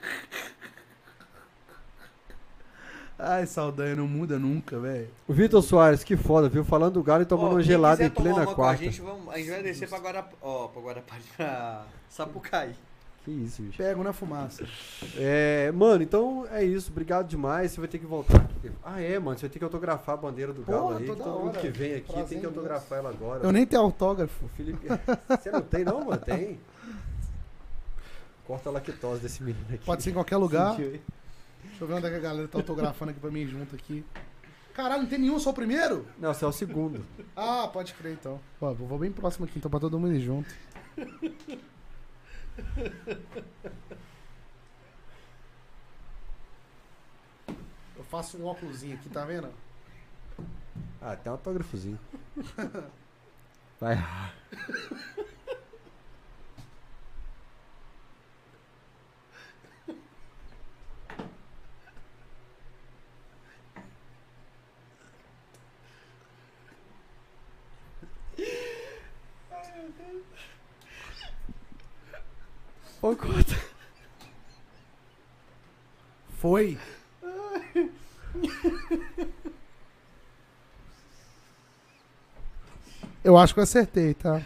[3.18, 5.08] Ai, Saldanha, não muda nunca, velho.
[5.28, 6.64] O Vitor Soares, que foda, viu?
[6.64, 8.82] Falando do Galo e tomando Ó, uma gelada em plena quarta.
[8.82, 10.36] A gente, vamos, a gente vai descer pra Guarapari.
[10.42, 12.74] Ó, pra Guarapari, pra Sapucaí.
[13.24, 13.78] Que isso, bicho.
[13.78, 14.66] Pego na fumaça.
[15.16, 16.90] É, mano, então é isso.
[16.90, 17.70] Obrigado demais.
[17.70, 18.72] Você vai ter que voltar aqui.
[18.84, 19.38] Ah, é, mano.
[19.38, 21.06] Você vai ter que autografar a bandeira do Galo Porra, aí.
[21.06, 23.44] Todo mundo que vem aqui Prazer tem que autografar ela agora.
[23.44, 24.48] Eu nem tenho autógrafo.
[24.56, 24.88] Felipe.
[25.40, 26.20] Você não tem, não, mano?
[26.20, 26.58] Tem.
[28.44, 29.84] Corta a lactose desse menino aqui.
[29.84, 30.74] Pode ser em qualquer lugar.
[30.74, 30.90] Sentiu?
[31.62, 34.04] Deixa eu ver onde é que a galera tá autografando aqui pra mim junto aqui.
[34.74, 36.06] Caralho, não tem nenhum, só o primeiro?
[36.18, 37.04] Não, você é o segundo.
[37.36, 38.40] Ah, pode crer então.
[38.58, 40.52] Pô, vou bem próximo aqui então pra todo mundo ir junto.
[47.96, 49.48] Eu faço um óculosinho aqui, tá vendo?
[51.00, 51.98] Ah, tem um autógrafozinho.
[53.80, 53.96] Vai.
[73.02, 73.60] Ô, conta.
[76.38, 76.78] Foi.
[83.24, 84.40] Eu acho que eu acertei, tá?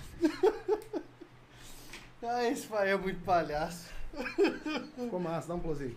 [2.22, 3.88] Ah, esse pai é muito palhaço.
[4.94, 5.96] Ficou massa, dá um close aí.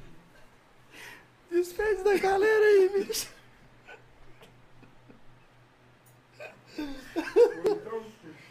[1.50, 3.28] Despede da galera aí, bicho.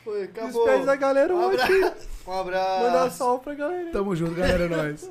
[0.08, 0.64] Foi, acabou.
[0.64, 1.60] Despede da galera Um hoje.
[1.62, 2.08] abraço.
[2.26, 2.82] Um abraço.
[2.82, 3.90] Mandar salve pra galera.
[3.90, 5.10] Tamo junto, galera, é nóis.